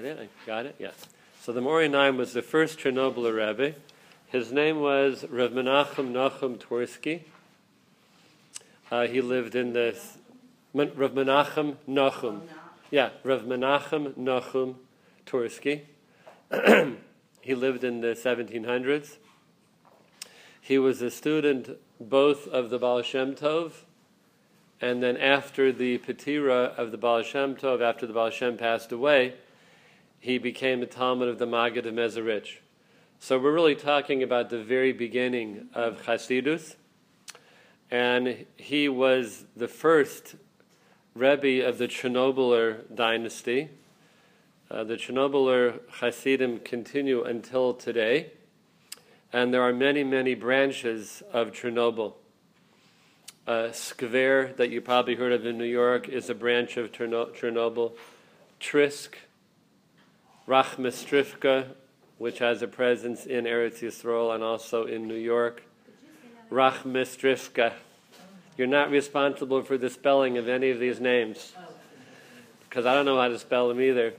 that 0.00 0.18
it? 0.18 0.18
I 0.18 0.46
got 0.46 0.66
it? 0.66 0.76
Yes. 0.78 0.94
So 1.42 1.52
the 1.52 1.60
Mori 1.60 1.88
Naim 1.88 2.16
was 2.16 2.32
the 2.32 2.42
first 2.42 2.78
Chernobyl 2.78 3.34
Rebbe. 3.34 3.74
His 4.28 4.50
name 4.50 4.80
was 4.80 5.24
Rav 5.28 5.50
Menachem 5.50 6.12
Nachum 6.12 6.56
Twersky. 6.56 7.22
Uh, 8.90 9.06
he 9.06 9.20
lived 9.20 9.54
in 9.54 9.72
the 9.72 9.94
Rav 10.72 11.12
Menachem 11.12 11.76
Nachum. 11.88 12.40
Yeah, 12.90 13.10
Rav 13.24 13.42
Menachem 13.42 14.14
Nachum 14.14 14.76
Twersky. 15.26 15.82
he 17.40 17.54
lived 17.54 17.84
in 17.84 18.00
the 18.00 18.14
1700s. 18.14 19.16
He 20.60 20.78
was 20.78 21.02
a 21.02 21.10
student 21.10 21.76
both 22.00 22.46
of 22.48 22.70
the 22.70 22.78
Baal 22.78 23.02
Shem 23.02 23.34
Tov 23.34 23.72
and 24.80 25.02
then 25.02 25.16
after 25.18 25.72
the 25.72 25.98
Petira 25.98 26.74
of 26.78 26.90
the 26.90 26.96
Baal 26.96 27.22
Shem 27.22 27.54
Tov, 27.54 27.82
after 27.82 28.06
the 28.06 28.14
Baal 28.14 28.30
Shem 28.30 28.56
passed 28.56 28.92
away, 28.92 29.34
he 30.20 30.36
became 30.36 30.82
a 30.82 30.86
Talmid 30.86 31.28
of 31.28 31.38
the 31.38 31.46
Maggid 31.46 31.86
of 31.86 31.94
Mezerich. 31.94 32.58
So 33.18 33.38
we're 33.38 33.52
really 33.52 33.74
talking 33.74 34.22
about 34.22 34.50
the 34.50 34.62
very 34.62 34.92
beginning 34.92 35.68
of 35.74 36.02
Chasidus. 36.02 36.76
And 37.90 38.44
he 38.56 38.88
was 38.88 39.46
the 39.56 39.66
first 39.66 40.36
Rebbe 41.14 41.66
of 41.66 41.78
the 41.78 41.88
Chernobyler 41.88 42.94
dynasty. 42.94 43.70
Uh, 44.70 44.84
the 44.84 44.94
Chernobyler 44.94 45.80
Hasidim 45.90 46.60
continue 46.60 47.24
until 47.24 47.74
today. 47.74 48.30
And 49.32 49.54
there 49.54 49.62
are 49.62 49.72
many, 49.72 50.04
many 50.04 50.34
branches 50.34 51.22
of 51.32 51.52
Chernobyl. 51.52 52.14
Uh, 53.46 53.70
Skver, 53.70 54.54
that 54.56 54.70
you 54.70 54.80
probably 54.80 55.14
heard 55.14 55.32
of 55.32 55.46
in 55.46 55.56
New 55.56 55.64
York, 55.64 56.08
is 56.08 56.28
a 56.28 56.34
branch 56.34 56.76
of 56.76 56.92
Chernobyl. 56.92 57.92
Trisk, 58.60 59.14
Rachmistrivka, 60.46 61.68
which 62.18 62.38
has 62.38 62.62
a 62.62 62.68
presence 62.68 63.26
in 63.26 63.44
Eretz 63.44 63.80
Yisrael 63.80 64.34
and 64.34 64.42
also 64.42 64.84
in 64.86 65.06
New 65.06 65.14
York. 65.14 65.62
Rachmistrivka. 66.50 67.72
You're 68.56 68.66
not 68.66 68.90
responsible 68.90 69.62
for 69.62 69.78
the 69.78 69.88
spelling 69.88 70.36
of 70.36 70.48
any 70.48 70.70
of 70.70 70.78
these 70.78 71.00
names, 71.00 71.54
because 72.68 72.84
I 72.84 72.94
don't 72.94 73.06
know 73.06 73.18
how 73.18 73.28
to 73.28 73.38
spell 73.38 73.68
them 73.68 73.80
either. 73.80 74.14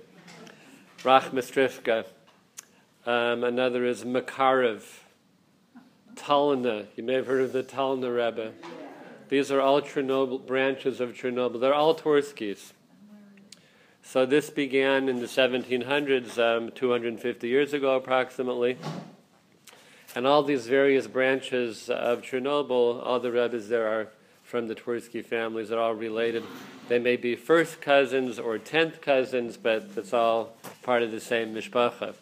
Rachmistrivka. 1.03 2.05
Um, 3.05 3.43
another 3.43 3.85
is 3.85 4.03
Makarev. 4.03 4.83
Talna. 6.15 6.85
You 6.95 7.03
may 7.03 7.13
have 7.13 7.27
heard 7.27 7.41
of 7.41 7.51
the 7.53 7.63
Talna 7.63 8.09
Rebbe. 8.15 8.51
These 9.29 9.51
are 9.51 9.61
all 9.61 9.81
Chernobyl 9.81 10.45
branches 10.45 10.99
of 10.99 11.13
Chernobyl. 11.13 11.59
They're 11.59 11.73
all 11.73 11.95
Twerskis. 11.95 12.73
So 14.11 14.25
this 14.25 14.49
began 14.49 15.07
in 15.07 15.21
the 15.21 15.25
1700s, 15.25 16.37
um, 16.37 16.71
250 16.71 17.47
years 17.47 17.71
ago 17.71 17.95
approximately. 17.95 18.75
And 20.13 20.27
all 20.27 20.43
these 20.43 20.67
various 20.67 21.07
branches 21.07 21.89
of 21.89 22.21
Chernobyl, 22.21 23.01
all 23.07 23.21
the 23.21 23.31
Rebbe's 23.31 23.69
there 23.69 23.87
are 23.87 24.09
from 24.43 24.67
the 24.67 24.75
Twersky 24.75 25.23
families. 25.23 25.69
They're 25.69 25.79
all 25.79 25.93
related. 25.93 26.43
They 26.89 26.99
may 26.99 27.15
be 27.15 27.37
first 27.37 27.79
cousins 27.79 28.37
or 28.37 28.57
tenth 28.57 28.99
cousins, 28.99 29.55
but 29.55 29.91
it's 29.95 30.13
all 30.13 30.57
part 30.83 31.03
of 31.03 31.11
the 31.11 31.21
same 31.21 31.55
mishpacha. 31.55 32.13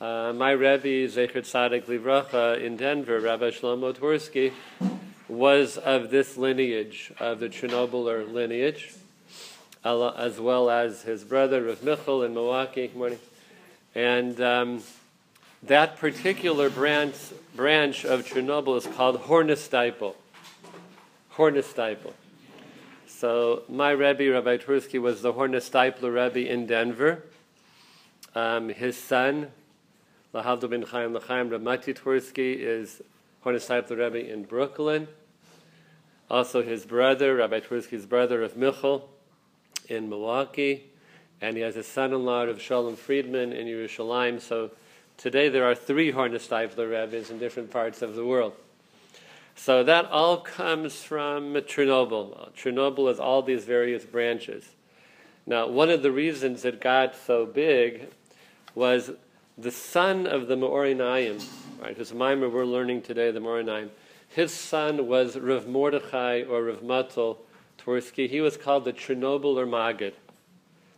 Uh, 0.00 0.32
my 0.32 0.52
Rebbe, 0.52 1.08
Zecher 1.08 1.42
Tzadik 1.42 1.86
Livracha, 1.86 2.62
in 2.62 2.76
Denver, 2.76 3.18
Rabbi 3.18 3.50
Shlomo 3.50 3.92
Twersky, 3.92 4.52
was 5.26 5.76
of 5.76 6.10
this 6.10 6.36
lineage, 6.36 7.10
of 7.18 7.40
the 7.40 7.48
Chernobyler 7.48 8.32
lineage, 8.32 8.92
as 9.84 10.38
well 10.38 10.68
as 10.68 11.02
his 11.02 11.24
brother 11.24 11.64
Rav 11.64 11.82
Michal 11.82 12.22
in 12.22 12.34
Milwaukee. 12.34 12.88
Good 12.88 12.96
morning. 12.96 13.18
And 13.94 14.40
um, 14.40 14.82
that 15.62 15.96
particular 15.96 16.68
branch, 16.68 17.16
branch 17.56 18.04
of 18.04 18.26
Chernobyl 18.26 18.76
is 18.76 18.86
called 18.86 19.22
Hornesteipel. 19.22 20.14
Hornesteipel. 21.34 22.12
So 23.06 23.62
my 23.68 23.90
Rebbe, 23.90 24.30
Rabbi 24.30 24.58
Twersky, 24.58 25.00
was 25.00 25.22
the 25.22 25.32
Hornesteipler 25.32 26.14
Rebbe 26.14 26.50
in 26.50 26.66
Denver. 26.66 27.24
Um, 28.34 28.68
his 28.68 28.96
son, 28.96 29.48
Lahavdo 30.34 30.68
ben 30.68 30.82
Chaim 30.82 31.12
Lachaim 31.12 31.48
Ramati 31.48 31.94
Twersky, 31.94 32.56
is 32.58 33.02
Hornesteipler 33.44 33.98
Rebbe 33.98 34.30
in 34.30 34.44
Brooklyn. 34.44 35.08
Also, 36.30 36.62
his 36.62 36.84
brother, 36.84 37.36
Rabbi 37.36 37.60
Twersky's 37.60 38.06
brother 38.06 38.42
of 38.42 38.56
Michal 38.56 39.08
in 39.90 40.08
Milwaukee, 40.08 40.84
and 41.40 41.56
he 41.56 41.62
has 41.62 41.76
a 41.76 41.82
son 41.82 42.12
in 42.12 42.24
law 42.24 42.44
of 42.44 42.62
Shalom 42.62 42.96
Friedman 42.96 43.52
in 43.52 43.66
Yerushalayim. 43.66 44.40
So 44.40 44.70
today 45.16 45.48
there 45.48 45.64
are 45.64 45.74
three 45.74 46.12
Hornesteipler 46.12 46.90
rabbis 46.90 47.30
in 47.30 47.38
different 47.38 47.70
parts 47.70 48.00
of 48.00 48.14
the 48.14 48.24
world. 48.24 48.54
So 49.56 49.84
that 49.84 50.06
all 50.06 50.38
comes 50.38 51.02
from 51.02 51.52
Chernobyl. 51.54 52.52
Chernobyl 52.54 53.08
has 53.08 53.20
all 53.20 53.42
these 53.42 53.64
various 53.64 54.04
branches. 54.04 54.64
Now, 55.46 55.66
one 55.68 55.90
of 55.90 56.02
the 56.02 56.12
reasons 56.12 56.64
it 56.64 56.80
got 56.80 57.14
so 57.14 57.44
big 57.44 58.08
was 58.74 59.10
the 59.58 59.70
son 59.70 60.26
of 60.26 60.46
the 60.46 60.56
Maorinayim, 60.56 61.44
right, 61.82 61.96
whose 61.96 62.14
mimer 62.14 62.48
we're 62.48 62.64
learning 62.64 63.02
today, 63.02 63.30
the 63.30 63.40
Maorinayim, 63.40 63.90
his 64.28 64.52
son 64.52 65.08
was 65.08 65.36
Rav 65.36 65.66
Mordechai 65.66 66.44
or 66.48 66.64
Rav 66.64 66.80
Matel 66.82 67.38
Twersky. 67.84 68.28
He 68.28 68.40
was 68.40 68.56
called 68.56 68.84
the 68.84 68.92
Chernobyler 68.92 69.68
Maggid. 69.68 70.14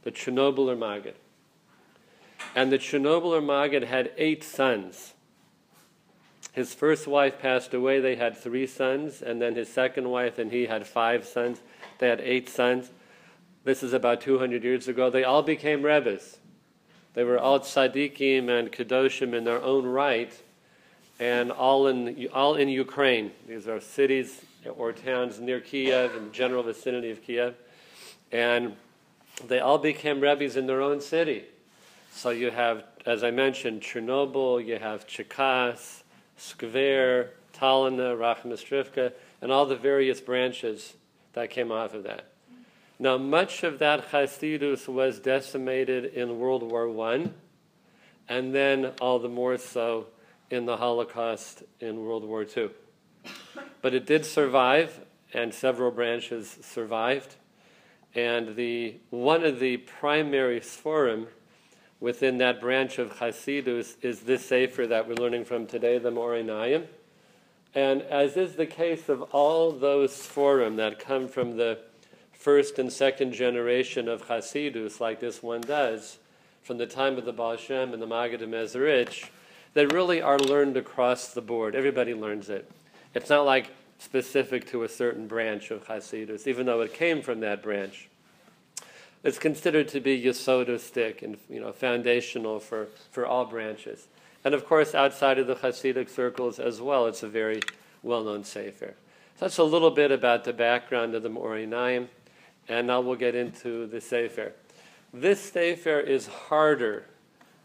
The 0.03 0.11
Chernobyler 0.11 0.77
Maggid. 0.77 1.15
And 2.55 2.73
the 2.73 2.79
Chernobyler 2.79 3.45
Maggid 3.45 3.85
had 3.85 4.13
eight 4.17 4.43
sons. 4.43 5.15
His 6.53 6.75
first 6.75 7.07
wife 7.07 7.39
passed 7.39 7.73
away. 7.73 8.01
They 8.01 8.17
had 8.17 8.37
three 8.37 8.67
sons. 8.67 9.23
And 9.23 9.41
then 9.41 9.55
his 9.55 9.73
second 9.73 10.11
wife 10.11 10.39
and 10.39 10.51
he 10.51 10.67
had 10.67 10.87
five 10.87 11.25
sons. 11.25 11.61
They 11.99 12.09
had 12.09 12.21
eight 12.21 12.49
sons. 12.49 12.91
This 13.65 13.83
is 13.83 13.93
about 13.93 14.21
200 14.21 14.65
years 14.65 14.89
ago. 14.89 15.09
They 15.09 15.25
all 15.25 15.43
became 15.43 15.83
Rebbes. 15.83 16.39
They 17.15 17.25
were 17.25 17.39
all 17.39 17.61
tzaddikim 17.61 18.49
and 18.49 18.73
kedoshim 18.73 19.35
in 19.35 19.45
their 19.45 19.63
own 19.63 19.85
right 19.85 20.33
and 21.21 21.53
all 21.53 21.87
in, 21.87 22.29
all 22.33 22.57
in 22.57 22.69
Ukraine. 22.69 23.31
These 23.47 23.69
are 23.69 23.81
cities 23.81 24.45
or 24.69 24.93
towns 24.93 25.41
near 25.41 25.61
Kiev 25.61 26.15
and 26.15 26.29
the 26.29 26.33
general 26.33 26.63
vicinity 26.63 27.11
of 27.11 27.23
Kiev. 27.23 27.55
And 28.31 28.77
they 29.47 29.61
all 29.61 29.79
became 29.79 30.21
rabbis 30.21 30.57
in 30.57 30.67
their 30.67 30.81
own 30.81 31.01
city. 31.01 31.45
So 32.13 32.31
you 32.31 32.51
have, 32.51 32.85
as 33.07 33.25
I 33.25 33.31
mentioned, 33.31 33.83
Chernobyl, 33.83 34.65
you 34.65 34.79
have 34.79 35.07
Cherkas, 35.07 36.03
Skver, 36.39 37.29
Talina, 37.55 38.17
Rachmistrivka, 38.17 39.13
and 39.41 39.51
all 39.51 39.67
the 39.67 39.77
various 39.77 40.21
branches 40.21 40.95
that 41.33 41.51
came 41.51 41.73
off 41.73 41.95
of 41.95 42.05
that. 42.05 42.27
Now, 42.99 43.19
much 43.19 43.65
of 43.65 43.79
that 43.81 44.11
Hasidus 44.13 44.87
was 44.87 45.19
decimated 45.19 46.05
in 46.05 46.39
World 46.39 46.63
War 46.63 46.89
I, 47.13 47.31
and 48.29 48.55
then 48.55 48.93
all 49.01 49.19
the 49.19 49.29
more 49.29 49.59
so 49.59 50.07
in 50.51 50.67
the 50.67 50.77
Holocaust 50.77 51.65
in 51.81 52.05
World 52.05 52.25
War 52.25 52.45
II. 52.45 52.71
But 53.81 53.95
it 53.95 54.07
did 54.07 54.25
survive, 54.25 55.01
and 55.35 55.53
several 55.53 55.91
branches 55.91 56.59
survived. 56.63 57.37
And 58.15 58.57
the, 58.57 58.97
one 59.11 59.45
of 59.45 59.59
the 59.59 59.79
primary 59.79 60.61
sforim 60.61 61.29
within 62.01 62.39
that 62.39 62.61
branch 62.61 62.99
of 62.99 63.19
Hasidus 63.19 63.97
is 64.03 64.21
this 64.21 64.45
Sefer 64.45 64.87
that 64.89 65.09
we're 65.09 65.15
learning 65.15 65.45
from 65.45 65.67
today, 65.67 65.99
the 65.99 66.11
Morinayim. 66.11 66.87
And 67.75 68.03
as 68.03 68.37
is 68.37 68.57
the 68.57 68.67
case 68.67 69.09
of 69.09 69.23
all 69.33 69.73
those 69.73 70.13
sforim 70.13 70.77
that 70.77 70.99
come 70.99 71.27
from 71.27 71.57
the 71.57 71.79
first 72.33 72.79
and 72.79 72.93
second 72.93 73.33
generation 73.33 74.09
of 74.09 74.27
Hasidus, 74.27 75.01
like 75.01 75.21
this 75.21 75.43
one 75.43 75.61
does, 75.63 76.19
from 76.63 76.77
the 76.77 76.87
time 76.87 77.17
of 77.17 77.25
the 77.25 77.33
Baal 77.33 77.57
Shem 77.57 77.93
and 77.93 78.03
the 78.03 78.07
Maggid 78.07 78.43
of 78.43 78.51
Mezerich, 78.51 79.31
that 79.75 79.93
really 79.93 80.21
are 80.21 80.39
learned 80.39 80.77
across 80.77 81.29
the 81.29 81.41
board. 81.41 81.75
Everybody 81.75 82.15
learns 82.15 82.51
it. 82.51 82.71
It's 83.15 83.31
not 83.31 83.45
like 83.45 83.71
specific 83.99 84.69
to 84.71 84.83
a 84.83 84.89
certain 84.89 85.27
branch 85.27 85.71
of 85.71 85.87
Hasidus, 85.87 86.47
even 86.47 86.67
though 86.67 86.81
it 86.81 86.95
came 86.95 87.23
from 87.23 87.41
that 87.41 87.63
branch. 87.63 88.09
It's 89.23 89.39
considered 89.39 89.89
to 89.89 90.01
be 90.01 90.21
yesodistic 90.21 91.23
and 91.23 91.37
you 91.49 91.61
know 91.61 91.73
foundational 91.73 92.59
for, 92.59 92.89
for 93.11 93.25
all 93.27 93.45
branches. 93.45 94.09
And 94.45 94.55
of 94.55 94.67
course, 94.67 94.95
outside 94.95 95.39
of 95.39 95.47
the 95.47 95.55
Hasidic 95.55 96.09
circles 96.09 96.59
as 96.59 96.81
well, 96.81 97.07
it's 97.07 97.23
a 97.23 97.29
very 97.29 97.61
well-known 98.03 98.43
sefer. 98.43 98.95
So 99.37 99.45
that's 99.47 99.59
a 99.59 99.65
little 99.65 99.93
bit 99.93 100.11
about 100.11 100.45
the 100.45 100.53
background 100.53 101.15
of 101.15 101.23
the 101.23 101.31
Morinayim, 101.31 102.09
and 102.69 102.89
now 102.89 103.01
we'll 103.01 103.15
get 103.15 103.37
into 103.37 103.87
the 103.87 104.01
sefer. 104.01 104.53
This 105.15 105.41
sefer 105.41 106.01
is 106.01 106.27
harder 106.27 107.05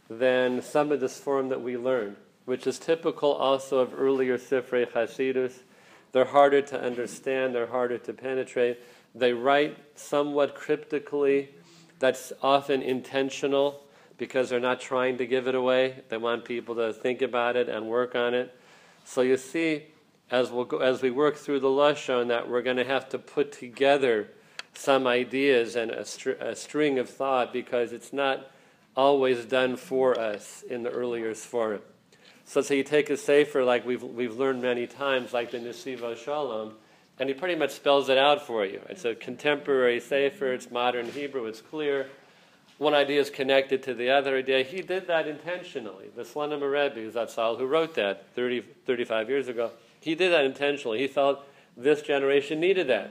than 0.10 0.62
some 0.62 0.92
of 0.92 1.00
this 1.00 1.20
form 1.20 1.50
that 1.50 1.62
we 1.62 1.78
learned, 1.78 2.18
which 2.48 2.66
is 2.66 2.80
typical 2.80 3.34
also 3.34 3.80
of 3.80 3.94
earlier 3.94 4.38
Sifrei 4.38 4.90
Hasidus. 4.90 5.52
They're 6.14 6.24
harder 6.24 6.62
to 6.62 6.82
understand, 6.82 7.54
they're 7.54 7.68
harder 7.68 7.98
to 7.98 8.14
penetrate. 8.14 8.80
They 9.14 9.34
write 9.34 9.78
somewhat 9.96 10.56
cryptically, 10.56 11.50
that's 12.00 12.32
often 12.42 12.82
intentional 12.82 13.84
because 14.18 14.50
they're 14.50 14.62
not 14.62 14.80
trying 14.80 15.18
to 15.18 15.26
give 15.26 15.50
it 15.50 15.56
away. 15.56 16.02
They 16.08 16.16
want 16.16 16.46
people 16.46 16.74
to 16.76 16.94
think 16.94 17.22
about 17.22 17.58
it 17.58 17.68
and 17.68 17.86
work 17.86 18.16
on 18.16 18.34
it. 18.34 18.58
So 19.04 19.20
you 19.20 19.36
see, 19.36 19.88
as, 20.32 20.50
we'll 20.50 20.64
go, 20.64 20.78
as 20.78 21.02
we 21.02 21.12
work 21.12 21.36
through 21.36 21.60
the 21.60 21.68
Lashon, 21.68 22.30
that 22.30 22.48
we're 22.48 22.62
going 22.62 22.78
to 22.78 22.86
have 22.86 23.10
to 23.10 23.20
put 23.20 23.52
together 23.52 24.30
some 24.74 25.06
ideas 25.06 25.76
and 25.76 25.92
a, 25.92 26.06
str- 26.06 26.40
a 26.40 26.56
string 26.56 26.98
of 26.98 27.10
thought 27.10 27.52
because 27.52 27.92
it's 27.92 28.14
not 28.14 28.50
always 28.96 29.44
done 29.44 29.76
for 29.76 30.18
us 30.18 30.64
in 30.70 30.84
the 30.84 30.90
earlier 30.90 31.34
Sforim. 31.34 31.82
So, 32.50 32.62
so 32.62 32.74
you 32.74 32.84
take 32.84 33.10
a 33.10 33.18
Sefer 33.18 33.66
like 33.66 33.86
we've, 33.86 34.02
we've 34.02 34.38
learned 34.38 34.62
many 34.62 34.88
times, 34.88 35.34
like 35.34 35.52
the 35.52 35.60
Nesivos 35.60 36.16
Shalom, 36.16 36.76
and 37.20 37.28
he 37.28 37.36
pretty 37.36 37.56
much 37.56 37.72
spells 37.72 38.08
it 38.08 38.18
out 38.18 38.48
for 38.48 38.66
you. 38.66 38.80
It's 38.88 39.04
a 39.04 39.16
contemporary 39.16 40.00
Sefer, 40.00 40.54
it's 40.54 40.72
modern 40.72 41.10
Hebrew, 41.12 41.46
it's 41.46 41.60
clear. 41.60 42.08
One 42.78 42.94
idea 42.94 43.20
is 43.20 43.30
connected 43.30 43.84
to 43.84 43.94
the 43.94 44.12
other 44.12 44.38
idea. 44.38 44.64
He 44.64 44.82
did 44.82 45.08
that 45.08 45.28
intentionally. 45.28 46.06
The 46.16 46.22
Slonim 46.22 46.62
Rebbe, 46.62 47.12
Zatzal, 47.12 47.58
who 47.58 47.66
wrote 47.66 47.96
that 47.96 48.30
30, 48.34 48.62
35 48.62 49.30
years 49.30 49.50
ago, 49.50 49.72
he 50.00 50.16
did 50.16 50.32
that 50.32 50.46
intentionally. 50.46 51.00
He 51.00 51.08
felt 51.08 51.46
this 51.76 52.02
generation 52.02 52.62
needed 52.62 52.88
that. 52.88 53.10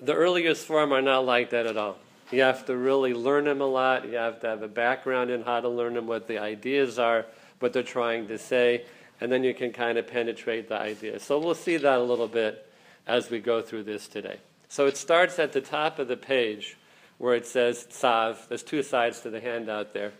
The 0.00 0.14
earliest 0.14 0.66
form 0.66 0.90
are 0.92 1.02
not 1.02 1.26
like 1.26 1.50
that 1.50 1.66
at 1.66 1.76
all. 1.76 1.98
You 2.30 2.40
have 2.42 2.64
to 2.66 2.76
really 2.76 3.12
learn 3.12 3.44
them 3.44 3.60
a 3.60 3.66
lot. 3.66 4.08
You 4.08 4.16
have 4.16 4.40
to 4.40 4.46
have 4.48 4.62
a 4.62 4.68
background 4.68 5.30
in 5.30 5.42
how 5.42 5.60
to 5.60 5.68
learn 5.68 5.94
them, 5.94 6.06
what 6.06 6.26
the 6.26 6.38
ideas 6.38 6.98
are, 6.98 7.26
what 7.60 7.72
they're 7.72 7.82
trying 7.82 8.28
to 8.28 8.38
say, 8.38 8.84
and 9.20 9.32
then 9.32 9.44
you 9.44 9.54
can 9.54 9.72
kind 9.72 9.98
of 9.98 10.06
penetrate 10.06 10.68
the 10.68 10.78
idea. 10.78 11.18
So 11.20 11.38
we'll 11.38 11.54
see 11.54 11.76
that 11.76 11.98
a 11.98 12.02
little 12.02 12.28
bit 12.28 12.70
as 13.06 13.30
we 13.30 13.40
go 13.40 13.62
through 13.62 13.84
this 13.84 14.08
today. 14.08 14.38
So 14.68 14.86
it 14.86 14.96
starts 14.96 15.38
at 15.38 15.52
the 15.52 15.60
top 15.60 15.98
of 15.98 16.08
the 16.08 16.16
page 16.16 16.76
where 17.18 17.34
it 17.34 17.46
says 17.46 17.86
Tzav. 17.90 18.48
There's 18.48 18.62
two 18.62 18.82
sides 18.82 19.20
to 19.20 19.30
the 19.30 19.40
handout 19.40 19.94
there. 19.94 20.12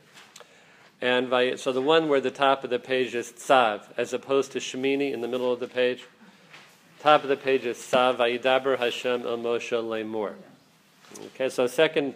And 1.03 1.29
by, 1.29 1.57
so 1.57 1.73
the 1.73 1.83
one 1.83 2.09
where 2.09 2.23
the 2.23 2.31
top 2.31 2.65
of 2.65 2.71
the 2.71 2.79
page 2.79 3.15
is 3.15 3.31
Tzav, 3.33 3.83
as 3.99 4.13
opposed 4.13 4.53
to 4.53 4.59
Shemini 4.59 5.13
in 5.13 5.21
the 5.21 5.29
middle 5.29 5.53
of 5.53 5.61
the 5.61 5.69
page. 5.69 6.05
Top 7.01 7.23
of 7.23 7.29
the 7.29 7.37
page 7.37 7.67
is 7.67 7.77
Tzav, 7.77 8.17
Vayidaber 8.17 8.79
Hashem 8.79 9.27
El 9.27 9.39
Moshe 9.39 9.71
Lemor. 9.71 10.35
Okay, 11.27 11.51
so 11.51 11.67
second, 11.67 12.15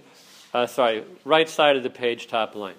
uh, 0.54 0.66
sorry, 0.66 1.04
right 1.24 1.48
side 1.48 1.76
of 1.76 1.82
the 1.82 1.90
page, 1.90 2.26
top 2.26 2.54
line. 2.54 2.74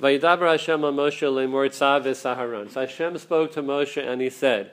Vayidaber 0.00 0.50
Hashem 0.50 0.80
Moshe 0.80 1.22
Lemor 1.22 1.68
Tzav 1.68 2.04
Aharon. 2.04 2.70
So 2.70 2.80
Hashem 2.80 3.18
spoke 3.18 3.52
to 3.52 3.62
Moshe 3.62 4.02
and 4.02 4.20
he 4.20 4.30
said, 4.30 4.72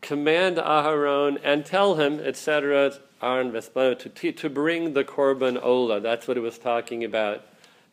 Command 0.00 0.56
Aharon 0.56 1.38
and 1.42 1.64
tell 1.64 1.96
him, 1.96 2.20
etc., 2.20 2.94
Aaron 3.22 3.52
to, 3.52 4.32
to 4.32 4.50
bring 4.50 4.94
the 4.94 5.04
Korban 5.04 5.62
Ola. 5.62 6.00
That's 6.00 6.26
what 6.26 6.38
it 6.38 6.40
was 6.40 6.58
talking 6.58 7.04
about 7.04 7.44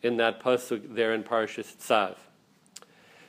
in 0.02 0.16
that 0.16 0.40
pasuk 0.42 0.94
there 0.94 1.12
in 1.12 1.22
Parshas 1.22 1.76
Tzav. 1.76 2.16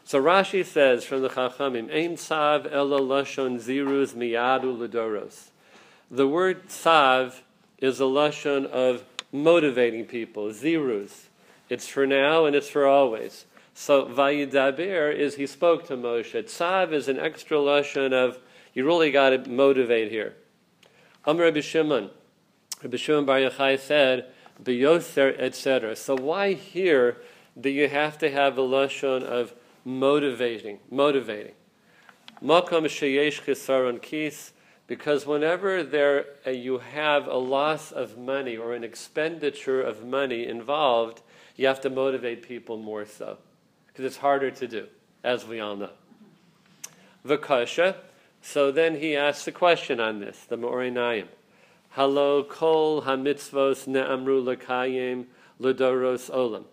So 0.06 0.22
Rashi 0.22 0.66
says 0.66 1.04
from 1.04 1.22
the 1.22 1.30
Chachamim, 1.30 1.94
Ein 1.94 2.16
Tzav 2.16 2.72
ela 2.72 3.00
lashon 3.00 3.60
ziruz 3.60 4.14
miyadu 4.14 4.78
ledoros. 4.78 5.50
The 6.10 6.28
word 6.28 6.68
Tzav 6.70 7.42
is 7.78 8.00
a 8.00 8.04
lashon 8.04 8.66
of 8.66 9.04
motivating 9.32 10.06
people, 10.06 10.48
ziruz. 10.48 11.29
It's 11.70 11.88
for 11.88 12.06
now 12.06 12.46
and 12.46 12.56
it's 12.56 12.70
for 12.70 12.86
always. 12.86 13.46
So 13.74 14.06
Vayidaber 14.06 15.16
is 15.16 15.36
he 15.36 15.48
spoke 15.48 15.86
to 15.88 15.96
Moshe. 15.96 16.34
Tzav 16.44 16.92
is 16.92 17.08
an 17.08 17.20
extra 17.20 17.58
lashon 17.58 18.12
of 18.12 18.40
you 18.74 18.86
really 18.86 19.12
got 19.12 19.30
to 19.30 19.50
motivate 19.50 20.12
here. 20.12 20.36
Amr 21.26 21.44
Rabbi 21.44 21.62
Shimon, 21.62 22.10
Rabbi 22.82 22.98
Shimon 22.98 23.26
Bar 23.26 23.38
Yochai 23.40 23.80
said, 23.80 24.28
Beyoser, 24.62 25.36
etc. 25.40 25.96
So 25.96 26.16
why 26.16 26.54
here 26.54 27.18
do 27.60 27.70
you 27.70 27.88
have 27.90 28.18
to 28.20 28.32
have 28.32 28.58
a 28.58 28.62
lashon 28.62 29.24
of 29.24 29.54
motivating, 29.86 30.80
motivating? 30.90 31.54
Makom 32.44 32.86
sheyesh 32.86 33.44
chisaron 33.44 34.02
kis, 34.02 34.54
because 34.88 35.26
whenever 35.26 35.84
there 35.84 36.26
uh, 36.48 36.52
you 36.52 36.80
have 36.80 37.28
a 37.28 37.38
loss 37.38 37.92
of 37.92 38.18
money 38.18 38.58
or 38.58 38.74
an 38.74 38.84
expenditure 38.84 39.82
of 39.82 40.06
money 40.06 40.48
involved, 40.48 41.22
you 41.60 41.68
have 41.68 41.82
to 41.82 41.90
motivate 41.90 42.42
people 42.42 42.78
more 42.78 43.06
so, 43.06 43.38
because 43.88 44.06
it's 44.06 44.16
harder 44.16 44.50
to 44.50 44.66
do, 44.66 44.88
as 45.26 45.46
we 45.46 45.60
all 45.60 45.76
know. 45.76 45.90
Vakasha. 47.28 47.98
So 48.42 48.72
then 48.72 48.96
he 48.96 49.18
asks 49.18 49.44
the 49.44 49.52
question 49.52 50.00
on 50.00 50.22
this, 50.22 50.46
the 50.48 50.58
Morinayim. 50.58 51.28
Halo 51.90 52.44
kol 52.44 53.02
hamitzvos 53.02 53.88
ne'amru 53.88 54.42
lekayim 54.42 55.26
ledoros 55.60 56.32
olam. 56.32 56.64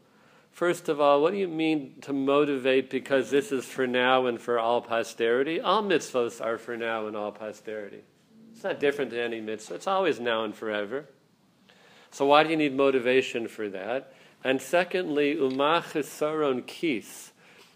First 0.52 0.88
of 0.88 1.00
all, 1.00 1.20
what 1.20 1.32
do 1.32 1.38
you 1.38 1.48
mean 1.48 1.96
to 2.02 2.12
motivate 2.12 2.88
because 2.88 3.28
this 3.28 3.50
is 3.50 3.64
for 3.64 3.88
now 3.88 4.26
and 4.26 4.40
for 4.40 4.56
all 4.56 4.80
posterity? 4.80 5.60
All 5.60 5.82
mitzvos 5.82 6.40
are 6.40 6.58
for 6.58 6.76
now 6.76 7.08
and 7.08 7.16
all 7.16 7.32
posterity. 7.32 8.04
It's 8.52 8.62
not 8.62 8.78
different 8.78 9.10
than 9.10 9.18
any 9.18 9.40
mitzvah. 9.40 9.74
It's 9.74 9.88
always 9.88 10.20
now 10.20 10.44
and 10.44 10.54
forever. 10.54 11.06
So 12.12 12.24
why 12.26 12.44
do 12.44 12.50
you 12.50 12.56
need 12.56 12.76
motivation 12.76 13.48
for 13.48 13.68
that? 13.70 14.12
And 14.46 14.62
secondly, 14.62 15.34
umachisaron 15.34 16.68
kis. 16.68 17.32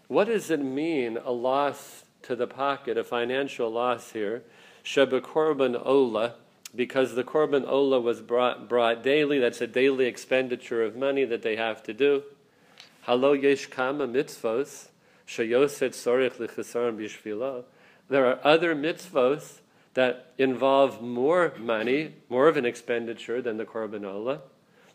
What 0.07 0.27
does 0.27 0.49
it 0.49 0.61
mean, 0.61 1.17
a 1.17 1.31
loss 1.31 2.05
to 2.21 2.33
the 2.33 2.47
pocket, 2.47 2.97
a 2.97 3.03
financial 3.03 3.69
loss 3.69 4.13
here? 4.13 4.43
Sheba 4.81 5.19
korban 5.19 5.77
ola, 5.85 6.35
because 6.73 7.15
the 7.15 7.25
korban 7.25 7.67
ola 7.67 7.99
was 7.99 8.21
brought, 8.21 8.69
brought 8.69 9.03
daily. 9.03 9.37
That's 9.37 9.59
a 9.59 9.67
daily 9.67 10.05
expenditure 10.05 10.81
of 10.81 10.95
money 10.95 11.25
that 11.25 11.41
they 11.41 11.57
have 11.57 11.83
to 11.83 11.93
do. 11.93 12.23
Halo 13.01 13.33
yesh 13.33 13.65
kama 13.65 14.07
mitzvos 14.07 14.87
shayoset 15.27 15.89
sorich 15.89 16.37
lichasarim 16.37 16.95
bishvilo. 16.95 17.65
There 18.07 18.25
are 18.25 18.39
other 18.45 18.73
mitzvos 18.73 19.59
that 19.95 20.31
involve 20.37 21.01
more 21.01 21.51
money, 21.59 22.13
more 22.29 22.47
of 22.47 22.55
an 22.55 22.65
expenditure 22.65 23.41
than 23.41 23.57
the 23.57 23.65
korban 23.65 24.05
ola. 24.05 24.39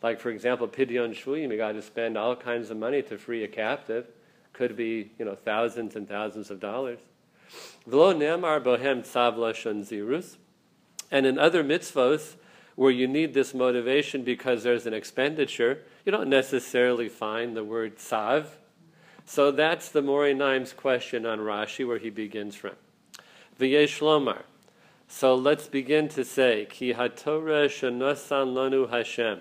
Like 0.02 0.20
for 0.20 0.30
example, 0.30 0.68
pidyon 0.68 1.14
shvuyim, 1.14 1.50
you 1.50 1.56
got 1.56 1.72
to 1.72 1.82
spend 1.82 2.16
all 2.16 2.36
kinds 2.36 2.70
of 2.70 2.76
money 2.76 3.02
to 3.02 3.18
free 3.18 3.44
a 3.44 3.48
captive. 3.48 4.06
Could 4.52 4.76
be 4.76 5.10
you 5.18 5.24
know 5.24 5.34
thousands 5.34 5.96
and 5.96 6.08
thousands 6.08 6.50
of 6.50 6.60
dollars. 6.60 6.98
V'lo 7.88 8.14
bohem 8.62 9.02
tzav 9.02 9.36
zirus. 9.36 10.36
And 11.10 11.26
in 11.26 11.38
other 11.38 11.62
mitzvos, 11.62 12.34
where 12.74 12.90
you 12.90 13.08
need 13.08 13.34
this 13.34 13.54
motivation 13.54 14.22
because 14.22 14.62
there's 14.62 14.86
an 14.86 14.94
expenditure, 14.94 15.82
you 16.04 16.12
don't 16.12 16.28
necessarily 16.28 17.08
find 17.08 17.56
the 17.56 17.64
word 17.64 17.98
sav. 17.98 18.58
So 19.24 19.50
that's 19.50 19.88
the 19.88 20.02
Moreh 20.02 20.34
Naim's 20.34 20.72
question 20.72 21.26
on 21.26 21.40
Rashi, 21.40 21.86
where 21.86 21.98
he 21.98 22.10
begins 22.10 22.54
from. 22.54 22.74
V'yesh 23.58 24.00
lomar. 24.00 24.42
So 25.08 25.34
let's 25.34 25.68
begin 25.68 26.08
to 26.10 26.24
say, 26.24 26.66
Ki 26.68 26.92
haTorah 26.92 27.66
shenosan 27.66 28.54
lanu 28.54 28.90
Hashem. 28.90 29.40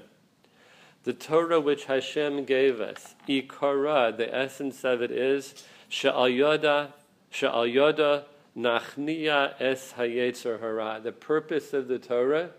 The 1.05 1.13
Torah 1.13 1.61
which 1.61 1.85
Hashem 1.85 2.45
gave 2.45 2.81
us, 2.81 3.13
ikara, 3.29 4.17
the 4.17 4.35
essence 4.35 4.83
of 4.83 5.03
it 5.03 5.11
is, 5.11 5.53
she'al 5.87 6.25
yoda, 6.25 6.93
yoda 7.31 8.23
Nachnia 8.57 9.53
es 9.59 9.93
hayetzer 9.93 10.59
hara. 10.59 10.99
The 11.03 11.11
purpose 11.11 11.73
of 11.73 11.87
the 11.87 11.99
Torah 11.99 12.49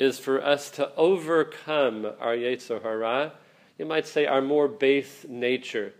is 0.00 0.18
for 0.18 0.44
us 0.44 0.68
to 0.72 0.92
overcome 0.96 2.04
our 2.18 2.34
yetzer 2.34 2.82
hara. 2.82 3.34
You 3.78 3.86
might 3.86 4.08
say 4.08 4.26
our 4.26 4.42
more 4.42 4.66
base 4.66 5.24
nature, 5.28 5.94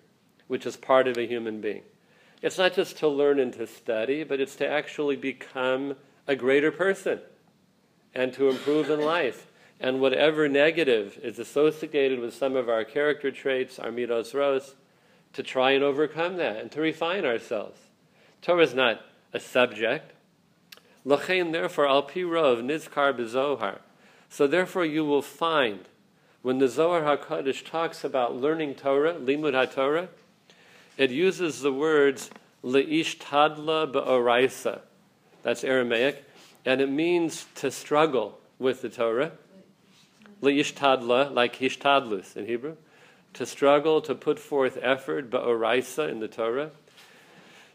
which 0.49 0.67
is 0.67 0.77
part 0.77 1.07
of 1.07 1.17
a 1.17 1.27
human 1.27 1.61
being. 1.61 1.83
It's 2.41 2.59
not 2.59 2.75
just 2.75 2.97
to 2.99 3.07
learn 3.07 3.39
and 3.39 3.53
to 3.53 3.67
study, 3.69 4.25
but 4.25 4.41
it's 4.41 4.57
to 4.57 4.69
actually 4.69 5.15
become 5.15 5.95
a 6.27 6.35
greater 6.35 6.73
person 6.73 7.21
and 8.13 8.33
to 8.33 8.49
improve 8.49 8.91
in 8.91 9.01
life. 9.01 9.47
And 9.83 10.01
whatever 10.01 10.49
negative 10.49 11.19
is 11.25 11.41
associated 11.41 12.21
with 12.21 12.35
some 12.35 12.55
of 12.55 12.69
our 12.69 12.85
character 12.85 13.33
traits, 13.33 13.81
our 13.81 13.91
midos 13.91 14.33
ros, 14.33 14.77
to 15.33 15.43
try 15.43 15.73
and 15.73 15.83
overcome 15.83 16.37
that 16.37 16.57
and 16.59 16.71
to 16.71 16.81
refine 16.81 17.25
ourselves. 17.25 17.81
Torah 18.43 18.63
is 18.63 18.75
not 18.75 19.01
a 19.33 19.41
subject. 19.41 20.13
Lachain, 21.05 21.51
therefore, 21.51 21.89
al 21.89 22.05
pirov 22.05 22.63
nizkar 22.63 23.13
bezohar. 23.13 23.81
So 24.29 24.47
therefore, 24.47 24.85
you 24.85 25.05
will 25.05 25.21
find 25.21 25.81
when 26.43 26.59
the 26.59 26.69
Zohar 26.69 27.03
Hakadosh 27.03 27.65
talks 27.65 28.05
about 28.05 28.37
learning 28.37 28.77
Torah, 28.77 29.15
limud 29.15 29.53
haTorah, 29.53 30.09
it 30.97 31.11
uses 31.11 31.61
the 31.61 31.73
words 31.73 32.31
leish 32.63 33.19
tadla 33.19 33.93
be'oraisa. 33.93 34.81
That's 35.43 35.65
Aramaic, 35.65 36.25
and 36.65 36.81
it 36.81 36.91
means 36.91 37.47
to 37.57 37.71
struggle 37.73 38.39
with 38.61 38.83
the 38.83 38.89
Torah. 38.89 39.33
Leish 40.43 40.75
tadla, 40.75 41.33
like 41.33 41.57
hishtadlus 41.57 42.37
in 42.37 42.47
Hebrew, 42.47 42.77
to 43.35 43.47
struggle, 43.47 44.01
to 44.03 44.15
put 44.15 44.39
forth 44.39 44.77
effort, 44.83 45.31
be'oraisa 45.31 46.11
in 46.11 46.21
the 46.21 46.29
Torah. 46.29 46.73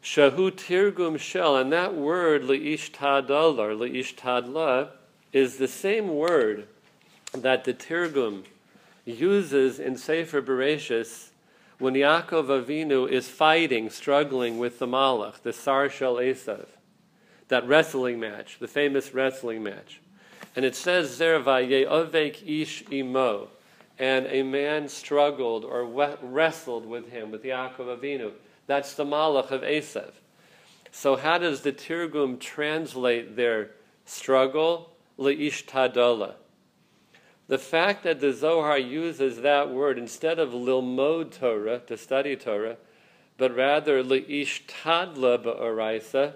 Shahu 0.04 0.52
Tirgum 0.52 1.18
Shel, 1.18 1.56
and 1.56 1.72
that 1.72 1.96
word 1.96 2.44
Le'ishtadal 2.44 3.58
or 3.58 3.74
Le'ishtadla 3.74 4.90
is 5.34 5.58
the 5.58 5.68
same 5.68 6.10
word 6.10 6.68
that 7.34 7.64
the 7.64 7.74
Tirgum 7.74 8.44
uses 9.06 9.80
in 9.80 9.98
Sefer 9.98 10.42
Bereshis 10.42 11.30
when 11.80 11.94
Yaakov 11.94 12.66
Avinu 12.66 13.10
is 13.10 13.30
fighting, 13.30 13.90
struggling 13.90 14.58
with 14.58 14.80
the 14.80 14.88
Malach, 14.88 15.42
the 15.42 15.54
Sar 15.54 15.90
Shel 15.90 16.16
Esav, 16.16 16.66
that 17.48 17.68
wrestling 17.68 18.20
match, 18.20 18.58
the 18.60 18.68
famous 18.68 19.14
wrestling 19.14 19.64
match. 19.64 20.02
And 20.56 20.66
it 20.66 20.76
says 20.76 21.18
there, 21.18 21.40
Ovek 21.40 22.48
ish 22.48 22.84
imo, 22.92 23.50
and 24.00 24.26
a 24.28 24.44
man 24.44 24.90
struggled 24.90 25.66
or 25.66 25.86
wrestled 25.86 26.86
with 26.86 27.10
him, 27.10 27.32
with 27.32 27.44
Yaakov 27.44 28.00
Avinu. 28.00 28.32
That's 28.66 28.94
the 28.94 29.06
Malach 29.06 29.52
of 29.52 29.62
Esav. 29.62 30.12
So 30.92 31.16
how 31.16 31.38
does 31.38 31.62
the 31.62 31.72
Tirgum 31.72 32.40
translate 32.40 33.36
their 33.36 33.72
struggle? 34.06 34.92
Le'ish 35.20 35.66
tadola. 35.66 36.34
The 37.48 37.58
fact 37.58 38.04
that 38.04 38.20
the 38.20 38.34
Zohar 38.34 38.78
uses 38.78 39.42
that 39.42 39.70
word 39.70 39.98
instead 39.98 40.38
of 40.38 40.50
lilmod 40.50 41.38
Torah, 41.38 41.80
to 41.88 41.98
study 41.98 42.36
Torah, 42.36 42.78
but 43.38 43.56
rather 43.56 44.04
le'ish 44.04 44.64
tadla 44.66 45.44
ba'oraisa, 45.44 46.34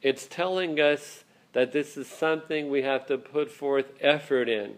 it's 0.00 0.26
telling 0.26 0.80
us 0.80 1.23
that 1.54 1.72
this 1.72 1.96
is 1.96 2.06
something 2.06 2.68
we 2.68 2.82
have 2.82 3.06
to 3.06 3.16
put 3.16 3.50
forth 3.50 3.86
effort 4.00 4.48
in 4.48 4.74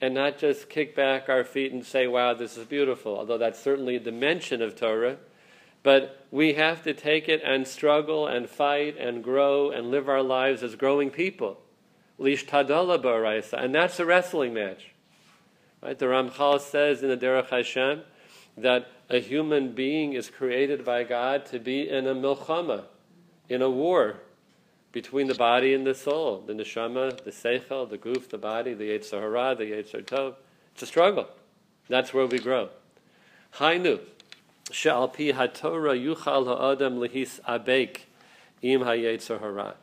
and 0.00 0.14
not 0.14 0.38
just 0.38 0.68
kick 0.68 0.96
back 0.96 1.28
our 1.28 1.44
feet 1.44 1.72
and 1.72 1.84
say, 1.84 2.06
wow, 2.06 2.32
this 2.32 2.56
is 2.56 2.66
beautiful, 2.66 3.18
although 3.18 3.38
that's 3.38 3.60
certainly 3.60 3.96
a 3.96 4.00
dimension 4.00 4.62
of 4.62 4.74
Torah. 4.74 5.18
But 5.82 6.26
we 6.30 6.54
have 6.54 6.82
to 6.84 6.94
take 6.94 7.28
it 7.28 7.42
and 7.44 7.66
struggle 7.66 8.26
and 8.26 8.48
fight 8.48 8.96
and 8.98 9.22
grow 9.22 9.70
and 9.70 9.90
live 9.90 10.08
our 10.08 10.22
lives 10.22 10.62
as 10.62 10.76
growing 10.76 11.10
people. 11.10 11.60
Lish 12.18 12.46
tadala 12.46 13.02
ba'oraisa. 13.02 13.54
And 13.54 13.74
that's 13.74 13.98
a 13.98 14.06
wrestling 14.06 14.54
match. 14.54 14.90
Right? 15.82 15.98
The 15.98 16.06
Ramchal 16.06 16.60
says 16.60 17.02
in 17.02 17.08
the 17.08 17.16
Derech 17.16 17.48
Hashem 17.48 18.02
that 18.56 18.88
a 19.10 19.18
human 19.18 19.72
being 19.72 20.12
is 20.12 20.30
created 20.30 20.84
by 20.84 21.02
God 21.02 21.46
to 21.46 21.58
be 21.58 21.88
in 21.88 22.06
a 22.06 22.14
milchama, 22.14 22.84
in 23.48 23.60
a 23.60 23.70
war 23.70 24.20
between 24.92 25.26
the 25.26 25.34
body 25.34 25.74
and 25.74 25.86
the 25.86 25.94
soul, 25.94 26.44
the 26.46 26.52
neshama, 26.52 27.22
the 27.24 27.30
seichel, 27.30 27.88
the 27.88 27.96
goof, 27.96 28.28
the 28.28 28.38
body, 28.38 28.74
the 28.74 28.90
yetzer 28.90 29.58
the 29.58 29.64
yetzer 29.64 30.04
tov. 30.04 30.34
It's 30.74 30.82
a 30.82 30.86
struggle. 30.86 31.28
That's 31.88 32.14
where 32.14 32.26
we 32.26 32.38
grow. 32.38 32.68
Hainu, 33.56 34.00
she'al 34.70 35.08
pi 35.08 35.32
haTorah 35.32 35.98
yuchal 35.98 36.46
ha'adam 36.46 36.98
lehis 36.98 37.40
abek 37.42 38.00
im 38.60 38.82
ha'yetzer. 38.82 39.74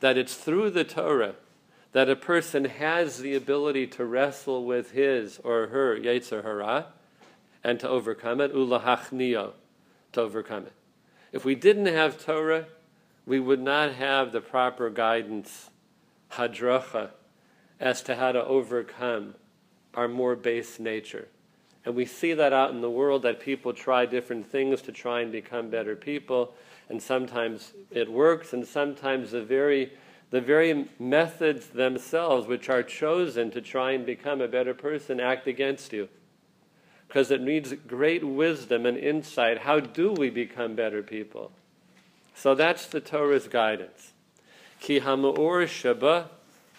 That 0.00 0.16
it's 0.18 0.34
through 0.34 0.70
the 0.70 0.84
Torah 0.84 1.34
that 1.94 2.10
a 2.10 2.16
person 2.16 2.64
has 2.64 3.18
the 3.18 3.36
ability 3.36 3.86
to 3.86 4.04
wrestle 4.04 4.64
with 4.64 4.90
his 4.90 5.38
or 5.44 5.68
her 5.68 5.96
Yetzer 5.96 6.86
and 7.62 7.80
to 7.80 7.88
overcome 7.88 8.40
it, 8.40 8.52
ulahachnio, 8.52 9.52
to 10.12 10.20
overcome 10.20 10.66
it. 10.66 10.72
If 11.30 11.44
we 11.44 11.54
didn't 11.54 11.86
have 11.86 12.22
Torah, 12.22 12.66
we 13.26 13.40
would 13.40 13.60
not 13.60 13.92
have 13.92 14.32
the 14.32 14.40
proper 14.40 14.90
guidance, 14.90 15.70
hadracha, 16.32 17.10
as 17.80 18.02
to 18.02 18.16
how 18.16 18.32
to 18.32 18.44
overcome 18.44 19.34
our 19.94 20.08
more 20.08 20.36
base 20.36 20.78
nature. 20.78 21.28
And 21.84 21.94
we 21.94 22.06
see 22.06 22.32
that 22.34 22.52
out 22.52 22.70
in 22.70 22.80
the 22.80 22.90
world 22.90 23.22
that 23.22 23.40
people 23.40 23.72
try 23.72 24.06
different 24.06 24.50
things 24.50 24.80
to 24.82 24.92
try 24.92 25.20
and 25.20 25.30
become 25.30 25.68
better 25.70 25.94
people, 25.94 26.54
and 26.88 27.02
sometimes 27.02 27.72
it 27.90 28.10
works, 28.10 28.52
and 28.52 28.66
sometimes 28.66 29.30
the 29.30 29.42
very 29.42 29.92
the 30.30 30.40
very 30.40 30.88
methods 30.98 31.68
themselves, 31.68 32.48
which 32.48 32.68
are 32.68 32.82
chosen 32.82 33.52
to 33.52 33.60
try 33.60 33.92
and 33.92 34.04
become 34.04 34.40
a 34.40 34.48
better 34.48 34.74
person, 34.74 35.20
act 35.20 35.46
against 35.46 35.92
you. 35.92 36.08
Because 37.06 37.30
it 37.30 37.40
needs 37.40 37.72
great 37.86 38.24
wisdom 38.24 38.84
and 38.84 38.98
insight. 38.98 39.58
How 39.58 39.78
do 39.78 40.10
we 40.10 40.30
become 40.30 40.74
better 40.74 41.04
people? 41.04 41.52
So 42.34 42.54
that's 42.54 42.86
the 42.86 43.00
Torah's 43.00 43.48
guidance. 43.48 44.12
Ki 44.80 45.00
hamur 45.00 45.64
shaba 45.64 46.26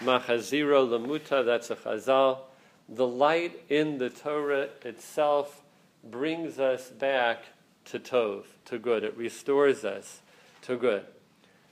machaziro 0.02 0.88
lamuta, 0.88 1.46
that's 1.46 1.72
a 1.72 1.76
chazal. 1.76 2.40
The 2.88 3.08
light 3.08 3.64
in 3.70 3.98
the 3.98 4.10
Torah 4.10 4.68
itself 4.84 5.64
brings 6.04 6.60
us 6.60 6.90
back 6.90 7.46
to 7.86 8.00
Tov, 8.00 8.44
to 8.66 8.78
good. 8.78 9.04
It 9.04 9.18
restores 9.18 9.84
us 9.84 10.22
to 10.64 10.76
good. 10.76 11.06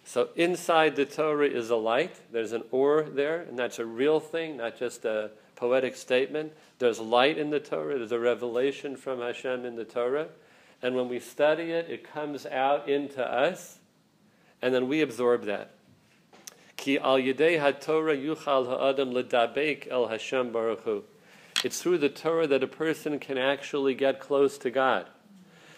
So 0.05 0.29
inside 0.35 0.95
the 0.95 1.05
Torah 1.05 1.47
is 1.47 1.69
a 1.69 1.75
light. 1.75 2.15
There's 2.31 2.51
an 2.51 2.63
or 2.71 3.03
there, 3.03 3.41
and 3.41 3.57
that's 3.57 3.79
a 3.79 3.85
real 3.85 4.19
thing, 4.19 4.57
not 4.57 4.77
just 4.77 5.05
a 5.05 5.31
poetic 5.55 5.95
statement. 5.95 6.53
There's 6.79 6.99
light 6.99 7.37
in 7.37 7.49
the 7.49 7.59
Torah. 7.59 7.97
There's 7.97 8.11
a 8.11 8.19
revelation 8.19 8.95
from 8.95 9.19
Hashem 9.19 9.65
in 9.65 9.75
the 9.75 9.85
Torah. 9.85 10.27
And 10.83 10.95
when 10.95 11.09
we 11.09 11.19
study 11.19 11.71
it, 11.71 11.89
it 11.89 12.03
comes 12.03 12.45
out 12.45 12.87
into 12.87 13.25
us, 13.25 13.79
and 14.61 14.73
then 14.73 14.87
we 14.87 15.01
absorb 15.01 15.45
that. 15.45 15.71
Ki 16.77 16.99
al 16.99 17.17
yedei 17.17 17.59
haTorah 17.59 18.21
yuchal 18.21 18.67
ha'adam 18.67 19.87
el 19.89 20.07
Hashem 20.07 20.51
baruch 20.51 20.81
hu. 20.81 21.03
It's 21.63 21.81
through 21.81 21.97
the 21.99 22.09
Torah 22.09 22.45
that 22.45 22.61
a 22.61 22.67
person 22.67 23.17
can 23.17 23.37
actually 23.37 23.95
get 23.95 24.19
close 24.19 24.57
to 24.59 24.69
God. 24.69 25.07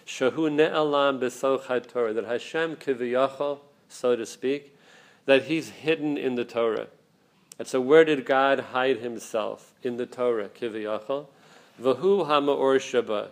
Shahu 0.05 1.87
Torah 1.87 2.13
that 2.13 2.25
Hashem 2.25 2.75
kiviyachol 2.75 3.59
so 3.89 4.15
to 4.15 4.25
speak, 4.25 4.75
that 5.25 5.43
he's 5.43 5.69
hidden 5.69 6.17
in 6.17 6.35
the 6.35 6.45
Torah. 6.45 6.87
And 7.57 7.67
so, 7.67 7.79
where 7.79 8.03
did 8.03 8.25
God 8.25 8.59
hide 8.59 8.97
himself? 8.97 9.73
In 9.81 9.97
the 9.97 10.05
Torah, 10.05 10.49
kiviyachol. 10.49 11.27
Vahu 11.81 12.25
ha'ma'or 12.25 12.79
shaba. 12.79 13.29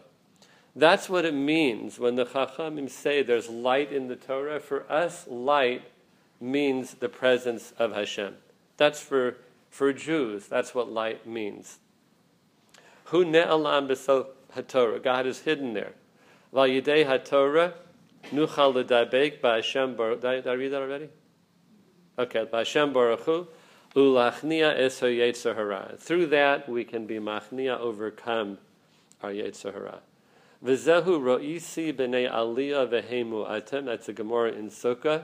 That's 0.75 1.07
what 1.07 1.23
it 1.25 1.33
means 1.33 1.99
when 1.99 2.15
the 2.15 2.25
Chachamim 2.25 2.89
say 2.89 3.21
there's 3.21 3.49
light 3.49 3.91
in 3.91 4.07
the 4.07 4.15
Torah. 4.15 4.59
For 4.59 4.91
us, 4.91 5.27
light 5.27 5.83
means 6.41 6.95
the 6.95 7.09
presence 7.09 7.73
of 7.77 7.93
Hashem. 7.93 8.35
That's 8.77 8.99
for, 8.99 9.37
for 9.69 9.93
Jews. 9.93 10.47
That's 10.47 10.73
what 10.73 10.91
light 10.91 11.27
means. 11.27 11.77
Hu 13.05 13.23
ne'alam 13.23 13.87
b'so 13.87 14.27
haTorah. 14.55 15.03
God 15.03 15.27
is 15.27 15.41
hidden 15.41 15.73
there. 15.73 15.93
Val 16.51 16.67
haTorah 16.67 17.73
Nuchal 18.31 18.73
l'dabek 18.73 19.41
ba'Hashem 19.41 19.95
baruch. 19.95 20.21
Did 20.21 20.47
I 20.47 20.53
read 20.53 20.69
that 20.69 20.81
already? 20.81 21.09
Okay, 22.17 22.45
ba'Hashem 22.45 22.93
baruch 22.93 23.21
hu. 23.21 23.47
Ulachnia 23.95 24.75
es 24.75 25.01
yetzer 25.01 25.55
hara. 25.55 25.95
Through 25.99 26.27
that, 26.27 26.67
we 26.67 26.83
can 26.83 27.05
be 27.05 27.19
machnia, 27.19 27.77
overcome 27.77 28.57
our 29.21 29.29
yetzer 29.29 29.71
hara. 29.71 29.99
V'zehu 30.63 31.21
ro'isi 31.21 31.91
b'nei 31.91 32.31
aliyah 32.31 32.87
v'hemu 32.87 33.45
atem. 33.49 33.85
That's 33.85 34.07
a 34.07 34.13
Gemara 34.13 34.51
in 34.53 34.69
Sukkah. 34.69 35.23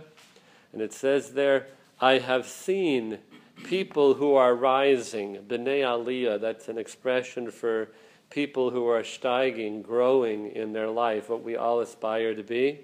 And 0.73 0.81
it 0.81 0.91
says 0.91 1.31
there, 1.31 1.67
I 2.01 2.19
have 2.19 2.45
seen 2.45 3.19
people 3.63 4.15
who 4.15 4.35
are 4.35 4.53
rising. 4.53 5.37
B'nei 5.47 5.81
aliyah, 5.81 6.41
that's 6.41 6.67
an 6.67 6.77
expression 6.77 7.51
for 7.51 7.89
people 8.29 8.71
who 8.71 8.87
are 8.87 9.01
steiging, 9.01 9.81
growing 9.81 10.51
in 10.51 10.73
their 10.73 10.89
life, 10.89 11.29
what 11.29 11.43
we 11.43 11.55
all 11.55 11.79
aspire 11.79 12.35
to 12.35 12.43
be. 12.43 12.81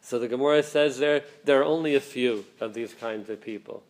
So 0.00 0.18
the 0.18 0.28
Gemara 0.28 0.62
says 0.62 0.98
there, 0.98 1.24
there 1.44 1.60
are 1.60 1.64
only 1.64 1.94
a 1.94 2.00
few 2.00 2.46
of 2.60 2.74
these 2.74 2.94
kinds 2.94 3.28
of 3.28 3.40
people 3.40 3.82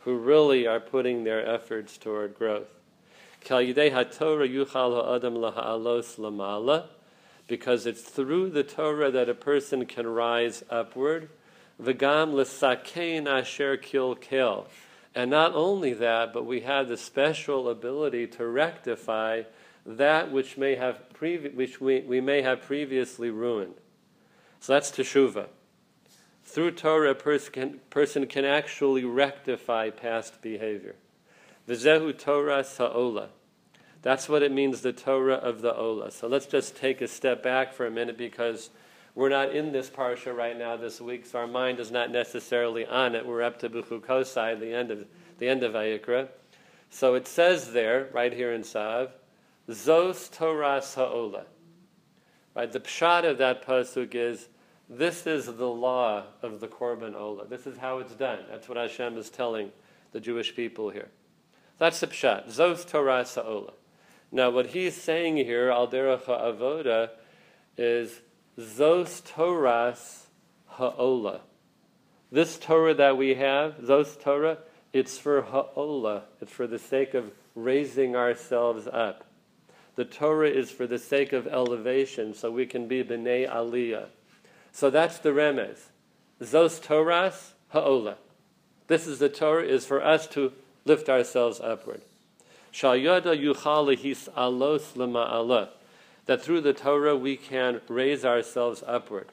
who 0.00 0.16
really 0.16 0.66
are 0.66 0.80
putting 0.80 1.24
their 1.24 1.44
efforts 1.44 1.98
toward 1.98 2.34
growth. 2.36 2.68
Because 7.46 7.86
it's 7.86 8.02
through 8.02 8.50
the 8.50 8.64
Torah 8.64 9.10
that 9.10 9.28
a 9.28 9.34
person 9.34 9.86
can 9.86 10.06
rise 10.06 10.64
upward. 10.68 11.28
V'gam 11.80 12.32
l'sakein 12.32 13.26
asher 13.28 13.76
kil 13.76 14.14
kil. 14.14 14.66
And 15.14 15.30
not 15.30 15.54
only 15.54 15.94
that, 15.94 16.32
but 16.32 16.44
we 16.44 16.60
have 16.60 16.88
the 16.88 16.96
special 16.96 17.68
ability 17.68 18.26
to 18.28 18.46
rectify 18.46 19.44
that 19.86 20.32
which 20.32 20.58
may 20.58 20.74
have 20.74 21.00
previ- 21.18 21.54
which 21.54 21.80
we, 21.80 22.00
we 22.00 22.20
may 22.20 22.42
have 22.42 22.60
previously 22.62 23.30
ruined. 23.30 23.74
So 24.60 24.72
that's 24.72 24.90
teshuva. 24.90 25.46
Through 26.44 26.72
Torah, 26.72 27.10
a 27.10 27.14
person 27.14 27.52
can, 27.52 27.80
person 27.90 28.26
can 28.26 28.44
actually 28.44 29.04
rectify 29.04 29.90
past 29.90 30.42
behavior. 30.42 30.96
V'zehu 31.68 32.16
Torah 32.18 32.64
sa'ola. 32.64 33.30
That's 34.06 34.28
what 34.28 34.44
it 34.44 34.52
means, 34.52 34.82
the 34.82 34.92
Torah 34.92 35.34
of 35.34 35.62
the 35.62 35.74
Ola. 35.74 36.12
So 36.12 36.28
let's 36.28 36.46
just 36.46 36.76
take 36.76 37.00
a 37.00 37.08
step 37.08 37.42
back 37.42 37.72
for 37.72 37.86
a 37.86 37.90
minute 37.90 38.16
because 38.16 38.70
we're 39.16 39.30
not 39.30 39.50
in 39.50 39.72
this 39.72 39.90
parsha 39.90 40.32
right 40.32 40.56
now 40.56 40.76
this 40.76 41.00
week, 41.00 41.26
so 41.26 41.40
our 41.40 41.48
mind 41.48 41.80
is 41.80 41.90
not 41.90 42.12
necessarily 42.12 42.86
on 42.86 43.16
it. 43.16 43.26
We're 43.26 43.42
up 43.42 43.58
to 43.58 43.68
Bechukosai, 43.68 44.60
the 44.60 44.72
end 44.72 44.92
of 44.92 45.08
the 45.40 45.48
end 45.48 45.64
of 45.64 45.72
Vayikra. 45.72 46.28
So 46.88 47.16
it 47.16 47.26
says 47.26 47.72
there, 47.72 48.08
right 48.12 48.32
here 48.32 48.52
in 48.52 48.62
Sav, 48.62 49.10
Zos 49.68 50.30
Torah 50.30 50.80
Sa'ola. 50.80 51.46
Right, 52.54 52.70
the 52.70 52.78
pshat 52.78 53.28
of 53.28 53.38
that 53.38 53.66
pasuk 53.66 54.14
is 54.14 54.50
this 54.88 55.26
is 55.26 55.46
the 55.46 55.66
law 55.66 56.26
of 56.42 56.60
the 56.60 56.68
Korban 56.68 57.16
Ola. 57.16 57.44
This 57.48 57.66
is 57.66 57.76
how 57.78 57.98
it's 57.98 58.14
done. 58.14 58.44
That's 58.48 58.68
what 58.68 58.78
Hashem 58.78 59.18
is 59.18 59.30
telling 59.30 59.72
the 60.12 60.20
Jewish 60.20 60.54
people 60.54 60.90
here. 60.90 61.08
That's 61.78 61.98
the 61.98 62.06
pshat. 62.06 62.54
Zos 62.54 62.88
Torah 62.88 63.26
Sa'ola. 63.26 63.72
Now, 64.32 64.50
what 64.50 64.68
he's 64.68 64.94
saying 64.94 65.36
here, 65.36 65.70
al 65.70 65.88
derech 65.88 66.24
avoda, 66.24 67.10
is 67.76 68.20
zos 68.58 69.22
Torahs 69.22 70.22
ha'ola. 70.66 71.40
This 72.30 72.58
Torah 72.58 72.94
that 72.94 73.16
we 73.16 73.34
have, 73.34 73.76
zos 73.78 74.20
Torah, 74.20 74.58
it's 74.92 75.18
for 75.18 75.42
ha'ola. 75.42 76.24
It's 76.40 76.52
for 76.52 76.66
the 76.66 76.78
sake 76.78 77.14
of 77.14 77.30
raising 77.54 78.16
ourselves 78.16 78.86
up. 78.86 79.24
The 79.94 80.04
Torah 80.04 80.50
is 80.50 80.70
for 80.70 80.86
the 80.86 80.98
sake 80.98 81.32
of 81.32 81.46
elevation, 81.46 82.34
so 82.34 82.50
we 82.50 82.66
can 82.66 82.88
be 82.88 83.02
b'nei 83.02 83.48
aliyah. 83.50 84.06
So 84.72 84.90
that's 84.90 85.18
the 85.18 85.30
remez. 85.30 85.78
Zos 86.42 86.80
Torahs 86.80 87.52
ha'ola. 87.70 88.16
This 88.88 89.06
is 89.06 89.18
the 89.18 89.28
Torah 89.28 89.64
is 89.64 89.86
for 89.86 90.04
us 90.04 90.26
to 90.28 90.52
lift 90.84 91.08
ourselves 91.08 91.60
upward. 91.60 92.02
Shalyada 92.76 93.34
yuchal 93.34 93.96
his 93.96 94.28
alos 94.36 94.92
lema'ala. 94.96 95.70
That 96.26 96.42
through 96.42 96.60
the 96.60 96.74
Torah 96.74 97.16
we 97.16 97.38
can 97.38 97.80
raise 97.88 98.22
ourselves 98.22 98.84
upward. 98.86 99.32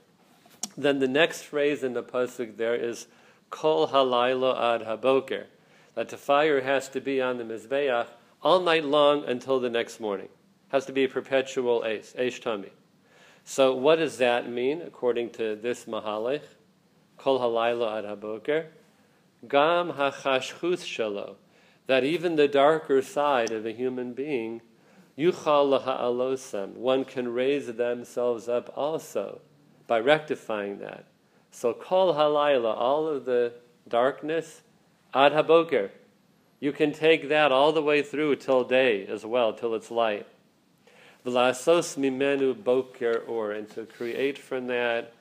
Then 0.77 0.99
the 0.99 1.09
next 1.09 1.41
phrase 1.41 1.83
in 1.83 1.91
the 1.91 2.03
pasuk 2.03 2.55
there 2.55 2.73
is 2.73 3.07
kol 3.49 3.89
halaylo 3.89 4.57
ad 4.57 4.87
haboker. 4.87 5.47
That 5.93 6.07
the 6.07 6.15
fire 6.15 6.61
has 6.61 6.87
to 6.89 7.01
be 7.01 7.21
on 7.21 7.37
the 7.37 7.43
mizbeach 7.43 8.07
all 8.41 8.61
night 8.61 8.85
long 8.85 9.25
until 9.25 9.59
the 9.59 9.69
next 9.69 9.99
morning. 9.99 10.29
Has 10.69 10.85
to 10.85 10.93
be 10.93 11.03
a 11.03 11.09
perpetual 11.09 11.81
eish 11.81 12.41
tami. 12.41 12.69
So 13.43 13.75
what 13.75 13.97
does 13.97 14.19
that 14.19 14.49
mean 14.49 14.81
according 14.81 15.31
to 15.31 15.57
this 15.57 15.83
mahalech? 15.83 16.43
Kol 17.17 17.41
halaylo 17.41 17.91
ad 17.97 18.05
haboker. 18.05 18.67
Gam 19.49 19.91
hachashchus 19.91 20.85
shalo 20.85 21.35
that 21.87 22.03
even 22.03 22.35
the 22.35 22.47
darker 22.47 23.01
side 23.01 23.51
of 23.51 23.65
a 23.65 23.71
human 23.71 24.13
being, 24.13 24.61
yuchal 25.17 25.83
ha'alosem, 25.83 26.75
one 26.75 27.05
can 27.05 27.33
raise 27.33 27.67
themselves 27.67 28.47
up 28.47 28.71
also 28.75 29.41
by 29.87 29.99
rectifying 29.99 30.79
that. 30.79 31.05
So 31.51 31.73
kol 31.73 32.13
halayla, 32.15 32.75
all 32.75 33.07
of 33.07 33.25
the 33.25 33.53
darkness, 33.87 34.61
ad 35.13 35.33
haboker, 35.33 35.91
you 36.59 36.71
can 36.71 36.93
take 36.93 37.27
that 37.27 37.51
all 37.51 37.73
the 37.73 37.83
way 37.83 38.01
through 38.01 38.37
till 38.37 38.63
day 38.63 39.05
as 39.05 39.25
well, 39.25 39.51
till 39.51 39.75
it's 39.75 39.91
light. 39.91 40.25
V'lasos 41.25 41.97
mimenu 41.97 42.63
boker 42.63 43.23
or, 43.27 43.51
and 43.51 43.69
to 43.71 43.85
create 43.85 44.37
from 44.37 44.67
that 44.67 45.13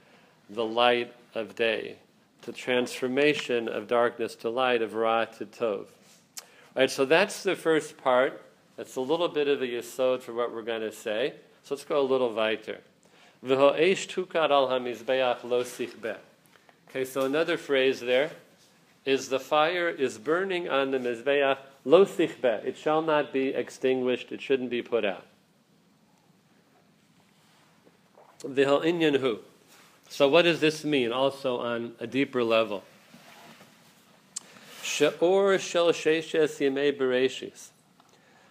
the 0.48 0.64
light 0.64 1.12
of 1.34 1.56
day, 1.56 1.96
the 2.42 2.52
transformation 2.52 3.68
of 3.68 3.88
darkness 3.88 4.36
to 4.36 4.50
light, 4.50 4.82
of 4.82 4.94
ra 4.94 5.24
to 5.24 5.46
tov. 5.46 5.86
All 6.74 6.80
right, 6.80 6.90
so 6.90 7.04
that's 7.04 7.42
the 7.42 7.54
first 7.54 7.98
part. 7.98 8.40
That's 8.76 8.96
a 8.96 9.00
little 9.02 9.28
bit 9.28 9.46
of 9.46 9.60
a 9.60 9.66
yesod 9.66 10.22
for 10.22 10.32
what 10.32 10.54
we're 10.54 10.62
going 10.62 10.80
to 10.80 10.90
say. 10.92 11.34
So 11.64 11.74
let's 11.74 11.84
go 11.84 12.00
a 12.00 12.02
little 12.02 12.32
weiter. 12.32 12.80
Okay, 13.44 13.84
so 17.04 17.24
another 17.26 17.58
phrase 17.58 18.00
there 18.00 18.30
is 19.04 19.28
the 19.28 19.38
fire 19.38 19.88
is 19.90 20.16
burning 20.16 20.70
on 20.70 20.92
the 20.92 20.98
mizbeach 20.98 21.58
lo 21.84 22.06
sichbe. 22.06 22.64
It 22.64 22.78
shall 22.78 23.02
not 23.02 23.34
be 23.34 23.48
extinguished. 23.48 24.32
It 24.32 24.40
shouldn't 24.40 24.70
be 24.70 24.80
put 24.80 25.04
out. 25.04 25.26
V'hal 28.42 28.82
inyan 28.82 29.20
hu. 29.20 29.40
So 30.08 30.26
what 30.28 30.42
does 30.42 30.60
this 30.60 30.84
mean? 30.84 31.12
Also 31.12 31.58
on 31.58 31.92
a 32.00 32.06
deeper 32.06 32.42
level. 32.42 32.82
She'or 34.82 35.58
shel 35.58 35.92
yemei 35.92 36.98
bereshis. 36.98 37.68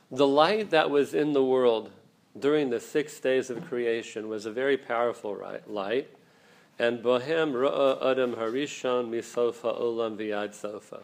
The 0.09 0.27
light 0.27 0.69
that 0.71 0.89
was 0.89 1.13
in 1.13 1.33
the 1.33 1.43
world 1.43 1.91
during 2.37 2.69
the 2.69 2.79
six 2.79 3.19
days 3.19 3.49
of 3.49 3.65
creation 3.67 4.29
was 4.29 4.45
a 4.45 4.51
very 4.51 4.77
powerful 4.77 5.37
light. 5.67 6.09
And 6.79 7.03
bohem 7.03 7.53
ra'a 7.53 8.11
adam 8.11 8.35
harishon 8.35 9.09
misofa 9.09 9.79
olam 9.79 10.17
v'yad 10.17 10.53
sofa. 10.53 11.01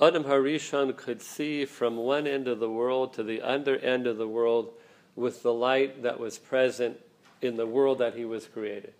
Adam 0.00 0.24
Harishon 0.24 0.96
could 0.96 1.20
see 1.20 1.64
from 1.64 1.96
one 1.96 2.26
end 2.26 2.46
of 2.46 2.60
the 2.60 2.70
world 2.70 3.12
to 3.14 3.24
the 3.24 3.42
other 3.42 3.76
end 3.78 4.06
of 4.06 4.16
the 4.16 4.28
world 4.28 4.72
with 5.16 5.42
the 5.42 5.52
light 5.52 6.04
that 6.04 6.20
was 6.20 6.38
present 6.38 7.00
in 7.42 7.56
the 7.56 7.66
world 7.66 7.98
that 7.98 8.14
he 8.14 8.24
was 8.24 8.46
created. 8.46 8.94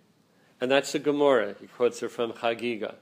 And 0.59 0.69
that's 0.69 0.91
the 0.91 0.99
Gemara. 0.99 1.55
He 1.61 1.67
quotes 1.67 2.01
her 2.01 2.09
from 2.09 2.33
Chagiga. 2.33 2.95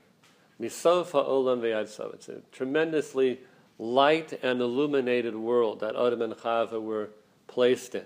Misofa 0.62 1.28
olam 1.28 1.62
v'yadso. 1.62 2.13
It's 2.13 2.30
a 2.30 2.41
tremendously 2.52 3.39
light 3.78 4.34
and 4.41 4.60
illuminated 4.60 5.36
world 5.36 5.80
that 5.82 5.96
Adam 5.96 6.22
and 6.22 6.34
Chava 6.34 6.82
were 6.82 7.10
placed 7.48 7.96
in. 7.96 8.06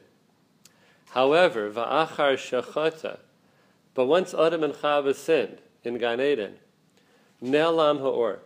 However, 1.12 1.72
va'achar 1.72 2.36
shechata, 2.36 3.20
but 3.94 4.06
once 4.06 4.34
Adam 4.34 4.64
and 4.64 4.74
Chava 4.74 5.16
sinned 5.16 5.60
in 5.84 5.98
Gan 5.98 6.22
Eden, 6.22 6.56
ne'alam 7.42 8.00
ha'or, 8.00 8.40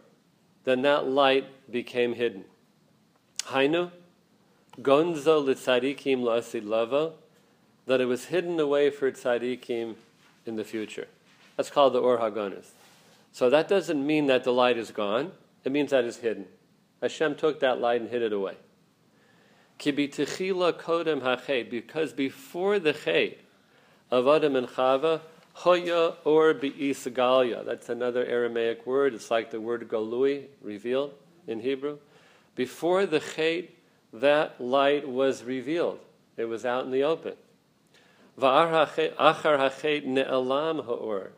then 0.64 0.82
that 0.84 1.08
light 1.08 1.46
became 1.72 2.14
hidden. 2.14 2.46
Hainu, 3.46 3.92
gonzo 4.82 5.44
litzadikim 5.44 6.22
la'asid 6.22 6.66
lava, 6.66 7.14
that 7.86 8.02
it 8.02 8.06
was 8.06 8.26
hidden 8.26 8.60
away 8.60 8.90
for 8.90 9.12
tzadikim 9.12 9.96
in 10.46 10.56
the 10.56 10.64
future. 10.64 11.08
That's 11.56 11.70
called 11.70 11.94
the 11.94 12.00
Or 12.00 12.18
HaGonis. 12.18 12.70
So 13.36 13.50
that 13.50 13.68
doesn't 13.68 14.08
mean 14.08 14.28
that 14.28 14.46
the 14.46 14.54
light 14.54 14.78
is 14.78 14.92
gone. 14.92 15.34
It 15.66 15.72
means 15.74 15.92
that 15.92 16.06
it's 16.06 16.16
hidden. 16.16 16.46
Hashem 17.02 17.36
took 17.36 17.60
that 17.60 17.82
light 17.82 18.00
and 18.00 18.10
hid 18.10 18.22
it 18.22 18.32
away. 18.32 18.56
because 21.70 22.14
before 22.14 22.80
the 22.80 22.94
chet 22.94 23.40
of 24.10 24.26
Adam 24.26 24.56
and 24.56 24.70
Chava, 24.70 25.20
hoya 25.52 26.14
or 26.24 26.54
beisagalia. 26.54 27.66
That's 27.66 27.90
another 27.90 28.26
Aramaic 28.26 28.88
word. 28.88 29.14
It's 29.14 29.30
like 29.30 29.52
the 29.52 29.60
word 29.60 29.86
galui, 29.90 30.46
revealed 30.62 31.14
in 31.46 31.60
Hebrew. 31.60 31.98
Before 32.56 33.06
the 33.06 33.20
chet, 33.20 33.66
that 34.14 34.62
light 34.62 35.10
was 35.10 35.44
revealed. 35.44 36.00
It 36.38 36.46
was 36.46 36.64
out 36.64 36.86
in 36.86 36.92
the 36.92 37.04
open. 37.04 37.34
Va'ar 38.40 38.88
hachet 38.88 40.06
ne'alam 40.06 40.86
ha'or 40.86 41.32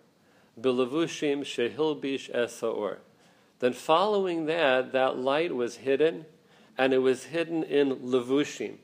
bilavushim 0.59 1.41
shehilbish 1.41 2.33
esaor. 2.33 2.97
Then 3.59 3.73
following 3.73 4.45
that, 4.45 4.91
that 4.91 5.17
light 5.17 5.55
was 5.55 5.77
hidden, 5.77 6.25
and 6.77 6.93
it 6.93 6.99
was 6.99 7.25
hidden 7.25 7.63
in 7.63 7.95
levushim. 7.97 8.75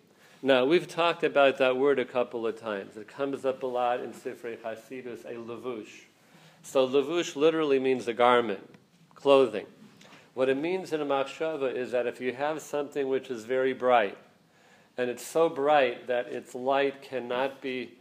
Now, 0.42 0.66
we've 0.66 0.88
talked 0.88 1.24
about 1.24 1.58
that 1.60 1.78
word 1.78 2.00
a 2.00 2.06
couple 2.06 2.46
of 2.46 2.60
times. 2.60 2.98
It 2.98 3.08
comes 3.08 3.46
up 3.46 3.64
a 3.64 3.68
lot 3.68 4.02
in 4.02 4.12
Sifrei 4.12 4.58
Hasidus, 4.58 5.24
a 5.24 5.36
levush. 5.36 6.06
So 6.64 6.88
levush 6.88 7.36
literally 7.36 7.80
means 7.80 8.08
a 8.08 8.14
garment, 8.14 8.68
clothing. 9.16 9.68
What 10.34 10.50
it 10.50 10.58
means 10.58 10.92
in 10.92 11.02
a 11.02 11.06
machshava 11.06 11.74
is 11.74 11.92
that 11.92 12.08
if 12.08 12.20
you 12.20 12.34
have 12.34 12.62
something 12.62 13.08
which 13.08 13.30
is 13.30 13.46
very 13.46 13.74
bright, 13.74 14.18
and 14.98 15.10
it's 15.10 15.26
so 15.26 15.48
bright 15.48 16.08
that 16.08 16.28
its 16.28 16.56
light 16.56 17.02
cannot 17.02 17.62
be 17.62 17.94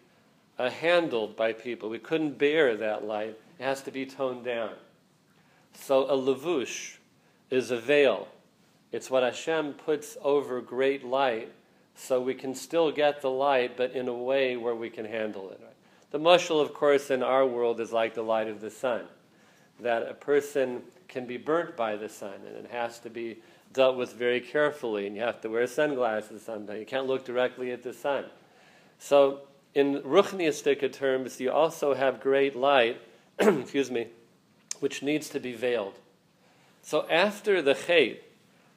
uh, 0.58 0.70
handled 0.70 1.36
by 1.36 1.52
people, 1.52 1.90
we 1.90 1.98
couldn't 1.98 2.38
bear 2.38 2.76
that 2.76 3.04
light, 3.04 3.38
it 3.62 3.66
has 3.66 3.82
to 3.82 3.92
be 3.92 4.04
toned 4.04 4.44
down. 4.44 4.72
So 5.72 6.10
a 6.10 6.16
levush 6.16 6.96
is 7.48 7.70
a 7.70 7.78
veil. 7.78 8.26
It's 8.90 9.08
what 9.08 9.22
Hashem 9.22 9.74
puts 9.74 10.16
over 10.20 10.60
great 10.60 11.04
light 11.04 11.52
so 11.94 12.20
we 12.20 12.34
can 12.34 12.56
still 12.56 12.90
get 12.90 13.22
the 13.22 13.30
light, 13.30 13.76
but 13.76 13.92
in 13.92 14.08
a 14.08 14.14
way 14.14 14.56
where 14.56 14.74
we 14.74 14.90
can 14.90 15.04
handle 15.04 15.50
it. 15.50 15.60
The 16.10 16.18
mushal, 16.18 16.60
of 16.60 16.74
course, 16.74 17.08
in 17.10 17.22
our 17.22 17.46
world 17.46 17.80
is 17.80 17.92
like 17.92 18.14
the 18.14 18.22
light 18.22 18.48
of 18.48 18.60
the 18.60 18.70
sun, 18.70 19.02
that 19.78 20.08
a 20.08 20.14
person 20.14 20.82
can 21.06 21.26
be 21.26 21.36
burnt 21.36 21.76
by 21.76 21.94
the 21.94 22.08
sun, 22.08 22.34
and 22.46 22.64
it 22.64 22.70
has 22.72 22.98
to 23.00 23.10
be 23.10 23.38
dealt 23.72 23.96
with 23.96 24.12
very 24.14 24.40
carefully, 24.40 25.06
and 25.06 25.14
you 25.14 25.22
have 25.22 25.40
to 25.42 25.48
wear 25.48 25.68
sunglasses 25.68 26.42
sometimes. 26.42 26.80
You 26.80 26.86
can't 26.86 27.06
look 27.06 27.24
directly 27.24 27.70
at 27.70 27.84
the 27.84 27.92
sun. 27.92 28.24
So, 28.98 29.42
in 29.74 30.00
Ruchniistic 30.02 30.92
terms, 30.92 31.40
you 31.40 31.52
also 31.52 31.94
have 31.94 32.20
great 32.20 32.56
light 32.56 33.00
excuse 33.38 33.90
me, 33.90 34.08
which 34.80 35.02
needs 35.02 35.28
to 35.30 35.40
be 35.40 35.52
veiled. 35.52 35.98
So 36.82 37.06
after 37.08 37.62
the 37.62 37.74
chait, 37.74 38.18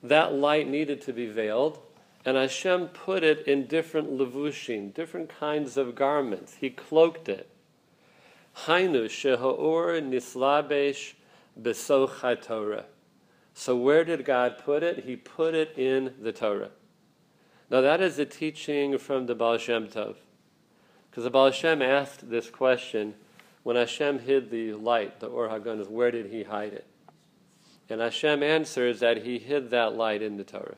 that 0.04 0.34
light 0.34 0.68
needed 0.68 1.02
to 1.02 1.14
be 1.14 1.26
veiled, 1.26 1.80
and 2.24 2.38
Hashem 2.38 2.88
put 2.88 3.24
it 3.24 3.48
in 3.48 3.68
different 3.68 4.12
levushim, 4.12 4.94
different 4.94 5.30
kinds 5.30 5.78
of 5.78 5.96
garments. 5.96 6.56
He 6.60 6.70
cloaked 6.70 7.30
it. 7.30 7.50
Hainu 8.66 9.06
shehoor 9.06 10.02
nislabesh 10.02 11.14
besoch 11.60 12.42
Torah. 12.42 12.86
So 13.54 13.76
where 13.76 14.04
did 14.04 14.26
God 14.26 14.58
put 14.58 14.84
it? 14.84 15.06
He 15.06 15.16
put 15.16 15.54
it 15.54 15.78
in 15.78 16.14
the 16.22 16.32
Torah. 16.32 16.72
Now 17.70 17.82
that 17.82 18.02
is 18.02 18.20
a 18.20 18.26
teaching 18.26 18.98
from 18.98 19.28
the 19.28 19.36
Baal 19.36 19.58
Shem 19.58 19.88
Tov. 19.88 20.16
Because 21.10 21.24
the 21.24 21.30
Baal 21.30 21.52
Shem 21.52 21.82
asked 21.82 22.30
this 22.30 22.50
question 22.50 23.16
when 23.66 23.78
Hashem 23.78 24.20
hid 24.20 24.52
the 24.52 24.74
light, 24.74 25.20
the 25.20 25.26
Or 25.26 25.50
HaGonos, 25.50 25.90
where 25.90 26.12
did 26.12 26.28
he 26.28 26.44
hide 26.44 26.74
it? 26.74 26.86
And 27.90 28.00
Hashem 28.00 28.44
answers 28.44 29.00
that 29.00 29.24
he 29.24 29.40
hid 29.40 29.72
that 29.72 29.96
light 29.96 30.22
in 30.22 30.38
the 30.38 30.44
Torah. 30.44 30.76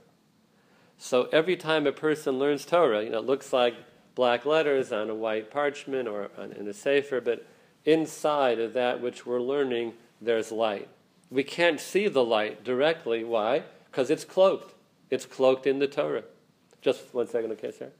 So 0.97 1.27
every 1.33 1.57
time 1.57 1.85
a 1.85 1.91
person 1.91 2.39
learns 2.39 2.63
Torah, 2.63 3.03
you 3.03 3.09
know, 3.09 3.17
it 3.17 3.25
looks 3.25 3.51
like 3.51 3.75
black 4.15 4.45
letters 4.45 4.93
on 4.93 5.09
a 5.09 5.15
white 5.15 5.51
parchment 5.51 6.07
or 6.07 6.31
on, 6.37 6.53
in 6.53 6.65
a 6.65 6.73
sefer, 6.73 7.19
but 7.19 7.45
inside 7.83 8.57
of 8.57 8.71
that 8.75 9.01
which 9.01 9.25
we're 9.25 9.41
learning, 9.41 9.91
there's 10.21 10.49
light. 10.49 10.87
We 11.29 11.43
can't 11.43 11.81
see 11.81 12.07
the 12.07 12.23
light 12.23 12.63
directly. 12.63 13.25
Why? 13.25 13.63
Because 13.91 14.09
it's 14.09 14.23
cloaked. 14.23 14.73
It's 15.09 15.25
cloaked 15.25 15.67
in 15.67 15.79
the 15.79 15.87
Torah. 15.87 16.23
Just 16.79 17.13
one 17.13 17.27
second, 17.27 17.51
okay, 17.51 17.71
sir? 17.71 17.91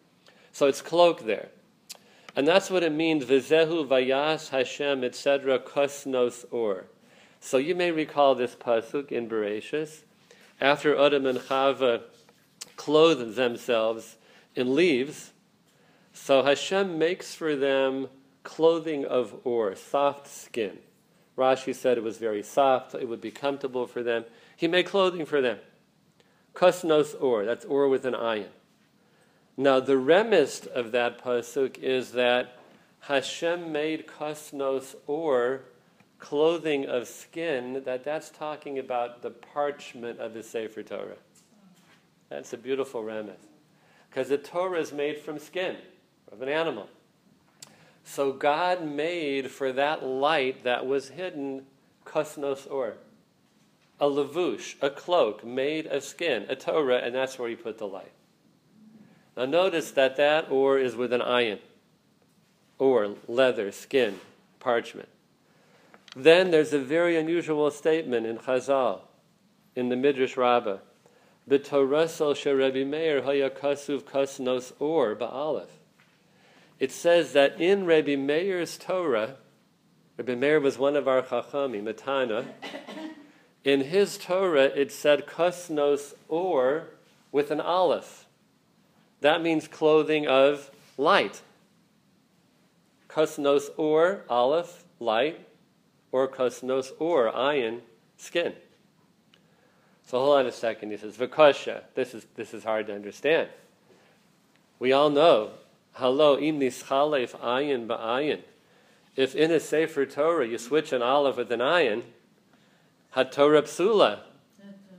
So 0.54 0.66
it's 0.66 0.82
cloaked 0.82 1.26
there. 1.26 1.50
And 2.38 2.48
that's 2.48 2.70
what 2.70 2.84
it 2.84 2.92
means, 2.92 3.26
Vizehu 3.26 3.88
Vayas 3.88 4.50
Hashem, 4.50 5.04
etc., 5.04 5.58
Kosnos 5.58 6.46
Or. 6.52 6.86
So 7.40 7.58
you 7.58 7.74
may 7.74 7.90
recall 7.90 8.36
this 8.36 8.56
pasuk 8.56 9.12
in 9.12 9.28
Bereshis. 9.28 10.04
After 10.62 10.96
Adam 10.96 11.26
and 11.26 11.40
Chava 11.40 12.04
clothed 12.76 13.34
themselves 13.34 14.18
in 14.56 14.76
leaves, 14.76 15.34
so 16.14 16.44
Hashem 16.44 17.00
makes 17.00 17.34
for 17.34 17.56
them 17.56 18.08
clothing 18.44 19.04
of 19.04 19.42
or, 19.44 19.76
soft 19.76 20.28
skin. 20.28 20.78
Rashi 21.36 21.74
said 21.74 21.98
it 21.98 22.04
was 22.04 22.20
very 22.20 22.44
soft, 22.44 22.94
it 22.94 23.10
would 23.10 23.22
be 23.22 23.32
comfortable 23.32 23.88
for 23.88 24.04
them. 24.04 24.26
He 24.56 24.68
made 24.68 24.86
clothing 24.86 25.26
for 25.26 25.42
them. 25.42 25.58
Kosnos 26.54 27.20
or, 27.20 27.46
that's 27.46 27.66
or 27.66 27.90
with 27.90 28.06
an 28.06 28.14
ayin. 28.14 28.50
Now, 29.60 29.80
the 29.80 29.94
remist 29.94 30.68
of 30.68 30.92
that 30.92 31.24
pasuk 31.24 31.80
is 31.80 32.12
that 32.12 32.60
Hashem 33.00 33.72
made 33.72 34.06
kosnos 34.06 34.94
or 35.08 35.62
clothing 36.20 36.86
of 36.86 37.08
skin, 37.08 37.82
that 37.86 38.04
that's 38.04 38.30
talking 38.30 38.78
about 38.78 39.24
the 39.24 39.32
parchment 39.32 40.20
of 40.20 40.36
the 40.36 40.44
Sefer 40.44 40.84
Torah. 40.84 41.18
That's 42.30 42.54
a 42.54 42.58
beautiful 42.58 43.02
remez. 43.02 43.38
Because 44.10 44.30
the 44.30 44.38
Torah 44.38 44.80
is 44.80 44.92
made 44.92 45.18
from 45.18 45.40
skin 45.40 45.78
of 46.32 46.42
an 46.42 46.50
animal. 46.50 46.88
So 48.04 48.32
God 48.32 48.86
made 48.86 49.50
for 49.50 49.74
that 49.74 50.04
light 50.04 50.64
that 50.64 50.86
was 50.86 51.10
hidden 51.10 51.66
kosnos 52.06 52.70
or, 52.72 52.98
a 54.00 54.06
lavush, 54.06 54.76
a 54.82 54.90
cloak 54.92 55.44
made 55.44 55.88
of 55.88 56.04
skin, 56.04 56.46
a 56.48 56.56
Torah, 56.56 57.00
and 57.00 57.16
that's 57.16 57.40
where 57.40 57.50
he 57.50 57.56
put 57.56 57.80
the 57.80 57.88
light. 57.88 58.12
Now 59.38 59.46
notice 59.46 59.92
that 59.92 60.18
that 60.18 60.52
or 60.52 60.80
is 60.80 60.96
with 60.96 61.14
an 61.14 61.22
ayin, 61.22 61.60
or 62.80 63.16
leather, 63.28 63.72
skin, 63.72 64.20
parchment. 64.60 65.10
Then 66.16 66.52
there's 66.52 66.74
a 66.74 66.80
very 66.80 67.16
unusual 67.16 67.70
statement 67.72 68.26
in 68.26 68.40
Chazal, 68.40 69.02
in 69.76 69.90
the 69.90 69.96
Midrash 69.96 70.36
Rabbah. 70.36 70.80
B'torasel 71.50 72.36
sherebi 72.36 72.86
meir 72.86 73.22
hayakasuv 73.22 74.02
kasnos 74.02 74.74
or 74.80 75.16
ba'alef 75.16 75.68
it 76.80 76.92
says 76.92 77.34
that 77.34 77.60
in 77.60 77.86
Rabbi 77.86 78.16
Meir's 78.16 78.78
Torah, 78.78 79.36
Rabbi 80.18 80.36
Meir 80.36 80.60
was 80.60 80.78
one 80.78 80.96
of 80.96 81.08
our 81.08 81.24
Chachamim, 81.24 81.84
Matana. 81.84 82.46
In 83.64 83.82
his 83.82 84.18
Torah, 84.18 84.66
it 84.66 84.92
said 84.92 85.26
kosnos 85.26 86.14
or 86.30 86.90
with 87.32 87.52
an 87.52 87.60
aleph. 87.60 88.27
That 89.22 89.42
means 89.42 89.68
clothing 89.68 90.28
of 90.28 90.70
light. 90.98 91.42
Kosnos 93.08 93.70
or 93.78 94.24
aleph, 94.30 94.84
light, 95.00 95.40
or 96.12 96.28
kosnos 96.28 96.92
or 97.00 97.32
ayin, 97.32 97.82
skin. 98.18 98.54
So 100.06 100.20
hold 100.20 100.40
on 100.40 100.46
a 100.46 100.52
second. 100.52 100.92
He 100.92 100.98
says, 100.98 101.18
Vikosha. 101.18 101.82
This 101.96 102.14
is, 102.14 102.26
this 102.36 102.54
is 102.54 102.64
hard 102.64 102.88
to 102.88 102.96
understand. 102.96 103.50
We 104.80 104.94
all 104.94 105.10
know 105.10 105.52
Hello, 105.94 106.38
im 106.38 106.60
nischalef 106.60 107.36
ayin 107.40 107.88
ba'ayin. 107.88 108.42
If 109.16 109.34
in 109.34 109.50
a 109.50 109.60
Sefer 109.60 110.06
Torah 110.06 110.48
you 110.48 110.60
switch 110.60 110.94
an 110.94 111.02
aleph 111.02 111.38
with 111.38 111.52
an 111.52 111.60
ayin, 111.60 112.04
Torah 113.32 113.64
psula. 113.64 114.20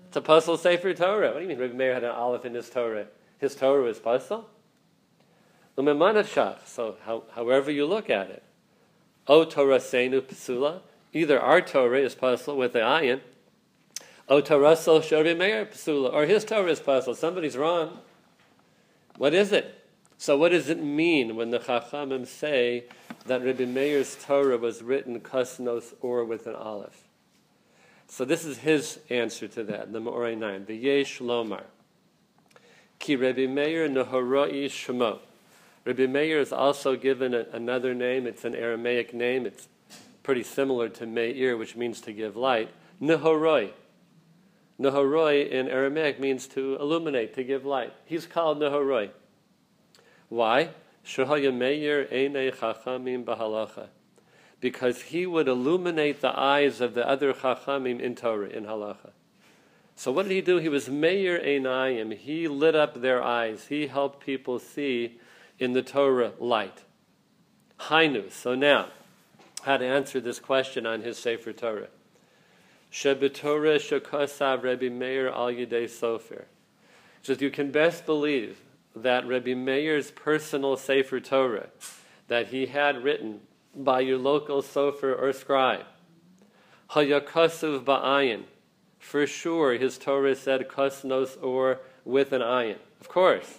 It's 0.09 0.17
a 0.17 0.21
pasul 0.21 0.59
Sefer 0.59 0.93
Torah. 0.95 1.29
What 1.29 1.37
do 1.37 1.43
you 1.43 1.49
mean 1.49 1.59
Rabbi 1.61 1.75
Meir 1.75 1.95
had 1.95 2.03
an 2.03 2.11
aleph 2.11 2.45
in 2.45 2.55
his 2.55 2.69
Torah? 2.69 3.07
His 3.39 3.55
Torah 3.55 3.83
was 3.83 3.99
pasul? 3.99 4.45
So 5.77 6.97
how, 7.05 7.23
however 7.33 7.71
you 7.71 7.87
look 7.87 8.11
at 8.11 8.31
it. 8.31 8.43
O 9.29 9.45
Torah 9.45 9.79
senu 9.79 10.21
psula. 10.21 10.81
Either 11.13 11.41
our 11.41 11.61
Torah 11.61 12.01
is 12.01 12.15
pasul 12.15 12.57
with 12.57 12.73
the 12.73 12.81
ayin, 12.81 13.21
O 14.29 14.41
Torah 14.41 14.77
so 14.77 15.01
Rabbi 15.01 15.35
Meir 15.35 15.67
psula, 15.67 16.13
or 16.13 16.27
his 16.27 16.45
Torah 16.45 16.71
is 16.71 16.81
pasul. 16.81 17.17
Somebody's 17.17 17.57
wrong. 17.57 17.99
What 19.17 19.33
is 19.35 19.53
it? 19.53 19.75
So, 20.19 20.37
what 20.37 20.51
does 20.51 20.69
it 20.69 20.83
mean 20.83 21.37
when 21.37 21.51
the 21.51 21.61
Chachamim 21.61 22.27
say 22.27 22.87
that 23.27 23.45
Rabbi 23.45 23.65
Meir's 23.65 24.17
Torah 24.21 24.59
was 24.59 24.83
written 24.83 25.21
kasnos 25.21 25.95
or 26.01 26.25
with 26.25 26.49
an 26.49 26.57
aleph? 26.57 27.05
So, 28.09 28.25
this 28.25 28.45
is 28.45 28.59
his 28.59 28.99
answer 29.11 29.47
to 29.49 29.63
that, 29.65 29.93
the 29.93 30.01
Me'orei 30.01 30.35
Nine, 30.35 30.65
the 30.67 30.75
Yesh 30.75 31.21
Lomar. 31.21 31.63
Ki 32.99 33.17
Rabbi 33.17 33.47
Meir 33.47 33.89
Nehorai 33.89 34.67
Shemo. 34.67 35.21
Rabbi 35.85 36.07
Meir 36.07 36.41
is 36.41 36.53
also 36.53 36.97
given 36.97 37.33
a, 37.35 37.47
another 37.53 37.95
name. 37.95 38.27
It's 38.27 38.45
an 38.45 38.55
Aramaic 38.55 39.15
name. 39.15 39.47
It's 39.47 39.69
pretty 40.23 40.43
similar 40.43 40.89
to 40.91 41.07
Meir, 41.07 41.57
which 41.57 41.77
means 41.77 42.01
to 42.03 42.13
give 42.13 42.37
light. 42.37 42.69
Nehoroi. 43.01 43.71
Nehoroi 44.81 45.51
in 45.51 45.69
Aramaic 45.69 46.21
means 46.21 46.47
to 46.49 46.77
illuminate, 46.77 47.35
to 47.35 47.45
give 47.45 47.65
light. 47.65 47.93
He's 48.05 48.27
called 48.27 48.61
Nehoroi. 48.61 49.11
Why? 50.29 50.71
Shehaya 51.05 51.55
Meir 51.55 52.05
Einei 52.07 52.55
Chachamim 52.55 53.25
Bahalacha. 53.25 53.89
Because 54.61 55.03
he 55.03 55.25
would 55.25 55.49
illuminate 55.49 56.21
the 56.21 56.39
eyes 56.39 56.81
of 56.81 56.95
the 56.95 57.09
other 57.09 57.33
chachamim 57.33 58.01
in 58.01 58.17
Torah, 58.17 58.49
in 58.49 58.65
halacha. 58.65 59.11
So 59.99 60.13
what 60.13 60.29
did 60.29 60.33
he 60.33 60.41
do? 60.41 60.59
He 60.59 60.69
was 60.69 60.89
Meir 60.89 61.41
Einayim. 61.41 62.17
He 62.17 62.47
lit 62.47 62.77
up 62.77 63.01
their 63.01 63.21
eyes. 63.21 63.67
He 63.69 63.89
helped 63.89 64.25
people 64.25 64.61
see 64.61 65.19
in 65.59 65.73
the 65.73 65.83
Torah 65.83 66.35
light. 66.39 66.85
Hainu. 67.81 68.31
So 68.31 68.55
now, 68.55 68.91
how 69.65 69.77
to 69.77 69.85
answer 69.85 70.21
this 70.21 70.39
question 70.39 70.87
on 70.87 71.03
his 71.03 71.19
Sefer 71.19 71.53
Torah. 71.53 71.89
Shebetorah 72.93 73.81
shekosav 73.81 74.63
Rebbe 74.63 74.89
Meir 74.89 75.31
al 75.31 75.49
Yidei 75.49 75.87
Sofer. 75.87 76.45
Says 77.21 77.41
you 77.41 77.51
can 77.51 77.73
best 77.73 78.07
believe 78.07 78.61
that 78.95 79.27
Rabbi 79.27 79.55
Meir's 79.55 80.13
personal 80.13 80.77
Sefer 80.77 81.19
Torah 81.19 81.71
that 82.29 82.47
he 82.47 82.67
had 82.67 83.03
written 83.03 83.41
by 83.75 83.99
your 83.99 84.19
local 84.19 84.63
sofer 84.63 85.21
or 85.21 85.33
scribe, 85.33 85.87
Hayakasuv 86.91 87.85
ba'ayin, 87.85 88.45
for 89.09 89.27
sure 89.27 89.73
his 89.75 89.97
Torah 89.97 90.37
said 90.37 90.69
kosnos 90.69 91.43
or 91.43 91.81
with 92.05 92.33
an 92.33 92.43
ayin. 92.43 92.77
Of 93.01 93.09
course. 93.09 93.59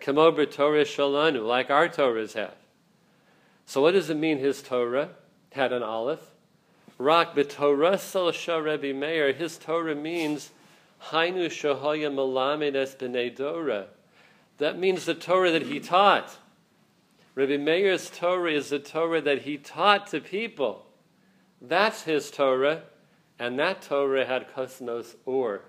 Kamober 0.00 0.50
Torah 0.50 0.84
shalanu, 0.84 1.46
like 1.46 1.70
our 1.70 1.88
Torahs 1.88 2.34
have. 2.34 2.54
So 3.64 3.80
what 3.80 3.92
does 3.92 4.10
it 4.10 4.16
mean 4.16 4.38
his 4.38 4.62
Torah 4.62 5.10
had 5.52 5.72
an 5.72 5.82
aleph? 5.82 6.32
Rak 6.98 7.34
b'torasel 7.34 8.34
shah 8.34 8.58
Rebbe 8.58 8.92
Meir, 8.92 9.32
his 9.32 9.56
Torah 9.56 9.94
means 9.94 10.50
hainu 11.10 11.46
shahaya 11.46 12.12
malamed 12.12 12.74
es 12.74 12.94
b'nei 12.94 13.34
Dora 13.34 13.86
that 14.58 14.78
means 14.78 15.06
the 15.06 15.14
Torah 15.14 15.50
that 15.50 15.62
he 15.62 15.80
taught. 15.80 16.36
Rabbi 17.34 17.56
Meir's 17.56 18.10
Torah 18.10 18.52
is 18.52 18.68
the 18.68 18.78
Torah 18.78 19.20
that 19.22 19.42
he 19.42 19.56
taught 19.56 20.06
to 20.08 20.20
people. 20.20 20.86
That's 21.60 22.02
his 22.02 22.30
Torah, 22.30 22.82
and 23.42 23.58
that 23.58 23.82
Torah 23.82 24.24
had 24.24 24.54
kosnos 24.54 25.16
or. 25.26 25.62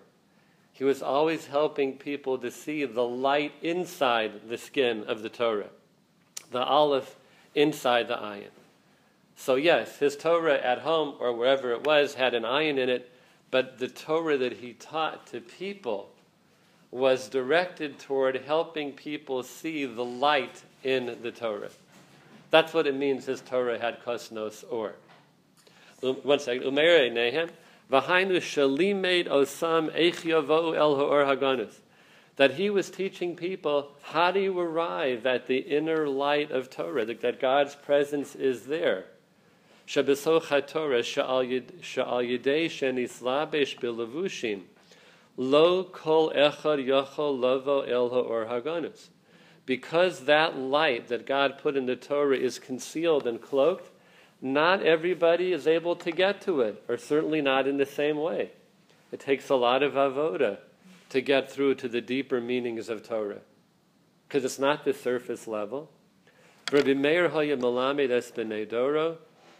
He 0.74 0.84
was 0.84 1.02
always 1.02 1.48
helping 1.48 1.98
people 1.98 2.38
to 2.38 2.52
see 2.52 2.86
the 2.86 3.04
light 3.04 3.52
inside 3.64 4.48
the 4.48 4.60
skin 4.60 5.06
of 5.06 5.24
the 5.24 5.30
Torah, 5.30 5.72
the 6.52 6.64
aleph 6.64 7.16
inside 7.56 8.08
the 8.10 8.16
ayin. 8.16 8.52
So, 9.36 9.56
yes, 9.56 9.98
his 9.98 10.16
Torah 10.16 10.60
at 10.60 10.82
home 10.82 11.16
or 11.20 11.34
wherever 11.34 11.72
it 11.72 11.84
was 11.84 12.14
had 12.14 12.36
an 12.36 12.44
ayin 12.44 12.78
in 12.78 12.90
it, 12.90 13.12
but 13.50 13.80
the 13.80 13.88
Torah 13.88 14.38
that 14.38 14.54
he 14.54 14.74
taught 14.74 15.26
to 15.28 15.42
people 15.42 16.12
was 16.92 17.28
directed 17.28 17.98
toward 17.98 18.36
helping 18.36 18.92
people 18.92 19.42
see 19.42 19.88
the 19.88 20.06
light 20.06 20.62
in 20.84 21.18
the 21.24 21.32
Torah. 21.32 21.72
That's 22.52 22.72
what 22.72 22.86
it 22.86 22.96
means 22.96 23.26
his 23.26 23.42
Torah 23.42 23.80
had 23.80 24.04
kosnos 24.04 24.64
or. 24.70 24.94
Um, 26.04 26.18
one 26.18 26.38
second. 26.38 26.66
Umere 26.66 27.12
nehem. 27.12 27.50
V'hainu 27.92 28.38
shalimed 28.38 29.28
osam 29.28 29.92
echyavo 29.94 30.76
el 30.76 30.96
ha'or 30.96 31.26
haganus. 31.26 31.76
That 32.36 32.56
he 32.56 32.70
was 32.70 32.90
teaching 32.90 33.36
people 33.36 33.92
how 34.02 34.32
do 34.32 34.40
you 34.40 34.58
arrive 34.60 35.26
at 35.26 35.48
the 35.48 35.58
inner 35.58 36.08
light 36.08 36.52
of 36.52 36.70
Torah, 36.70 37.06
that 37.06 37.40
God's 37.40 37.76
presence 37.76 38.36
is 38.36 38.66
there. 38.66 39.06
Shabesocha 39.88 40.66
Torah 40.66 41.02
sha'al 41.02 41.46
yidei 41.46 42.66
shenislabesh 42.66 43.80
bilavushim 43.80 44.64
Lo 45.36 45.84
kol 45.84 46.32
echad 46.32 46.86
yachol 46.86 47.40
lovo 47.40 47.82
el 47.82 48.10
ha'or 48.10 48.46
haganus. 48.46 49.10
Because 49.66 50.26
that 50.26 50.58
light 50.58 51.08
that 51.08 51.26
God 51.26 51.58
put 51.58 51.76
in 51.76 51.86
the 51.86 51.96
Torah 51.96 52.38
is 52.38 52.60
concealed 52.60 53.26
and 53.26 53.42
cloaked, 53.42 53.90
not 54.44 54.84
everybody 54.84 55.54
is 55.54 55.66
able 55.66 55.96
to 55.96 56.12
get 56.12 56.42
to 56.42 56.60
it, 56.60 56.84
or 56.90 56.98
certainly 56.98 57.42
not 57.42 57.66
in 57.66 57.78
the 57.78 57.86
same 57.86 58.18
way. 58.18 58.52
It 59.10 59.22
takes 59.22 59.48
a 59.48 59.56
lot 59.56 59.82
of 59.82 59.94
avoda 59.94 60.58
to 61.10 61.22
get 61.22 61.50
through 61.50 61.76
to 61.76 61.88
the 61.88 62.02
deeper 62.02 62.42
meanings 62.42 62.90
of 62.90 63.08
Torah, 63.08 63.40
because 64.28 64.44
it's 64.44 64.60
not 64.60 64.84
the 64.84 64.94
surface 64.94 65.48
level. 65.48 65.90
Rabbi 66.74 66.94
Meir 66.94 67.30
Hayamalamed 67.30 68.10
Esbenedoro, 68.10 69.16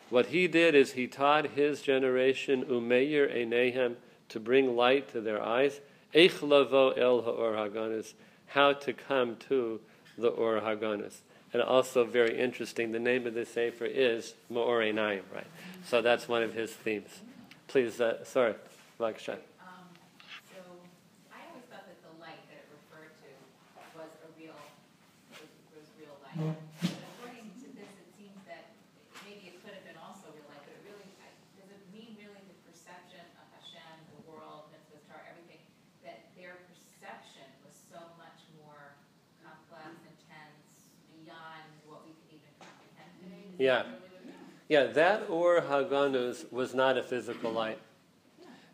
what 0.10 0.28
he 0.28 0.50
did 0.50 0.76
is 0.76 0.92
he 0.92 1.08
taught 1.08 1.52
his 1.52 1.82
generation 1.82 2.66
umeir 2.66 3.34
enehem 3.34 3.96
to 4.28 4.40
bring 4.40 4.76
light 4.76 5.08
to 5.14 5.22
their 5.22 5.42
eyes, 5.42 5.80
eich 6.14 6.42
lavo 6.42 6.90
el 6.90 7.22
ha'or 7.22 7.54
haganis, 7.54 8.16
how 8.48 8.74
to 8.74 8.92
come 8.92 9.38
to 9.48 9.80
the 10.18 10.28
or 10.28 10.60
haganis. 10.60 11.22
And 11.54 11.62
also 11.62 12.04
very 12.04 12.40
interesting, 12.40 12.92
the 12.92 13.00
name 13.00 13.28
of 13.28 13.36
the 13.36 13.46
sefer 13.46 13.86
is 13.86 14.34
Ma'or 14.52 14.90
Naim, 14.94 15.22
right? 15.34 15.46
So 15.86 16.02
that's 16.02 16.28
one 16.28 16.42
of 16.42 16.54
his 16.54 16.74
themes. 16.74 17.10
Please, 17.68 18.02
uh, 18.02 18.26
sorry, 18.26 18.56
Vaksha. 19.00 19.38
Um, 19.62 19.86
so 20.50 20.58
I 21.30 21.46
always 21.54 21.62
thought 21.70 21.86
that 21.86 22.02
the 22.02 22.10
light 22.18 22.42
that 22.50 22.66
it 22.66 22.68
referred 22.74 23.14
to 23.22 23.30
was 23.94 24.10
a 24.26 24.30
real, 24.34 24.58
was, 25.38 25.46
was 25.78 25.86
real 26.02 26.18
light. 26.26 26.58
But 26.82 26.90
according 27.22 27.54
to 27.62 27.68
this, 27.78 27.94
it 28.02 28.10
seems 28.18 28.42
that 28.50 28.74
maybe 29.22 29.54
it 29.54 29.62
could 29.62 29.78
have 29.78 29.86
been 29.86 30.02
also 30.02 30.34
real 30.34 30.50
light, 30.50 30.66
but 30.66 30.74
it 30.74 30.82
really, 30.90 31.06
I- 31.22 31.38
does 31.62 31.70
it 31.70 31.82
mean 31.94 32.18
really 32.18 32.42
the 32.50 32.58
perception 32.66 33.22
of 33.38 33.46
Hashem, 33.62 33.94
the 34.10 34.26
world, 34.26 34.74
mitzvah, 34.74 35.06
Torah, 35.06 35.30
everything, 35.30 35.62
that 36.02 36.34
their 36.34 36.58
perception 36.66 37.46
was 37.62 37.78
so 37.78 38.02
much 38.18 38.42
more 38.58 38.98
complex, 39.46 40.02
intense, 40.02 40.90
beyond 41.24 41.66
what 41.88 42.02
we 42.06 42.12
could 42.22 42.42
even 42.42 42.52
comprehend 42.62 43.12
today? 43.22 43.46
Is 43.48 43.53
that 43.53 43.53
Yeah. 43.64 43.84
Yeah, 44.68 44.88
that 44.88 45.30
Or 45.30 45.62
Haganus 45.62 46.52
was 46.52 46.76
not 46.76 46.98
a 46.98 47.02
physical 47.02 47.50
light. 47.50 47.80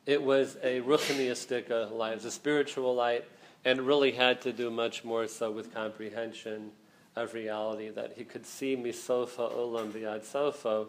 It 0.08 0.24
was 0.24 0.58
a 0.64 0.82
ruchniistic 0.82 1.70
light, 1.92 2.14
it 2.14 2.16
was 2.16 2.26
a 2.26 2.32
spiritual 2.32 2.96
light, 2.96 3.26
and 3.64 3.82
really 3.82 4.14
had 4.14 4.42
to 4.42 4.52
do 4.52 4.72
much 4.72 5.04
more 5.04 5.28
so 5.28 5.52
with 5.52 5.72
comprehension 5.76 6.72
of 7.16 7.36
reality, 7.36 7.90
that 7.90 8.14
he 8.18 8.24
could 8.24 8.48
see 8.48 8.76
misofa 8.76 9.54
ulam 9.54 9.92
biad 9.92 10.22
sofo. 10.22 10.88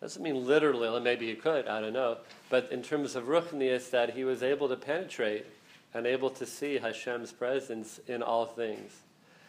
Doesn't 0.00 0.20
mean 0.20 0.44
literally, 0.44 0.88
or 0.88 0.98
maybe 0.98 1.28
he 1.28 1.36
could, 1.36 1.68
I 1.68 1.80
don't 1.80 1.92
know. 1.92 2.16
But 2.50 2.72
in 2.72 2.82
terms 2.82 3.14
of 3.14 3.26
ruchnius, 3.26 3.90
that 3.90 4.14
he 4.14 4.24
was 4.24 4.42
able 4.42 4.68
to 4.70 4.76
penetrate 4.76 5.46
and 5.94 6.04
able 6.04 6.30
to 6.30 6.46
see 6.46 6.78
Hashem's 6.78 7.30
presence 7.30 8.00
in 8.08 8.24
all 8.24 8.46
things. 8.46 8.90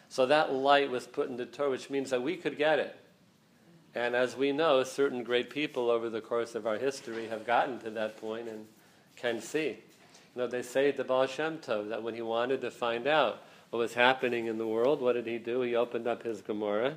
So 0.08 0.24
that 0.26 0.52
light 0.52 0.88
was 0.88 1.08
put 1.08 1.28
into 1.28 1.46
Torah, 1.46 1.70
which 1.70 1.90
means 1.90 2.10
that 2.10 2.22
we 2.22 2.36
could 2.36 2.56
get 2.56 2.78
it. 2.78 2.96
And 3.94 4.14
as 4.14 4.36
we 4.36 4.52
know, 4.52 4.84
certain 4.84 5.24
great 5.24 5.50
people 5.50 5.90
over 5.90 6.10
the 6.10 6.20
course 6.20 6.54
of 6.54 6.66
our 6.66 6.76
history 6.76 7.28
have 7.28 7.46
gotten 7.46 7.78
to 7.80 7.90
that 7.90 8.16
point 8.18 8.48
and 8.48 8.66
can 9.16 9.40
see. 9.40 9.78
You 10.34 10.42
know, 10.42 10.46
they 10.46 10.62
say 10.62 10.90
the 10.90 11.04
Baal 11.04 11.26
Shem 11.26 11.58
Tov 11.58 11.88
that 11.88 12.02
when 12.02 12.14
he 12.14 12.22
wanted 12.22 12.60
to 12.60 12.70
find 12.70 13.06
out 13.06 13.42
what 13.70 13.78
was 13.78 13.94
happening 13.94 14.46
in 14.46 14.58
the 14.58 14.66
world, 14.66 15.00
what 15.00 15.14
did 15.14 15.26
he 15.26 15.38
do? 15.38 15.62
He 15.62 15.74
opened 15.74 16.06
up 16.06 16.22
his 16.22 16.40
Gemara, 16.40 16.96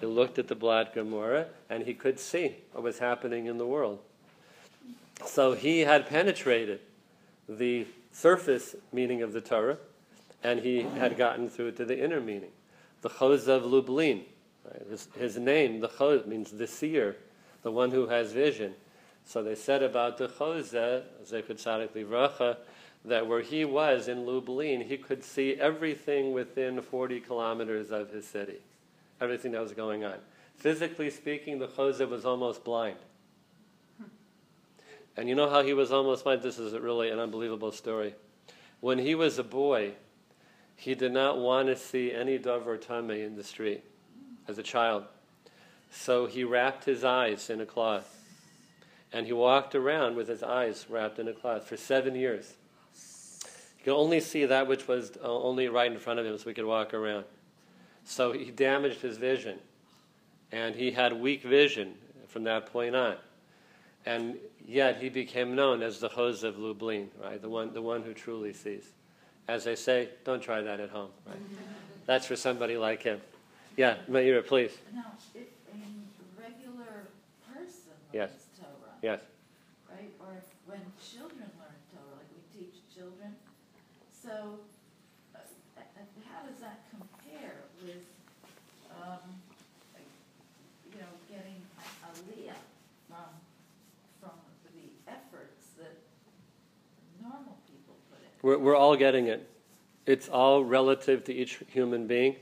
he 0.00 0.06
looked 0.06 0.38
at 0.38 0.48
the 0.48 0.54
Blatt 0.54 0.94
Gemara, 0.94 1.46
and 1.70 1.84
he 1.84 1.94
could 1.94 2.18
see 2.18 2.56
what 2.72 2.82
was 2.82 2.98
happening 2.98 3.46
in 3.46 3.56
the 3.56 3.66
world. 3.66 4.00
So 5.24 5.54
he 5.54 5.80
had 5.80 6.08
penetrated 6.08 6.80
the 7.48 7.86
surface 8.12 8.74
meaning 8.92 9.22
of 9.22 9.32
the 9.32 9.40
Torah, 9.40 9.78
and 10.42 10.60
he 10.60 10.82
had 10.82 11.16
gotten 11.16 11.48
through 11.48 11.72
to 11.72 11.84
the 11.84 12.02
inner 12.02 12.20
meaning. 12.20 12.50
The 13.02 13.10
Choz 13.10 13.48
of 13.48 13.64
Lublin, 13.64 14.24
right? 14.64 14.86
his, 14.88 15.08
his 15.18 15.38
name, 15.38 15.80
the 15.80 15.88
Choz, 15.88 16.26
means 16.26 16.50
the 16.50 16.66
seer, 16.66 17.16
the 17.62 17.70
one 17.70 17.90
who 17.90 18.08
has 18.08 18.32
vision. 18.32 18.74
So 19.24 19.42
they 19.42 19.54
said 19.54 19.82
about 19.82 20.18
the 20.18 20.28
Chose, 20.28 20.72
Zecher 20.72 21.54
Tzadik 21.54 21.90
Livracha, 21.90 22.56
that 23.04 23.26
where 23.26 23.40
he 23.40 23.64
was 23.64 24.08
in 24.08 24.26
Lublin, 24.26 24.80
he 24.80 24.96
could 24.96 25.24
see 25.24 25.54
everything 25.54 26.32
within 26.32 26.80
40 26.80 27.20
kilometers 27.20 27.90
of 27.90 28.10
his 28.10 28.26
city, 28.26 28.58
everything 29.20 29.52
that 29.52 29.62
was 29.62 29.72
going 29.72 30.04
on. 30.04 30.16
Physically 30.56 31.10
speaking, 31.10 31.58
the 31.58 31.66
Chose 31.68 32.00
was 32.00 32.24
almost 32.24 32.64
blind. 32.64 32.98
And 35.16 35.28
you 35.28 35.34
know 35.34 35.50
how 35.50 35.62
he 35.62 35.74
was 35.74 35.92
almost 35.92 36.24
blind? 36.24 36.42
This 36.42 36.58
is 36.58 36.72
really 36.72 37.10
an 37.10 37.18
unbelievable 37.18 37.72
story. 37.72 38.14
When 38.80 38.98
he 38.98 39.14
was 39.14 39.38
a 39.38 39.44
boy, 39.44 39.92
he 40.76 40.94
did 40.94 41.12
not 41.12 41.38
want 41.38 41.68
to 41.68 41.76
see 41.76 42.12
any 42.12 42.38
dove 42.38 42.66
or 42.66 42.76
in 42.76 43.36
the 43.36 43.44
street 43.44 43.84
as 44.52 44.58
a 44.58 44.62
child. 44.62 45.04
So 45.90 46.26
he 46.26 46.44
wrapped 46.44 46.84
his 46.84 47.04
eyes 47.04 47.50
in 47.50 47.60
a 47.60 47.66
cloth. 47.66 48.18
And 49.12 49.26
he 49.26 49.32
walked 49.32 49.74
around 49.74 50.14
with 50.14 50.28
his 50.28 50.42
eyes 50.42 50.86
wrapped 50.88 51.18
in 51.18 51.26
a 51.26 51.32
cloth 51.32 51.66
for 51.66 51.76
seven 51.76 52.14
years. 52.14 52.54
He 53.78 53.84
could 53.84 53.96
only 53.96 54.20
see 54.20 54.44
that 54.44 54.68
which 54.68 54.86
was 54.86 55.12
uh, 55.22 55.28
only 55.28 55.68
right 55.68 55.90
in 55.90 55.98
front 55.98 56.20
of 56.20 56.26
him 56.26 56.38
so 56.38 56.48
he 56.48 56.54
could 56.54 56.66
walk 56.66 56.94
around. 56.94 57.24
So 58.04 58.32
he 58.32 58.50
damaged 58.50 59.00
his 59.00 59.16
vision. 59.16 59.58
And 60.50 60.74
he 60.74 60.90
had 60.90 61.12
weak 61.14 61.42
vision 61.42 61.94
from 62.28 62.44
that 62.44 62.66
point 62.72 62.94
on. 62.94 63.16
And 64.04 64.36
yet 64.66 65.00
he 65.00 65.08
became 65.08 65.54
known 65.54 65.82
as 65.82 65.98
the 65.98 66.08
Choz 66.08 66.42
of 66.42 66.58
Lublin, 66.58 67.10
right? 67.22 67.40
The 67.40 67.48
one, 67.48 67.72
the 67.72 67.82
one 67.82 68.02
who 68.02 68.12
truly 68.12 68.52
sees. 68.52 68.84
As 69.48 69.64
they 69.64 69.76
say, 69.76 70.10
don't 70.24 70.42
try 70.42 70.60
that 70.60 70.78
at 70.78 70.90
home, 70.90 71.10
right? 71.26 71.36
That's 72.06 72.26
for 72.26 72.36
somebody 72.36 72.76
like 72.76 73.02
him. 73.02 73.20
Yeah, 73.76 73.96
Meira, 74.08 74.46
please. 74.46 74.76
Now, 74.94 75.12
if 75.34 75.48
a 75.72 76.40
regular 76.40 77.08
person 77.48 77.96
Yes. 78.12 78.30
learns 78.30 78.46
Torah, 78.60 78.94
Yes. 79.02 79.20
right, 79.90 80.12
or 80.20 80.36
if, 80.36 80.44
when 80.68 80.80
children 81.00 81.48
learn 81.58 81.78
Torah, 81.90 82.16
like 82.20 82.28
we 82.36 82.42
teach 82.60 82.74
children, 82.94 83.34
so 84.12 84.58
uh, 85.34 85.38
uh, 85.78 85.80
how 86.28 86.46
does 86.46 86.60
that 86.60 86.84
compare 86.90 87.64
with, 87.82 88.04
um, 88.90 89.40
like, 89.94 90.06
you 90.92 91.00
know, 91.00 91.08
getting 91.28 91.56
a 91.78 92.06
aliyah 92.12 92.60
from, 93.08 93.32
from 94.20 94.36
the 94.74 95.10
efforts 95.10 95.72
that 95.78 95.96
normal 97.22 97.56
people 97.66 97.96
put 98.10 98.20
in? 98.20 98.28
We're, 98.42 98.58
we're 98.58 98.76
all 98.76 98.96
getting 98.96 99.28
it. 99.28 99.48
It's 100.04 100.28
all 100.28 100.62
relative 100.62 101.24
to 101.24 101.32
each 101.32 101.60
human 101.68 102.06
being. 102.06 102.36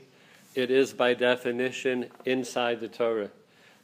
It 0.53 0.69
is, 0.69 0.93
by 0.93 1.13
definition, 1.13 2.07
inside 2.25 2.79
the 2.81 2.87
Torah. 2.87 3.29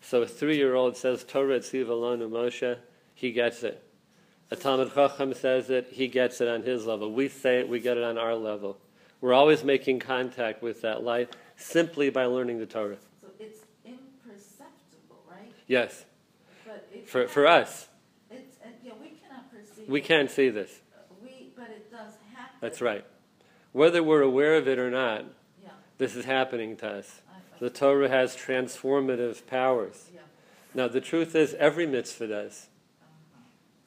So 0.02 0.22
a 0.22 0.28
three 0.28 0.58
year 0.58 0.76
old 0.76 0.98
says, 0.98 1.24
Torah 1.24 1.60
Tziv 1.60 1.86
Alonu 1.88 2.30
Moshe, 2.30 2.78
he 3.14 3.32
gets 3.32 3.64
it. 3.64 3.84
A 4.52 4.56
Talmid 4.56 4.94
Chacham 4.94 5.34
says 5.34 5.70
it, 5.70 5.88
he 5.92 6.08
gets 6.08 6.40
it 6.40 6.48
on 6.48 6.64
his 6.64 6.86
level. 6.86 7.12
We 7.12 7.28
say 7.30 7.60
it, 7.60 7.70
we 7.70 7.80
get 7.80 7.98
it 7.98 8.04
on 8.04 8.18
our 8.18 8.36
level. 8.36 8.78
We're 9.20 9.34
always 9.34 9.64
making 9.64 10.00
contact 10.00 10.62
with 10.62 10.82
that 10.84 11.04
light 11.04 11.36
simply 11.56 12.10
by 12.10 12.26
learning 12.26 12.60
the 12.60 12.66
Torah. 12.66 12.98
So 13.22 13.28
it's 13.40 13.60
imperceptible, 13.84 15.24
right? 15.30 15.52
Yes, 15.68 16.06
But 16.66 16.88
for, 17.08 17.28
for 17.28 17.48
us, 17.48 17.88
It's, 18.30 18.58
uh, 18.64 18.68
yeah, 18.84 18.92
we 19.02 19.10
cannot 19.10 19.52
perceive. 19.52 19.90
we 19.90 20.02
can't 20.02 20.30
see 20.30 20.50
this. 20.50 20.82
We, 21.22 21.52
but 21.56 21.70
it 21.70 21.92
does 21.92 22.14
happen. 22.34 22.58
That's 22.62 22.80
right. 22.82 23.04
Whether 23.72 24.04
we're 24.04 24.22
aware 24.22 24.56
of 24.56 24.68
it 24.68 24.80
or 24.80 24.92
not, 24.92 25.26
this 25.98 26.16
is 26.16 26.26
happening 26.26 26.76
to 26.78 26.88
us. 26.88 27.22
The 27.60 27.70
Torah 27.70 28.10
has 28.10 28.36
transformative 28.36 29.46
powers. 29.48 30.12
Now, 30.74 30.88
the 30.88 31.02
truth 31.02 31.34
is, 31.36 31.56
every 31.56 31.88
mitzvah 31.88 32.28
does. 32.28 32.68
uh-huh. 33.02 33.42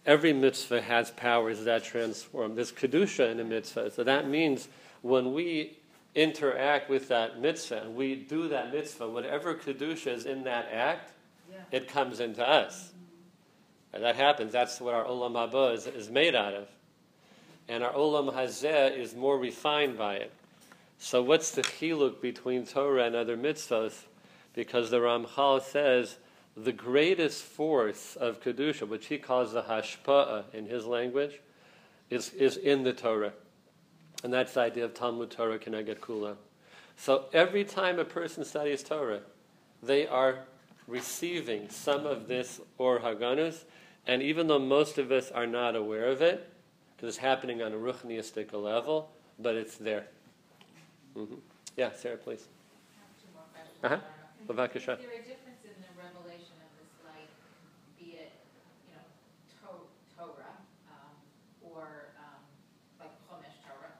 Every 0.06 0.32
mitzvah 0.32 0.82
has 0.82 1.12
powers 1.12 1.64
that 1.64 1.84
transform. 1.84 2.56
There's 2.56 2.72
kedusha 2.72 3.30
in 3.30 3.38
a 3.38 3.44
mitzvah, 3.44 3.92
so 3.92 4.02
that 4.02 4.28
means 4.28 4.66
when 5.02 5.32
we 5.32 5.78
interact 6.16 6.90
with 6.90 7.06
that 7.08 7.38
mitzvah 7.40 7.82
and 7.82 7.94
we 7.94 8.16
do 8.16 8.48
that 8.48 8.72
mitzvah, 8.72 9.08
whatever 9.08 9.54
kedusha 9.54 10.08
is 10.08 10.26
in 10.26 10.42
that 10.44 10.68
act, 10.72 11.12
Yeah. 11.48 11.58
it 11.70 11.86
comes 11.88 12.18
into 12.18 12.46
us. 12.48 12.92
And 13.92 14.02
that 14.02 14.16
happens. 14.16 14.52
That's 14.52 14.80
what 14.80 14.94
our 14.94 15.04
olam 15.04 15.32
haba 15.34 15.74
is, 15.74 15.86
is 15.86 16.10
made 16.10 16.34
out 16.34 16.54
of. 16.54 16.68
And 17.68 17.84
our 17.84 17.92
olam 17.92 18.32
hazeh 18.34 18.96
is 18.96 19.14
more 19.14 19.38
refined 19.38 19.96
by 19.96 20.16
it. 20.16 20.32
So 21.02 21.22
what's 21.22 21.50
the 21.50 21.62
chiluk 21.62 22.20
between 22.20 22.66
Torah 22.66 23.06
and 23.06 23.16
other 23.16 23.34
mitzvahs? 23.34 24.04
Because 24.52 24.90
the 24.90 24.98
Ramchal 24.98 25.62
says 25.62 26.18
the 26.54 26.72
greatest 26.72 27.42
force 27.42 28.16
of 28.16 28.42
kedusha, 28.42 28.86
which 28.86 29.06
he 29.06 29.16
calls 29.16 29.54
the 29.54 29.62
hashpa'ah 29.62 30.52
in 30.52 30.66
his 30.66 30.84
language, 30.84 31.40
is, 32.10 32.34
is 32.34 32.58
in 32.58 32.84
the 32.84 32.92
Torah. 32.92 33.32
And 34.22 34.30
that's 34.30 34.52
the 34.52 34.60
idea 34.60 34.84
of 34.84 34.92
Talmud 34.92 35.30
Torah 35.30 35.58
Keneged 35.58 36.00
Kula. 36.00 36.36
So 36.98 37.24
every 37.32 37.64
time 37.64 37.98
a 37.98 38.04
person 38.04 38.44
studies 38.44 38.82
Torah, 38.82 39.20
they 39.82 40.06
are 40.06 40.40
receiving 40.86 41.70
some 41.70 42.04
of 42.04 42.28
this 42.28 42.60
Or 42.76 42.98
Haganus, 42.98 43.64
and 44.06 44.22
even 44.22 44.48
though 44.48 44.58
most 44.58 44.98
of 44.98 45.10
us 45.10 45.30
are 45.30 45.46
not 45.46 45.74
aware 45.74 46.06
of 46.06 46.20
it, 46.20 46.46
because 46.94 47.08
it's 47.08 47.18
happening 47.18 47.62
on 47.62 47.72
a 47.72 47.76
ruchniistic 47.76 48.52
level, 48.52 49.10
but 49.38 49.54
it's 49.54 49.78
there. 49.78 50.08
Hmm 51.14 51.34
Yeah, 51.76 51.90
Sarah, 51.92 52.16
please. 52.16 52.46
I 52.46 53.00
have 53.00 53.14
two 53.20 53.30
more 53.34 53.44
questions. 53.52 53.78
Uh-huh. 53.84 54.00
Is 54.40 54.46
there 54.46 54.64
a 54.64 55.22
difference 55.22 55.62
in 55.64 55.76
the 55.78 55.92
revelation 55.94 56.56
of 56.64 56.70
this 56.80 56.90
light, 57.04 57.30
be 57.98 58.16
it, 58.18 58.32
you 58.88 58.94
know, 58.94 59.04
To- 59.62 59.86
Torah, 60.16 60.56
um, 60.90 61.14
or, 61.62 62.14
um, 62.18 62.40
like 62.98 63.12
Chumash 63.28 63.58
Torah, 63.62 63.94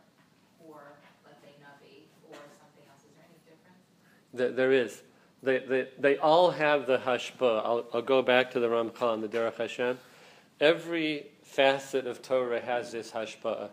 or 0.67 0.97
let's 1.25 1.41
say 1.43 1.55
Navi, 1.63 2.09
or 2.31 2.35
something 2.35 2.85
else? 2.89 3.03
Is 3.05 3.15
there 3.15 3.27
any 3.29 3.39
difference? 3.47 3.85
There, 4.35 4.51
there 4.51 4.73
is. 4.73 5.03
They, 5.43 5.59
they, 5.59 5.89
they 5.99 6.19
all 6.19 6.51
have 6.51 6.87
the 6.87 6.99
hashpa. 6.99 7.65
I'll, 7.65 7.85
I'll 7.95 8.03
go 8.03 8.23
back 8.23 8.51
to 8.53 8.61
the 8.61 8.69
Ramchal 8.69 9.15
and 9.15 9.23
the 9.23 9.29
Derech 9.29 9.57
Hashem. 9.57 9.99
Every 10.61 11.27
facet 11.43 12.07
of 12.07 12.23
Torah 12.23 12.61
has 12.61 12.93
this 12.93 13.11
hashpa. 13.13 13.71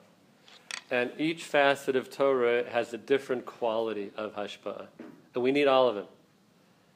And 0.90 1.12
each 1.18 1.44
facet 1.44 1.96
of 1.96 2.10
Torah 2.10 2.70
has 2.70 2.94
a 2.94 2.98
different 2.98 3.46
quality 3.46 4.12
of 4.16 4.36
hashpa. 4.36 4.88
And 5.36 5.44
we 5.44 5.52
need 5.52 5.68
all 5.68 5.90
of 5.90 5.96
them. 5.96 6.08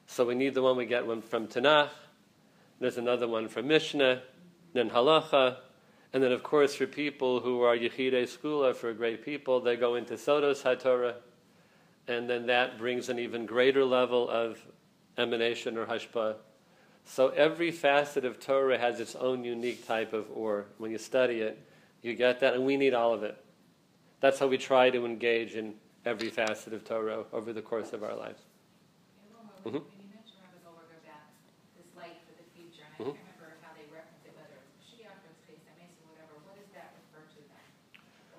So 0.06 0.26
we 0.26 0.34
need 0.34 0.54
the 0.54 0.62
one 0.62 0.76
we 0.76 0.86
get 0.86 1.06
one 1.06 1.22
from 1.22 1.46
Tanakh. 1.46 1.90
There's 2.80 2.98
another 2.98 3.28
one 3.28 3.48
from 3.48 3.68
Mishnah, 3.68 4.22
then 4.72 4.90
Halacha. 4.90 5.56
And 6.12 6.22
then, 6.22 6.32
of 6.32 6.42
course, 6.42 6.74
for 6.74 6.86
people 6.86 7.40
who 7.40 7.62
are 7.62 7.76
Yechidei 7.76 8.24
Segulah, 8.24 8.74
for 8.74 8.92
great 8.92 9.24
people, 9.24 9.60
they 9.60 9.76
go 9.76 9.94
into 9.94 10.14
Sodos 10.14 10.62
HaTorah 10.62 11.14
and 12.08 12.28
then 12.28 12.46
that 12.46 12.78
brings 12.78 13.08
an 13.08 13.18
even 13.18 13.46
greater 13.46 13.84
level 13.84 14.28
of 14.28 14.58
emanation 15.18 15.76
or 15.76 15.86
hashpa. 15.86 16.36
So 17.04 17.28
every 17.28 17.70
facet 17.70 18.24
of 18.24 18.40
Torah 18.40 18.78
has 18.78 19.00
its 19.00 19.14
own 19.14 19.44
unique 19.44 19.86
type 19.86 20.12
of 20.12 20.26
or. 20.32 20.66
When 20.78 20.90
you 20.90 20.98
study 20.98 21.40
it, 21.40 21.60
you 22.00 22.14
get 22.14 22.40
that, 22.40 22.54
and 22.54 22.64
we 22.64 22.76
need 22.76 22.94
all 22.94 23.12
of 23.14 23.22
it. 23.22 23.36
That's 24.22 24.38
how 24.38 24.46
we 24.46 24.56
try 24.56 24.88
to 24.88 25.04
engage 25.04 25.56
in 25.56 25.74
every 26.06 26.30
facet 26.30 26.72
of 26.72 26.84
Torah 26.84 27.24
over 27.32 27.52
the 27.52 27.60
course 27.60 27.92
of 27.92 28.04
our 28.04 28.14
lives. 28.14 28.40
More, 29.34 29.42
mm-hmm. 29.66 29.82
when 29.82 29.98
you 29.98 30.14
mentioned 30.14 30.38
Rabbi 30.46 30.62
Goldberg 30.62 31.02
about 31.02 31.26
this 31.74 31.90
light 31.98 32.22
for 32.22 32.38
the 32.38 32.46
future, 32.54 32.86
and 32.86 32.94
I 32.94 32.98
mm-hmm. 33.02 33.18
can't 33.18 33.34
remember 33.34 33.58
how 33.66 33.74
they 33.74 33.82
reference 33.90 34.22
it, 34.22 34.30
whether 34.38 34.54
it's 34.62 34.70
Mashiach 34.78 35.10
or 35.26 35.34
it's 35.34 35.42
Beis 35.50 35.66
Hamikdash, 35.66 36.06
whatever, 36.06 36.38
what 36.46 36.54
does 36.54 36.70
that 36.70 36.94
refer 37.02 37.26
to 37.34 37.40
then? 37.50 37.66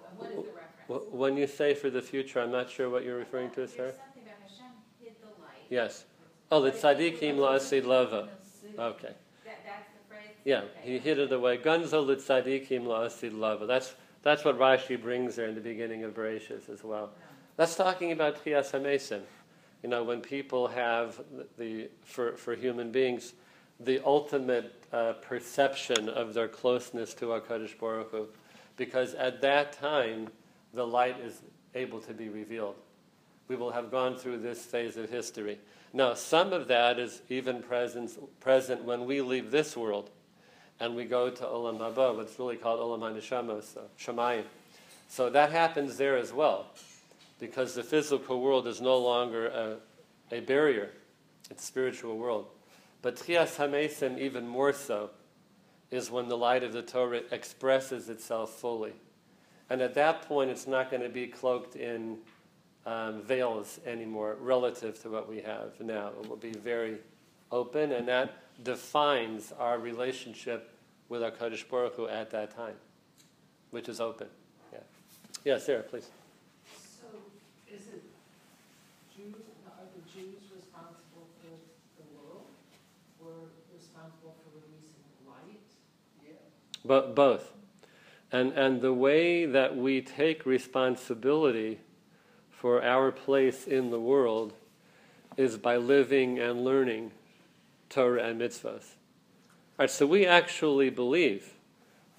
And 0.08 0.16
What 0.16 0.32
is 0.32 0.48
the 0.48 0.56
reference? 0.56 0.88
Wh- 0.88 1.12
When 1.12 1.36
you 1.36 1.48
say 1.52 1.76
for 1.76 1.92
the 1.92 2.02
future, 2.02 2.40
I'm 2.40 2.56
not 2.56 2.72
sure 2.72 2.88
what 2.88 3.04
you're 3.04 3.20
referring 3.20 3.52
to, 3.60 3.68
There's 3.68 3.76
Sarah. 3.76 3.92
something 3.92 4.24
about 4.24 4.40
Hashem 4.40 4.72
hid 5.04 5.20
the 5.20 5.36
light. 5.44 5.68
Yes. 5.68 6.08
Oh, 6.48 6.64
the 6.64 6.72
tzaddikim 6.72 7.36
la'asid 7.44 7.84
lava. 7.84 8.32
Okay. 8.80 9.12
That, 9.44 9.60
that's 9.68 9.92
the 9.92 10.04
phrase? 10.08 10.32
Yeah, 10.48 10.64
he 10.80 10.96
hid 10.96 11.20
it 11.20 11.36
away. 11.36 11.60
Gunzo 11.60 12.08
litzadikim 12.08 12.88
la'asid 12.88 13.36
lava. 13.36 13.68
That's 13.68 14.00
that's 14.24 14.46
what 14.46 14.58
Rashi 14.58 15.00
brings 15.00 15.36
there 15.36 15.48
in 15.48 15.56
the 15.56 15.62
beginning 15.62 16.04
of 16.04 16.14
Bereshit 16.14 16.70
as 16.70 16.84
well. 16.84 17.12
That's 17.58 17.76
talking 17.76 18.12
about 18.12 18.44
Tchias 18.44 18.72
HaMesim. 18.72 19.22
You 19.84 19.90
know, 19.90 20.04
when 20.04 20.22
people 20.22 20.68
have 20.70 21.22
the, 21.32 21.46
the 21.58 21.90
for, 22.04 22.38
for 22.38 22.56
human 22.56 22.92
beings, 22.92 23.34
the 23.80 24.00
ultimate 24.06 24.86
uh, 24.94 25.14
perception 25.14 26.08
of 26.08 26.34
their 26.34 26.48
closeness 26.48 27.14
to 27.16 27.26
HaKadosh 27.26 27.78
Baruch 27.78 28.12
Hu. 28.12 28.28
Because 28.78 29.14
at 29.14 29.42
that 29.42 29.74
time, 29.74 30.30
the 30.74 30.88
light 30.88 31.20
is 31.20 31.42
able 31.76 32.00
to 32.00 32.14
be 32.14 32.30
revealed. 32.30 32.76
We 33.50 33.58
will 33.58 33.72
have 33.72 33.92
gone 33.92 34.16
through 34.16 34.40
this 34.40 34.64
phase 34.64 34.96
of 34.96 35.10
history. 35.10 35.60
Now, 35.92 36.14
some 36.14 36.54
of 36.54 36.68
that 36.70 36.98
is 36.98 37.22
even 37.30 37.62
present, 37.62 38.18
present 38.40 38.84
when 38.84 39.06
we 39.06 39.22
leave 39.22 39.52
this 39.52 39.76
world 39.76 40.10
and 40.80 40.96
we 40.96 41.06
go 41.06 41.30
to 41.30 41.44
Olam 41.44 41.80
Haba, 41.80 42.16
what's 42.16 42.38
really 42.40 42.56
called 42.58 42.80
Olam 42.80 43.14
HaNeshamos, 43.14 43.74
so 43.74 43.82
Shemayim. 44.00 44.44
So 45.08 45.30
that 45.30 45.52
happens 45.52 45.98
there 45.98 46.18
as 46.18 46.34
well, 46.34 46.68
because 47.40 47.76
the 47.76 47.84
physical 47.84 48.42
world 48.42 48.68
is 48.68 48.82
no 48.82 48.98
longer 48.98 49.48
a, 49.48 49.78
a 50.32 50.40
barrier. 50.42 50.90
It's 51.50 51.64
spiritual 51.64 52.18
world. 52.18 52.48
But 53.02 53.18
Tchias 53.18 53.58
HaMesim, 53.58 54.18
even 54.18 54.48
more 54.48 54.74
so, 54.74 55.10
is 55.92 56.10
when 56.10 56.28
the 56.28 56.38
light 56.38 56.64
of 56.64 56.74
the 56.74 56.82
Torah 56.82 57.22
expresses 57.32 58.10
itself 58.10 58.52
fully. 58.52 58.94
And 59.70 59.82
at 59.82 59.94
that 59.94 60.24
point, 60.24 60.50
it's 60.50 60.68
not 60.68 60.90
going 60.90 61.04
to 61.04 61.10
be 61.10 61.28
cloaked 61.28 61.76
in 61.76 62.18
um, 62.86 63.22
veils 63.22 63.80
anymore 63.86 64.38
relative 64.40 65.02
to 65.04 65.10
what 65.10 65.30
we 65.30 65.42
have 65.42 65.80
now. 65.80 66.12
It 66.22 66.30
will 66.30 66.38
be 66.38 66.52
very 66.52 66.98
open, 67.54 67.92
and 67.92 68.08
that 68.08 68.34
defines 68.64 69.54
our 69.60 69.78
relationship 69.78 70.72
with 71.08 71.22
HaKadosh 71.22 71.70
Baruch 71.70 71.96
Hu 71.96 72.08
at 72.08 72.32
that 72.32 72.56
time, 72.56 72.76
which 73.70 73.88
is 73.88 74.02
open. 74.02 74.28
Yeah, 74.74 74.80
yeah 75.46 75.58
Sarah, 75.60 75.84
please. 75.84 76.10
So 77.00 77.08
is 77.72 77.82
it 77.82 78.04
Jews, 79.16 79.36
are 79.66 79.86
the 79.96 80.02
Jews 80.12 80.42
responsible 80.56 81.30
for 81.40 81.56
the 81.98 82.08
world 82.18 82.48
or 83.24 83.50
responsible 83.72 84.36
for 84.44 84.58
releasing 84.58 85.06
light? 85.28 85.62
But 86.84 87.16
both. 87.16 87.52
And, 88.32 88.52
and 88.54 88.82
the 88.82 88.94
way 88.94 89.46
that 89.46 89.78
we 89.78 90.02
take 90.02 90.44
responsibility 90.44 91.80
for 92.50 92.84
our 92.84 93.12
place 93.12 93.68
in 93.68 93.92
the 93.92 94.00
world 94.00 94.54
is 95.38 95.58
by 95.58 95.78
living 95.78 96.40
and 96.40 96.64
learning 96.64 97.12
Torah 97.94 98.24
and 98.24 98.42
mitzvahs. 98.42 98.96
All 99.78 99.84
right, 99.84 99.92
so 99.92 100.08
we 100.08 100.26
actually 100.26 100.90
believe 100.90 101.54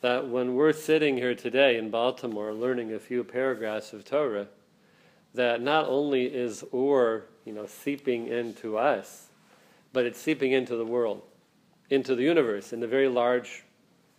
that 0.03 0.29
when 0.29 0.55
we're 0.55 0.73
sitting 0.73 1.17
here 1.17 1.35
today 1.35 1.77
in 1.77 1.91
Baltimore 1.91 2.53
learning 2.53 2.93
a 2.93 3.01
few 3.01 3.25
paragraphs 3.25 3.93
of 3.93 4.05
Torah, 4.05 4.47
that 5.35 5.61
not 5.61 5.89
only 5.89 6.27
is 6.27 6.65
Or, 6.71 7.25
you 7.45 7.53
know, 7.53 7.67
seeping 7.67 8.29
into 8.29 8.79
us, 8.79 9.29
but 9.93 10.05
it's 10.05 10.21
seeping 10.21 10.53
into 10.53 10.77
the 10.77 10.85
world, 10.85 11.23
into 11.91 12.15
the 12.15 12.23
universe, 12.23 12.73
in 12.73 12.79
the 12.81 12.87
very 12.87 13.09
large 13.09 13.65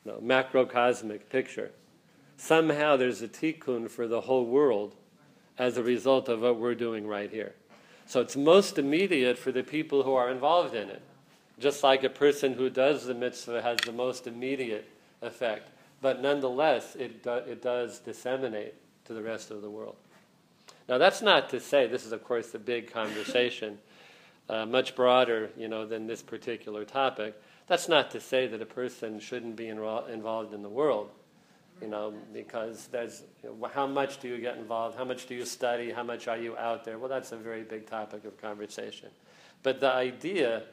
you 0.04 0.12
know, 0.12 0.20
macrocosmic 0.20 1.30
picture. 1.30 1.72
Somehow 2.36 2.98
there's 2.98 3.22
a 3.22 3.30
tikkun 3.30 3.90
for 3.90 4.08
the 4.08 4.22
whole 4.22 4.46
world 4.46 4.96
as 5.58 5.78
a 5.78 5.84
result 5.84 6.28
of 6.28 6.42
what 6.42 6.58
we're 6.58 6.76
doing 6.76 7.08
right 7.08 7.32
here. 7.32 7.56
So 8.06 8.20
it's 8.20 8.36
most 8.36 8.78
immediate 8.78 9.38
for 9.38 9.54
the 9.54 9.64
people 9.64 10.04
who 10.04 10.14
are 10.14 10.30
involved 10.30 10.76
in 10.76 10.90
it. 10.90 11.02
Just 11.60 11.84
like 11.84 12.04
a 12.04 12.10
person 12.10 12.54
who 12.54 12.70
does 12.70 13.06
the 13.06 13.14
mitzvah 13.14 13.62
has 13.62 13.78
the 13.86 13.92
most 13.92 14.28
immediate 14.28 14.88
effect. 15.22 15.70
But 16.02 16.22
nonetheless, 16.22 16.96
it, 16.96 17.24
do, 17.24 17.36
it 17.36 17.62
does 17.62 18.00
disseminate 18.00 18.76
to 19.06 19.14
the 19.14 19.22
rest 19.22 19.52
of 19.52 19.62
the 19.62 19.70
world. 19.70 19.96
Now, 20.88 20.98
that's 20.98 21.22
not 21.22 21.50
to 21.50 21.60
say, 21.60 21.88
this 21.88 22.06
is, 22.06 22.12
of 22.12 22.24
course, 22.24 22.54
a 22.54 22.60
big 22.60 22.92
conversation, 22.92 23.80
uh, 24.50 24.66
much 24.66 24.96
broader, 24.96 25.50
you 25.58 25.68
know, 25.68 25.86
than 25.86 26.06
this 26.06 26.22
particular 26.22 26.86
topic. 26.86 27.42
That's 27.68 27.90
not 27.90 28.12
to 28.12 28.22
say 28.22 28.46
that 28.48 28.62
a 28.62 28.66
person 28.66 29.20
shouldn't 29.20 29.56
be 29.56 29.68
involved 29.68 30.54
in 30.54 30.62
the 30.62 30.70
world, 30.70 31.10
you 31.82 31.88
know, 31.88 32.14
because 32.32 32.88
there's 32.88 33.24
you 33.44 33.50
know, 33.50 33.70
how 33.74 33.88
much 33.88 34.20
do 34.20 34.28
you 34.28 34.38
get 34.38 34.58
involved? 34.58 34.96
How 34.96 35.06
much 35.06 35.26
do 35.26 35.34
you 35.34 35.46
study? 35.46 35.92
How 35.92 36.04
much 36.04 36.28
are 36.28 36.38
you 36.38 36.56
out 36.58 36.86
there? 36.86 37.00
Well, 37.00 37.10
that's 37.10 37.32
a 37.32 37.38
very 37.38 37.64
big 37.64 37.88
topic 37.88 38.26
of 38.26 38.40
conversation. 38.40 39.10
But 39.64 39.80
the 39.80 39.92
idea 39.92 40.64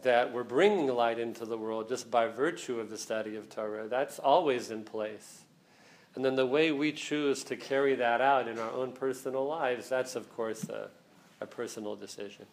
that 0.00 0.32
we're 0.32 0.42
bringing 0.42 0.88
light 0.88 1.18
into 1.18 1.44
the 1.44 1.58
world 1.58 1.88
just 1.88 2.10
by 2.10 2.26
virtue 2.26 2.80
of 2.80 2.90
the 2.90 2.98
study 2.98 3.36
of 3.36 3.48
Torah, 3.50 3.88
that's 3.88 4.18
always 4.18 4.70
in 4.70 4.84
place. 4.84 5.42
And 6.14 6.24
then 6.24 6.34
the 6.36 6.46
way 6.46 6.72
we 6.72 6.92
choose 6.92 7.44
to 7.44 7.56
carry 7.56 7.94
that 7.96 8.20
out 8.20 8.48
in 8.48 8.58
our 8.58 8.70
own 8.70 8.92
personal 8.92 9.46
lives, 9.46 9.88
that's, 9.88 10.16
of 10.16 10.30
course, 10.34 10.64
a, 10.68 10.90
a 11.40 11.46
personal 11.46 11.94
decision. 11.96 12.46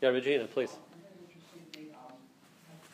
Yeah, 0.00 0.10
Regina, 0.10 0.50
please. 0.50 0.74
I 0.74 0.98
had 0.98 1.14
an 1.14 1.30
interesting 1.30 1.62
thing, 1.70 1.94
um, 1.94 2.18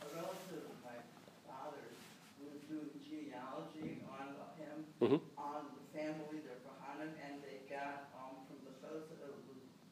a 0.05 0.09
relative 0.13 0.61
of 0.61 0.77
my 0.85 1.01
father's 1.49 1.97
was 2.37 2.61
doing 2.69 2.93
genealogy 3.01 4.05
on 4.13 4.37
him, 4.61 4.85
Mhm. 5.01 5.21
on 5.41 5.73
the 5.73 5.85
family, 5.97 6.45
their 6.45 6.61
Kohanim, 6.69 7.17
and 7.17 7.41
they 7.41 7.65
got, 7.65 8.13
um, 8.13 8.45
from 8.45 8.61
the 8.69 8.77
Chozeh 8.85 9.25
of 9.25 9.41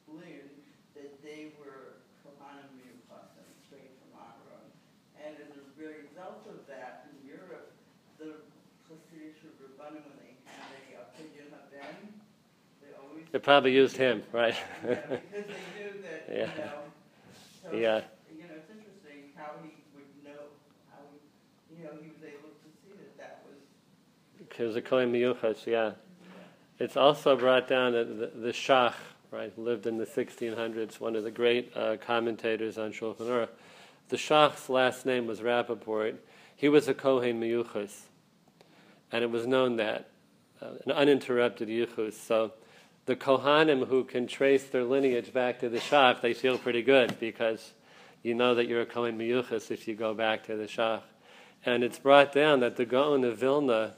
Lublin, 0.05 0.61
that 0.93 1.25
they 1.25 1.57
were 1.57 2.05
Kohanim 2.21 2.69
Miuchasim, 2.77 3.49
straight 3.65 3.97
from 3.97 4.13
Aaron. 4.21 4.69
And 5.17 5.41
as 5.41 5.57
a 5.57 5.65
result 5.73 6.45
of 6.53 6.69
that, 6.69 7.09
in 7.09 7.25
Europe, 7.25 7.73
the 8.21 8.45
Hasidic 8.93 9.41
Rabbanim, 9.57 10.05
when 10.05 10.21
they 10.21 10.37
had 10.45 10.69
a 10.93 11.01
opinion 11.01 11.49
of 11.57 11.65
them, 11.73 12.21
they 13.37 13.41
probably 13.41 13.73
used 13.75 13.99
him, 13.99 14.23
right? 14.33 14.55
Yeah, 14.83 14.95
because 14.95 15.21
they 15.31 15.41
knew 15.41 15.93
that, 16.01 16.25
you 16.31 16.39
Yeah. 16.39 16.47
know, 16.47 16.73
so, 17.63 17.77
Yeah. 17.77 18.01
you 18.33 18.39
know, 18.41 18.55
it's 18.57 18.71
interesting 18.71 19.29
how 19.37 19.51
he 19.63 19.73
would 19.95 20.25
know, 20.25 20.41
how 20.91 21.03
he, 21.13 21.77
you 21.77 21.85
know, 21.85 21.91
he 22.01 22.09
was 22.09 22.23
able 22.23 22.49
to 22.49 22.69
see 22.81 22.93
that 22.97 23.19
that 23.19 23.43
was, 23.45 23.59
Because 24.39 24.73
the 24.73 24.81
Kohen 24.81 25.13
Miyuchas, 25.13 25.67
yeah. 25.67 25.93
It's 26.79 26.97
also 26.97 27.37
brought 27.37 27.69
down 27.69 27.93
that 27.93 28.19
the, 28.19 28.41
the 28.41 28.53
Shach, 28.53 28.95
right, 29.31 29.53
lived 29.59 29.87
in 29.87 29.99
the 29.99 30.07
1600s, 30.07 30.99
one 30.99 31.15
of 31.15 31.23
the 31.23 31.31
great 31.31 31.77
uh, 31.77 31.99
commentators 31.99 32.79
on 32.79 32.91
Shulchan 32.91 33.19
Aruch. 33.29 33.51
The 34.09 34.17
Shach's 34.17 34.71
last 34.71 35.05
name 35.05 35.27
was 35.27 35.41
Rappaport. 35.41 36.15
He 36.57 36.71
was 36.71 36.89
a 36.89 36.95
Kohen 36.95 37.39
Miyuchas. 37.39 38.05
and 39.13 39.23
it 39.23 39.31
was 39.31 39.47
known 39.47 39.77
that 39.77 40.09
uh, 40.63 40.69
an 40.87 40.93
uninterrupted 40.93 41.69
yichus. 41.69 42.15
So 42.15 42.53
the 43.07 43.17
Kohanim 43.17 43.87
who 43.87 44.05
can 44.05 44.27
trace 44.27 44.65
their 44.65 44.85
lineage 44.85 45.33
back 45.33 45.61
to 45.61 45.69
the 45.69 45.79
Shach, 45.79 46.21
they 46.21 46.35
feel 46.35 46.59
pretty 46.59 46.83
good 46.83 47.19
because 47.21 47.73
you 48.23 48.35
know 48.35 48.57
that 48.57 48.67
you're 48.67 48.83
a 48.83 48.87
Kohen 48.87 49.17
Miyuchas 49.17 49.71
if 49.71 49.87
you 49.87 49.95
go 49.95 50.13
back 50.13 50.45
to 50.47 50.57
the 50.57 50.65
Shach. 50.65 51.03
And 51.65 51.85
it's 51.85 52.01
brought 52.01 52.33
down 52.33 52.61
that 52.61 52.77
the 52.77 52.85
Gaon 52.85 53.25
of 53.25 53.39
Vilna, 53.39 53.95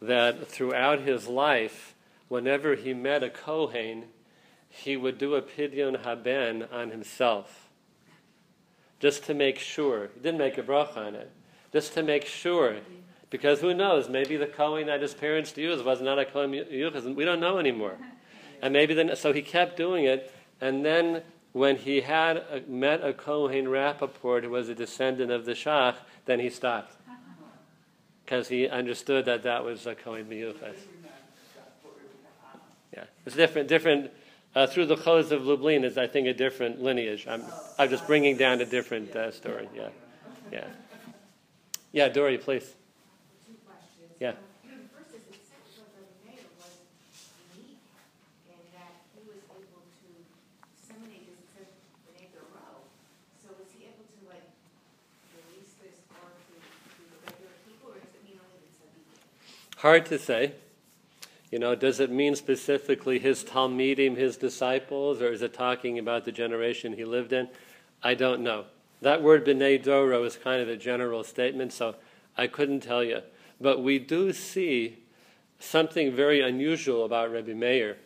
that 0.00 0.48
throughout 0.48 1.00
his 1.00 1.28
life, 1.28 1.94
whenever 2.28 2.74
he 2.74 2.94
met 2.94 3.22
a 3.22 3.28
Kohen, 3.28 4.04
he 4.70 4.96
would 4.96 5.18
do 5.18 5.34
a 5.34 5.42
Pidyon 5.42 6.02
Haben 6.02 6.62
on 6.72 6.90
himself. 6.90 7.68
Just 9.00 9.24
to 9.24 9.34
make 9.34 9.58
sure. 9.58 10.10
He 10.14 10.20
didn't 10.20 10.38
make 10.38 10.56
a 10.56 10.62
bracha 10.62 10.96
on 10.96 11.14
it. 11.14 11.30
Just 11.72 11.92
to 11.94 12.02
make 12.02 12.24
sure. 12.24 12.76
Because 13.28 13.60
who 13.60 13.74
knows, 13.74 14.08
maybe 14.08 14.36
the 14.36 14.46
Kohen 14.46 14.86
that 14.86 15.02
his 15.02 15.14
parents 15.14 15.56
used 15.56 15.84
was 15.84 16.00
not 16.00 16.18
a 16.18 16.24
Kohen 16.24 16.52
Yuchas, 16.52 17.14
we 17.14 17.24
don't 17.24 17.40
know 17.40 17.58
anymore. 17.58 17.98
And 18.62 18.72
maybe 18.72 18.94
then, 18.94 19.14
so 19.16 19.32
he 19.32 19.42
kept 19.42 19.76
doing 19.76 20.04
it, 20.04 20.32
and 20.60 20.84
then 20.84 21.22
when 21.52 21.76
he 21.76 22.02
had 22.02 22.36
a, 22.36 22.62
met 22.68 23.02
a 23.02 23.12
Kohen 23.12 23.66
Rappaport 23.66 24.44
who 24.44 24.50
was 24.50 24.68
a 24.68 24.74
descendant 24.74 25.30
of 25.32 25.44
the 25.44 25.52
Shach, 25.52 25.96
then 26.26 26.40
he 26.40 26.50
stopped. 26.50 26.94
Because 28.24 28.46
he 28.46 28.68
understood 28.68 29.24
that 29.24 29.42
that 29.42 29.64
was 29.64 29.88
a 29.88 29.96
Kohen 29.96 30.26
Miyuchas. 30.26 30.76
Yeah, 32.94 33.04
it's 33.26 33.34
different, 33.34 33.66
different, 33.66 34.12
uh, 34.54 34.68
through 34.68 34.86
the 34.86 34.94
Chozeh 34.94 35.32
of 35.32 35.46
Lublin 35.46 35.82
is, 35.82 35.98
I 35.98 36.06
think, 36.06 36.28
a 36.28 36.32
different 36.32 36.80
lineage. 36.80 37.26
I'm, 37.28 37.42
I'm 37.76 37.90
just 37.90 38.06
bringing 38.06 38.36
down 38.36 38.60
a 38.60 38.66
different 38.66 39.16
uh, 39.16 39.32
story, 39.32 39.68
yeah. 39.74 39.88
Yeah. 40.52 40.66
Yeah, 41.92 42.08
Dory, 42.08 42.38
please. 42.38 42.66
Two 43.46 43.58
questions. 43.66 44.14
Yeah. 44.22 44.38
Um, 44.38 44.86
First 44.94 45.10
is, 45.10 45.26
it 45.26 45.42
sounds 45.42 45.74
like 45.74 45.90
the 45.90 46.22
Meir 46.22 46.46
was 46.58 46.78
unique 47.58 47.82
in 48.46 48.58
that 48.78 48.94
he 49.10 49.26
was 49.26 49.42
able 49.50 49.82
to 49.82 50.10
disseminate 50.70 51.26
this, 51.30 51.42
it 51.42 51.50
says 51.50 51.70
B'nai 52.06 52.30
Doro. 52.30 52.86
So 53.42 53.50
was 53.58 53.70
he 53.74 53.90
able 53.90 54.06
to 54.06 54.18
like 54.30 54.46
release 55.34 55.74
this 55.82 55.98
or 56.14 56.30
to, 56.30 56.54
to 56.58 57.02
the 57.10 57.18
regular 57.26 57.54
people, 57.66 57.90
or 57.90 57.98
does 57.98 58.14
it 58.14 58.22
mean 58.22 58.38
only 58.38 58.62
the 58.62 58.70
tzaddikim? 58.70 59.18
Hard 59.80 60.04
to 60.06 60.18
say. 60.18 60.52
You 61.50 61.58
know, 61.58 61.74
does 61.74 62.00
it 62.00 62.10
mean 62.10 62.36
specifically 62.36 63.18
his 63.18 63.42
Talmidim, 63.42 64.14
his 64.14 64.36
disciples, 64.36 65.22
or 65.22 65.32
is 65.32 65.40
it 65.40 65.54
talking 65.54 65.98
about 65.98 66.26
the 66.26 66.32
generation 66.32 66.92
he 66.92 67.06
lived 67.06 67.32
in? 67.32 67.48
I 68.02 68.12
don't 68.12 68.42
know. 68.42 68.66
That 69.00 69.22
word 69.22 69.46
B'nai 69.46 69.82
Doro 69.82 70.22
is 70.24 70.36
kind 70.36 70.60
of 70.60 70.68
a 70.68 70.76
general 70.76 71.24
statement, 71.24 71.72
so 71.72 71.94
I 72.36 72.46
couldn't 72.46 72.80
tell 72.80 73.02
you. 73.02 73.22
But 73.58 73.82
we 73.82 73.98
do 73.98 74.34
see 74.34 74.98
something 75.58 76.14
very 76.14 76.42
unusual 76.42 77.06
about 77.06 77.30
Rebbe 77.30 77.54
Meir. 77.54 77.96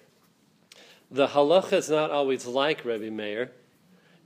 The 1.10 1.26
halacha 1.26 1.72
is 1.72 1.90
not 1.90 2.12
always 2.12 2.46
like 2.46 2.84
Rebbe 2.84 3.10
Meir, 3.10 3.50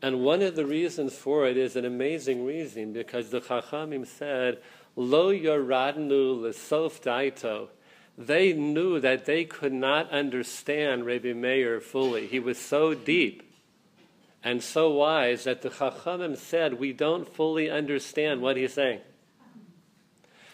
and 0.03 0.21
one 0.21 0.43
of 0.43 0.55
the 0.55 0.67
reasons 0.67 1.15
for 1.15 1.47
it 1.47 1.57
is 1.57 1.77
an 1.77 1.87
amazing 1.87 2.45
reason 2.45 2.93
because 2.93 3.31
the 3.31 3.41
Chachamim 3.41 4.07
said, 4.07 4.59
Lo 4.99 5.33
yoradnu 5.33 6.41
lesof 6.41 7.01
daito. 7.01 7.69
They 8.19 8.53
knew 8.53 8.99
that 8.99 9.27
they 9.27 9.45
could 9.45 9.73
not 9.73 10.11
understand 10.11 11.07
Rebbe 11.07 11.35
Meir 11.35 11.81
fully. 11.81 12.27
He 12.27 12.41
was 12.41 12.59
so 12.59 12.95
deep 12.95 13.49
and 14.43 14.61
so 14.61 14.91
wise 14.91 15.45
that 15.45 15.63
the 15.63 15.71
Chachamim 15.71 16.37
said, 16.37 16.81
We 16.81 16.93
don't 16.93 17.33
fully 17.33 17.71
understand 17.71 18.43
what 18.43 18.57
he's 18.57 18.73
saying. 18.73 18.99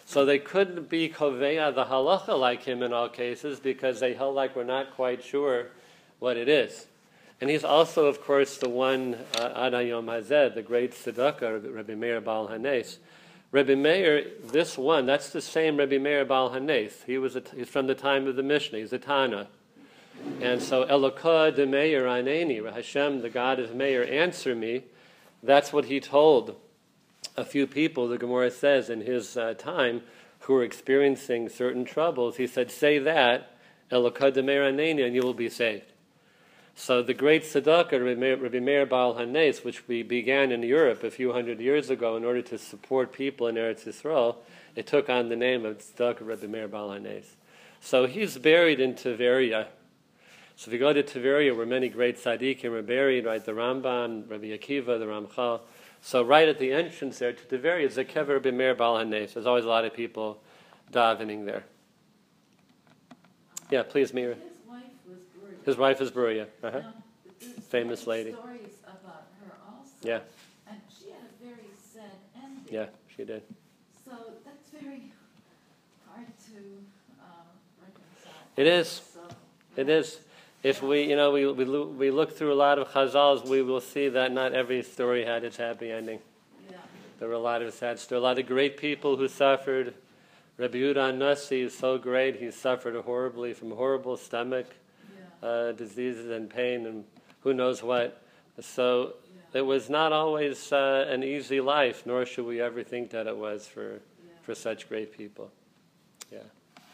So 0.05 0.27
they 0.27 0.41
couldn't 0.41 0.91
be 0.91 1.09
Koveya 1.09 1.75
the 1.75 1.87
halacha 1.87 2.39
like 2.39 2.65
him 2.65 2.83
in 2.83 2.93
all 2.93 3.09
cases 3.09 3.59
because 3.61 3.99
they 4.01 4.13
held 4.13 4.35
like 4.35 4.55
we're 4.55 4.65
not 4.65 4.95
quite 4.95 5.25
sure 5.25 5.69
what 6.19 6.37
it 6.37 6.51
is. 6.51 6.87
And 7.41 7.49
he's 7.49 7.65
also, 7.65 8.09
of 8.09 8.21
course, 8.21 8.59
the 8.59 8.69
one, 8.69 9.17
uh, 9.39 9.71
Adayom 9.71 10.13
Hazed, 10.13 10.55
the 10.55 10.63
great 10.63 10.93
tzedakah, 10.93 11.75
Rebbe 11.75 11.97
Meir 11.97 12.21
Baal 12.21 12.49
Hanes. 12.49 12.99
Rebbe 13.55 13.77
Meir, 13.77 14.33
this 14.43 14.77
one, 14.77 15.07
that's 15.07 15.31
the 15.31 15.41
same 15.41 15.77
Rebbe 15.77 16.01
Meir 16.01 16.25
Baal 16.25 16.53
Hanes. 16.53 17.05
He 17.07 17.19
was 17.19 17.37
a, 17.37 17.43
he's 17.55 17.69
from 17.69 17.87
the 17.87 17.95
time 17.95 18.27
of 18.27 18.35
the 18.35 18.43
Mishnah. 18.43 18.81
He's 18.81 18.93
a 18.93 18.99
Tana. 18.99 19.47
And 20.41 20.61
so 20.61 20.85
Elokah 20.85 21.55
de 21.55 21.65
Meir 21.65 22.03
Aneni, 22.03 22.69
Hashem, 22.69 23.23
the 23.23 23.31
God 23.31 23.61
of 23.61 23.73
Meir, 23.73 24.03
answer 24.03 24.57
me. 24.57 24.83
That's 25.41 25.73
what 25.73 25.85
he 25.85 26.01
told 26.01 26.57
a 27.37 27.45
few 27.45 27.69
people, 27.69 28.09
the 28.09 28.19
Gemara 28.19 28.51
says, 28.51 28.91
in 28.91 29.03
his 29.03 29.37
uh, 29.37 29.55
time, 29.55 30.03
who 30.41 30.55
were 30.55 30.65
experiencing 30.65 31.49
certain 31.49 31.85
troubles. 31.85 32.39
He 32.39 32.49
said, 32.49 32.73
Say 32.73 32.99
that, 32.99 33.57
Elokah 33.89 34.33
de 34.33 34.43
Meir 34.43 34.65
Aneni, 34.65 35.07
and 35.07 35.15
you 35.15 35.23
will 35.23 35.33
be 35.33 35.49
saved. 35.49 35.93
So 36.77 37.03
the 37.03 37.15
great 37.15 37.45
tzedakah, 37.45 38.43
Rabbi 38.43 38.59
Meir 38.59 38.87
Baal 38.87 39.17
Hanes, 39.17 39.63
which 39.63 39.87
we 39.87 40.03
began 40.03 40.51
in 40.51 40.63
Europe 40.63 41.05
a 41.05 41.11
few 41.11 41.33
hundred 41.33 41.61
years 41.61 41.89
ago 41.89 42.17
in 42.17 42.25
order 42.25 42.43
to 42.43 42.59
support 42.59 43.13
people 43.13 43.47
in 43.47 43.55
Eretz 43.55 43.85
Yisrael, 43.85 44.37
it 44.75 44.87
took 44.87 45.09
on 45.09 45.29
the 45.29 45.37
name 45.37 45.65
of 45.65 45.79
tzedakah 45.79 46.27
Rabbi 46.27 46.47
Meir 46.47 46.69
Baal 46.69 46.93
Hanes. 46.93 47.37
So 47.81 48.07
he's 48.07 48.39
buried 48.39 48.81
in 48.81 48.95
Tiberia. 48.95 49.67
So 50.57 50.69
if 50.69 50.73
you 50.73 50.79
go 50.79 50.93
to 50.93 51.03
Tiberia, 51.03 51.57
where 51.57 51.67
many 51.67 51.89
great 51.89 52.17
tzaddikim 52.17 52.73
are 52.73 52.83
buried, 52.83 53.25
right, 53.25 53.45
the 53.45 53.53
Ramban, 53.53 54.29
Rabbi 54.29 54.47
Akiva, 54.47 54.99
the 54.99 55.07
Ramchal. 55.07 55.61
So 56.01 56.23
right 56.23 56.49
at 56.49 56.59
the 56.59 56.73
entrance 56.73 57.19
there 57.19 57.33
to 57.33 57.45
Tiberia 57.45 57.87
is 57.87 57.95
the 57.95 58.05
Kever 58.05 58.35
Rabbi 58.35 58.51
Meir 58.51 58.75
Baal 58.75 58.99
Hanes. 58.99 59.35
There's 59.35 59.47
always 59.47 59.65
a 59.65 59.69
lot 59.69 59.85
of 59.85 59.95
people 59.95 60.43
davening 60.93 61.47
there. 61.47 61.65
Yeah, 63.71 63.85
please, 63.85 64.13
Mira. 64.13 64.37
His 65.65 65.77
wife 65.77 66.01
was 66.01 66.11
Gloria. 66.11 66.47
His 66.63 66.63
wife 66.63 66.75
is 66.75 66.81
Bruria. 66.81 66.83
Uh-huh. 66.83 67.61
Famous 67.69 68.07
lady. 68.07 68.33
Stories 68.33 68.75
about 68.85 69.27
her 69.41 69.53
also. 69.67 69.91
Yeah, 70.03 70.21
And 70.69 70.79
she 70.99 71.11
had 71.11 71.21
a 71.23 71.45
very 71.45 71.69
sad 71.93 72.11
ending. 72.37 72.65
yeah, 72.71 72.87
she 73.17 73.25
did. 73.25 73.43
So 74.05 74.13
that's 74.45 74.71
very 74.71 75.13
hard 76.07 76.27
to 76.27 76.59
um, 77.21 77.47
reconcile. 77.81 78.33
It 78.57 78.67
is. 78.67 78.89
So, 79.13 79.21
It 79.77 79.89
is. 79.89 80.21
If 80.63 80.83
we, 80.83 81.03
you 81.03 81.17
know, 81.17 81.31
we, 81.33 81.47
we, 81.51 81.65
lo- 81.67 81.87
we 81.89 82.11
look 82.11 82.37
through 82.37 82.53
a 82.53 82.55
lot 82.57 82.79
of 82.79 82.89
chazals, 82.89 83.47
we 83.47 83.61
will 83.63 83.81
see 83.83 84.09
that 84.09 84.33
not 84.33 84.53
every 84.55 84.83
story 84.83 85.25
had 85.25 85.45
its 85.45 85.59
happy 85.59 85.91
ending. 85.91 86.21
yeah. 86.71 86.77
There 87.19 87.29
were 87.29 87.35
a 87.35 87.39
lot 87.39 87.61
of 87.63 87.73
sad 87.75 87.99
stories. 87.99 88.21
A 88.21 88.25
lot 88.25 88.39
of 88.39 88.47
great 88.47 88.77
people 88.79 89.17
who 89.17 89.29
suffered. 89.29 89.93
Rabbi 90.57 90.79
Yudan 90.79 91.19
Nasi 91.19 91.63
is 91.63 91.77
so 91.77 91.99
great. 91.99 92.37
He 92.37 92.51
suffered 92.51 92.95
horribly 93.05 93.53
from 93.53 93.73
horrible 93.73 94.17
stomach. 94.17 94.67
Uh, 95.45 95.73
diseases 95.73 96.31
and 96.31 96.49
pain 96.51 96.87
and 96.87 97.05
who 97.43 97.53
knows 97.53 97.83
what. 97.83 98.23
So 98.61 99.15
it 99.53 99.63
was 99.63 99.91
not 99.91 100.13
always 100.13 100.73
uh, 100.73 101.07
an 101.09 101.23
easy 101.23 101.61
life, 101.61 102.05
nor 102.07 102.25
should 102.25 102.47
we 102.47 102.61
ever 102.61 102.83
think 102.83 103.11
that 103.11 103.27
it 103.27 103.37
was 103.37 103.67
for, 103.69 103.93
yeah. 103.93 104.33
for 104.43 104.55
such 104.55 104.89
great 104.89 105.17
people. 105.17 105.51
Yeah. 106.33 106.39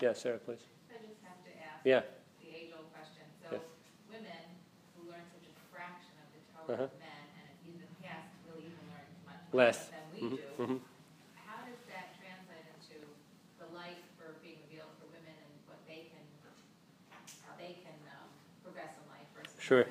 Yeah, 0.01 0.13
Sarah, 0.15 0.39
please. 0.39 0.59
I 0.91 0.97
just 1.07 1.21
have 1.23 1.39
to 1.45 1.53
ask. 1.61 1.85
Yeah. 1.85 2.03
The 2.43 2.51
age-old 2.57 2.89
question. 2.93 3.25
Yeah. 3.53 3.59
So 3.61 3.65
women 4.11 4.45
who 4.97 5.09
learn 5.13 5.25
such 5.31 5.47
a 5.47 5.55
fraction 5.71 6.13
of 6.25 6.29
the 6.35 6.41
Torah 6.51 6.73
Uh-huh. 6.75 6.89
of 6.89 7.01
men, 7.01 7.25
and 7.41 7.53
even 7.69 7.89
past, 8.03 8.33
really 8.49 8.73
even 8.73 8.81
learn 8.89 9.09
much 9.29 9.41
Less. 9.53 9.77
less 9.77 9.93
than 9.93 10.05
we 10.11 10.19
Mhm, 10.25 10.41
do, 10.41 10.49
mhm. 10.65 10.81
how 11.37 11.61
does 11.69 11.81
that 11.93 12.17
translate 12.17 12.65
into 12.73 12.97
the 13.61 13.69
light 13.77 14.01
for 14.17 14.41
being 14.41 14.57
revealed 14.69 14.93
for 14.97 15.07
women 15.13 15.37
and 15.37 15.53
what 15.69 15.81
they 15.85 16.09
can, 16.09 16.25
how 17.13 17.53
they 17.61 17.77
can 17.85 17.97
um, 18.17 18.29
progress 18.65 18.97
in 18.97 19.05
life 19.13 19.29
versus 19.37 19.60
Sure. 19.71 19.87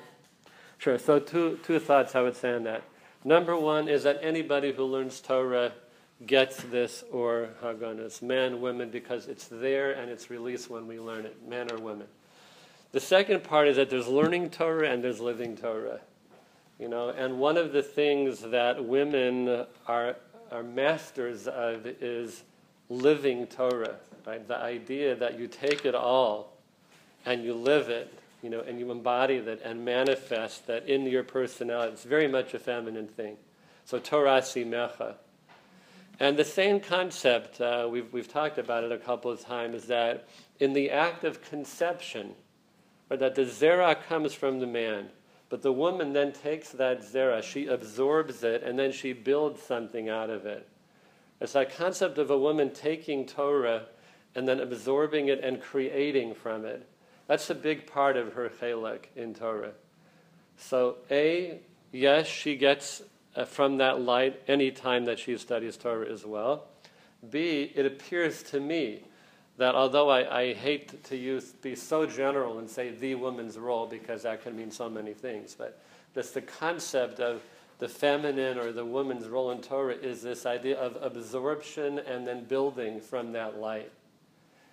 Sure. 0.76 0.98
So 0.98 1.18
two 1.18 1.58
two 1.62 1.78
thoughts 1.78 2.14
I 2.14 2.20
would 2.20 2.36
say 2.36 2.52
on 2.52 2.64
that. 2.64 2.82
Number 3.24 3.56
one 3.56 3.88
is 3.88 4.02
that 4.02 4.18
anybody 4.20 4.74
who 4.74 4.84
learns 4.84 5.22
Torah 5.22 5.72
gets 6.26 6.62
this 6.64 7.02
or 7.10 7.48
HaGanuz, 7.62 8.20
men, 8.20 8.60
women, 8.60 8.90
because 8.90 9.26
it's 9.26 9.46
there 9.46 9.92
and 9.92 10.10
it's 10.10 10.28
released 10.28 10.68
when 10.68 10.86
we 10.86 11.00
learn 11.00 11.24
it, 11.24 11.48
men 11.48 11.72
or 11.72 11.78
women. 11.78 12.08
The 12.92 13.00
second 13.00 13.42
part 13.42 13.68
is 13.68 13.76
that 13.76 13.88
there's 13.88 14.06
learning 14.06 14.50
Torah 14.50 14.90
and 14.90 15.02
there's 15.02 15.18
living 15.18 15.56
Torah. 15.56 16.00
You 16.78 16.88
know, 16.88 17.08
and 17.08 17.38
one 17.38 17.56
of 17.56 17.72
the 17.72 17.82
things 17.82 18.40
that 18.40 18.84
women 18.84 19.64
are 19.86 20.16
are 20.52 20.62
masters 20.62 21.48
of 21.48 21.86
is 21.86 22.42
living 22.90 23.46
Torah, 23.46 23.96
right? 24.26 24.46
The 24.46 24.58
idea 24.58 25.14
that 25.14 25.38
you 25.38 25.46
take 25.46 25.86
it 25.86 25.94
all 25.94 26.52
and 27.24 27.42
you 27.42 27.54
live 27.54 27.88
it, 27.88 28.12
you 28.42 28.50
know, 28.50 28.60
and 28.60 28.78
you 28.78 28.90
embody 28.90 29.38
that 29.38 29.60
and 29.62 29.84
manifest 29.84 30.66
that 30.66 30.88
in 30.88 31.06
your 31.06 31.22
personality. 31.22 31.92
It's 31.92 32.04
very 32.04 32.28
much 32.28 32.54
a 32.54 32.58
feminine 32.58 33.08
thing. 33.08 33.36
So 33.84 33.98
Torah 33.98 34.40
simecha. 34.40 35.14
And 36.18 36.36
the 36.36 36.44
same 36.44 36.80
concept, 36.80 37.60
uh, 37.60 37.88
we've, 37.90 38.12
we've 38.12 38.28
talked 38.28 38.58
about 38.58 38.84
it 38.84 38.92
a 38.92 38.98
couple 38.98 39.30
of 39.30 39.40
times, 39.40 39.74
is 39.74 39.84
that 39.86 40.28
in 40.58 40.74
the 40.74 40.90
act 40.90 41.24
of 41.24 41.42
conception, 41.42 42.34
or 43.10 43.16
that 43.16 43.34
the 43.34 43.42
zera 43.42 44.00
comes 44.02 44.34
from 44.34 44.60
the 44.60 44.66
man, 44.66 45.08
but 45.48 45.62
the 45.62 45.72
woman 45.72 46.12
then 46.12 46.32
takes 46.32 46.70
that 46.70 47.00
zera, 47.00 47.42
she 47.42 47.66
absorbs 47.66 48.44
it, 48.44 48.62
and 48.62 48.78
then 48.78 48.92
she 48.92 49.12
builds 49.12 49.62
something 49.62 50.08
out 50.08 50.30
of 50.30 50.46
it. 50.46 50.68
It's 51.40 51.54
that 51.54 51.74
concept 51.74 52.18
of 52.18 52.30
a 52.30 52.38
woman 52.38 52.70
taking 52.72 53.26
Torah 53.26 53.86
and 54.34 54.46
then 54.46 54.60
absorbing 54.60 55.28
it 55.28 55.42
and 55.42 55.60
creating 55.60 56.34
from 56.34 56.64
it. 56.64 56.86
That's 57.30 57.48
a 57.48 57.54
big 57.54 57.86
part 57.86 58.16
of 58.16 58.32
her 58.32 58.48
chelek 58.48 59.04
in 59.14 59.34
Torah. 59.34 59.70
So, 60.56 60.96
A, 61.12 61.60
yes, 61.92 62.26
she 62.26 62.56
gets 62.56 63.02
uh, 63.36 63.44
from 63.44 63.76
that 63.76 64.00
light 64.00 64.42
any 64.48 64.72
time 64.72 65.04
that 65.04 65.20
she 65.20 65.38
studies 65.38 65.76
Torah 65.76 66.10
as 66.10 66.26
well. 66.26 66.64
B, 67.30 67.70
it 67.72 67.86
appears 67.86 68.42
to 68.42 68.58
me 68.58 69.04
that 69.58 69.76
although 69.76 70.10
I, 70.10 70.40
I 70.40 70.54
hate 70.54 71.04
to 71.04 71.16
use 71.16 71.52
be 71.52 71.76
so 71.76 72.04
general 72.04 72.58
and 72.58 72.68
say 72.68 72.90
the 72.90 73.14
woman's 73.14 73.56
role 73.56 73.86
because 73.86 74.24
that 74.24 74.42
can 74.42 74.56
mean 74.56 74.72
so 74.72 74.90
many 74.90 75.12
things, 75.14 75.54
but 75.56 75.80
just 76.16 76.34
the 76.34 76.42
concept 76.42 77.20
of 77.20 77.42
the 77.78 77.86
feminine 77.88 78.58
or 78.58 78.72
the 78.72 78.84
woman's 78.84 79.28
role 79.28 79.52
in 79.52 79.62
Torah 79.62 79.94
is 79.94 80.20
this 80.20 80.46
idea 80.46 80.76
of 80.80 81.00
absorption 81.00 82.00
and 82.00 82.26
then 82.26 82.42
building 82.42 83.00
from 83.00 83.30
that 83.34 83.60
light. 83.60 83.92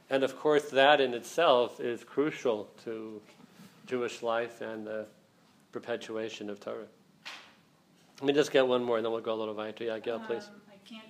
And 0.10 0.24
of 0.24 0.38
course, 0.39 0.70
that 0.70 1.01
in 1.01 1.14
itself 1.14 1.80
is 1.80 2.03
crucial 2.03 2.70
to 2.86 3.22
Jewish 3.86 4.22
life 4.24 4.62
and 4.62 4.88
the 4.88 5.05
perpetuation 5.72 6.49
of 6.49 6.60
Torah. 6.60 6.86
Let 8.22 8.28
me 8.28 8.34
just 8.34 8.51
get 8.51 8.68
one 8.68 8.84
more, 8.84 8.97
and 8.97 9.05
then 9.05 9.12
we'll 9.12 9.22
go 9.22 9.34
a 9.34 9.36
little 9.36 9.53
weiter. 9.53 9.84
Yeah, 9.84 9.99
Gail, 9.99 10.20
please. 10.20 10.47
Um, 10.47 10.62
I 10.72 10.89
can't 10.89 11.03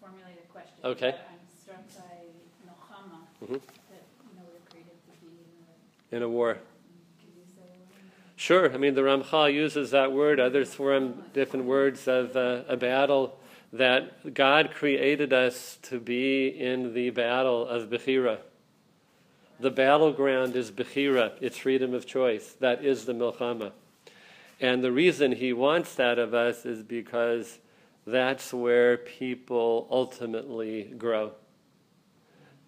formulate 0.00 0.36
a 0.44 0.52
question. 0.52 0.74
Okay. 0.84 1.08
I'm 1.08 1.38
struck 1.60 1.78
by 1.96 2.70
Nochama, 2.70 3.18
Mhm. 3.42 3.60
that, 3.60 4.02
you 4.22 4.38
know, 4.38 4.44
we're 4.46 4.70
created 4.70 4.92
to 5.06 5.26
be 5.26 5.32
in 6.12 6.16
In 6.18 6.22
a 6.22 6.28
war. 6.28 6.54
the, 6.54 6.58
can 6.60 7.32
you 7.34 7.42
say 7.56 7.62
what? 7.88 7.98
Sure, 8.36 8.72
I 8.72 8.76
mean, 8.76 8.94
the 8.94 9.00
Ramchal 9.00 9.52
uses 9.52 9.90
that 9.90 10.12
word, 10.12 10.38
others 10.38 10.72
form 10.74 11.24
different 11.32 11.64
words 11.64 12.06
of 12.06 12.36
uh, 12.36 12.62
a 12.68 12.76
battle, 12.76 13.38
that 13.72 14.34
God 14.34 14.72
created 14.74 15.32
us 15.32 15.78
to 15.82 15.98
be 15.98 16.48
in 16.48 16.92
the 16.92 17.10
battle 17.10 17.66
of 17.66 17.88
Bechira. 17.88 18.38
The 19.58 19.70
battleground 19.70 20.56
is 20.56 20.70
Bechira, 20.70 21.32
it's 21.40 21.56
freedom 21.56 21.94
of 21.94 22.06
choice. 22.06 22.52
That 22.60 22.84
is 22.84 23.06
the 23.06 23.14
Milchama. 23.14 23.72
And 24.60 24.84
the 24.84 24.92
reason 24.92 25.32
he 25.32 25.52
wants 25.52 25.94
that 25.94 26.18
of 26.18 26.34
us 26.34 26.66
is 26.66 26.82
because 26.82 27.58
that's 28.06 28.52
where 28.52 28.96
people 28.96 29.88
ultimately 29.90 30.84
grow. 30.98 31.32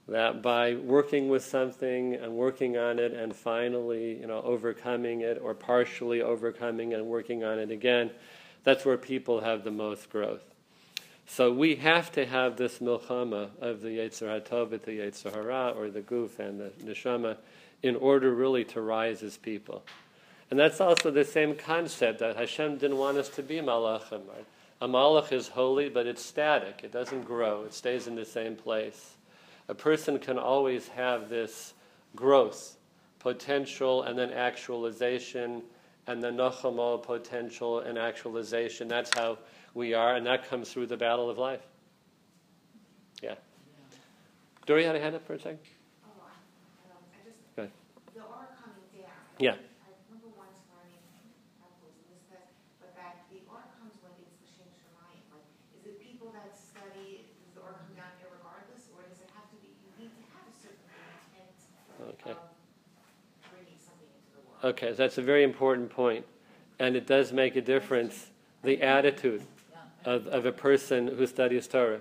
That 0.09 0.43
by 0.43 0.75
working 0.75 1.29
with 1.29 1.45
something 1.45 2.15
and 2.15 2.35
working 2.35 2.77
on 2.77 2.99
it 2.99 3.13
and 3.13 3.35
finally, 3.35 4.21
you 4.21 4.27
know, 4.27 4.41
overcoming 4.43 5.23
it 5.23 5.41
or 5.43 5.55
partially 5.55 6.23
overcoming 6.23 6.95
and 6.95 7.07
working 7.07 7.43
on 7.43 7.59
it 7.59 7.71
again, 7.71 8.11
that's 8.65 8.85
where 8.85 8.99
people 8.99 9.41
have 9.41 9.65
the 9.65 9.71
most 9.71 10.11
growth. 10.11 10.54
So 11.27 11.53
we 11.53 11.77
have 11.77 12.13
to 12.13 12.27
have 12.27 12.57
this 12.57 12.79
milchama 12.79 13.49
of 13.61 13.81
the 13.81 13.99
Yetzer 13.99 14.43
HaTov, 14.43 14.71
the 14.83 14.99
Yetzer 14.99 15.77
or 15.77 15.91
the 15.91 16.03
Guf 16.03 16.39
and 16.39 16.61
the 16.61 16.71
Neshama, 16.85 17.37
in 17.83 17.97
order 17.97 18.33
really 18.35 18.65
to 18.65 18.81
rise 18.81 19.23
as 19.23 19.37
people. 19.37 19.83
And 20.51 20.61
that's 20.61 20.81
also 20.81 21.11
the 21.11 21.25
same 21.25 21.55
concept 21.55 22.21
that 22.21 22.37
Hashem 22.37 22.79
didn't 22.79 22.99
want 22.99 23.17
us 23.17 23.29
to 23.31 23.43
be 23.43 23.57
malachim. 23.57 24.27
Right? 24.29 24.47
A 24.81 24.87
malach 24.87 25.33
is 25.33 25.49
holy, 25.49 25.89
but 25.89 26.07
it's 26.07 26.25
static. 26.25 26.81
It 26.83 26.93
doesn't 26.93 27.23
grow. 27.23 27.65
It 27.65 27.75
stays 27.75 28.07
in 28.07 28.17
the 28.17 28.25
same 28.25 28.55
place. 28.55 29.15
A 29.69 29.75
person 29.75 30.19
can 30.19 30.39
always 30.39 30.89
have 30.89 31.31
this 31.31 31.73
growth, 32.15 32.77
potential, 33.19 34.03
and 34.03 34.19
then 34.19 34.31
actualization, 34.31 35.63
and 36.07 36.23
then 36.23 36.37
nochamo, 36.37 37.03
potential 37.03 37.81
and 37.81 37.99
actualization. 37.99 38.89
That's 38.89 39.17
how 39.17 39.39
we 39.75 39.93
are, 39.93 40.15
and 40.15 40.27
that 40.27 40.49
comes 40.49 40.71
through 40.73 40.87
the 40.87 40.97
battle 40.97 41.29
of 41.29 41.37
life. 41.39 41.61
Yeah. 43.23 43.35
Dory 44.67 44.85
had 44.85 44.97
a 44.97 45.01
hand 45.01 45.15
up 45.15 45.27
for 45.27 45.35
a 45.35 45.39
second? 45.39 45.59
Oh, 46.07 46.25
I, 46.25 46.31
I 46.31 46.87
don't, 46.89 47.05
I 47.13 47.21
just, 47.27 47.43
Go 47.59 47.63
ahead. 47.67 47.75
the 48.15 48.23
aura 48.23 48.49
coming 48.57 48.87
down. 48.95 49.13
Yeah. 49.43 49.59
I 49.85 49.91
remember 50.09 50.31
once 50.39 50.57
learning, 50.73 51.03
I 51.61 51.67
was 51.69 51.77
listening, 51.85 52.23
but 52.81 52.95
that 52.97 53.27
the 53.29 53.43
aura 53.51 53.67
comes 53.77 53.99
when 54.01 54.15
it's 54.23 54.33
the 54.41 54.49
Shem 54.49 54.71
Shemayim. 54.73 55.27
Like, 55.35 55.45
is 55.77 55.85
it 55.91 56.01
people 56.01 56.33
that 56.33 56.55
study, 56.57 57.29
does 57.45 57.53
the 57.59 57.61
aura 57.67 57.77
come 57.77 57.93
down 57.99 58.09
irregardless, 58.25 58.89
or 58.97 59.05
does 59.11 59.21
it 59.21 59.29
have 59.37 59.51
to 59.53 59.59
be, 59.61 59.69
you 59.69 59.91
need 60.01 60.15
to 60.17 60.23
have 60.33 60.47
a 60.49 60.55
certain 60.55 60.87
intent 61.29 61.59
Okay. 62.23 62.33
of 62.33 62.41
bringing 63.53 63.77
something 63.83 64.09
into 64.09 64.31
the 64.33 64.43
world? 64.49 64.73
Okay, 64.79 64.97
so 64.97 64.99
that's 65.03 65.19
a 65.19 65.25
very 65.27 65.43
important 65.45 65.91
point. 65.91 66.25
And 66.81 66.97
it 66.97 67.07
does 67.07 67.33
make 67.37 67.55
a 67.55 67.61
difference, 67.63 68.31
the 68.65 68.81
attitude 68.81 69.45
of, 70.05 70.27
of 70.27 70.47
a 70.47 70.53
person 70.53 71.09
who 71.09 71.27
studies 71.27 71.67
Torah. 71.67 72.01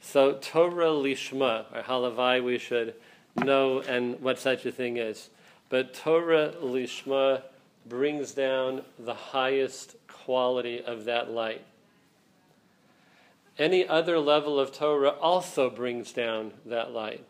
So, 0.00 0.34
Torah 0.34 0.90
lishma, 0.90 1.64
or 1.74 1.82
halavai, 1.82 2.42
we 2.42 2.58
should 2.58 2.94
know 3.36 3.80
and 3.80 4.20
what 4.20 4.38
such 4.38 4.64
a 4.66 4.72
thing 4.72 4.96
is. 4.96 5.30
But 5.68 5.94
Torah 5.94 6.54
lishma 6.62 7.42
brings 7.86 8.32
down 8.32 8.82
the 8.98 9.14
highest 9.14 9.96
quality 10.06 10.82
of 10.82 11.04
that 11.06 11.30
light. 11.30 11.64
Any 13.58 13.88
other 13.88 14.18
level 14.18 14.60
of 14.60 14.72
Torah 14.72 15.10
also 15.10 15.68
brings 15.68 16.12
down 16.12 16.52
that 16.66 16.92
light. 16.92 17.24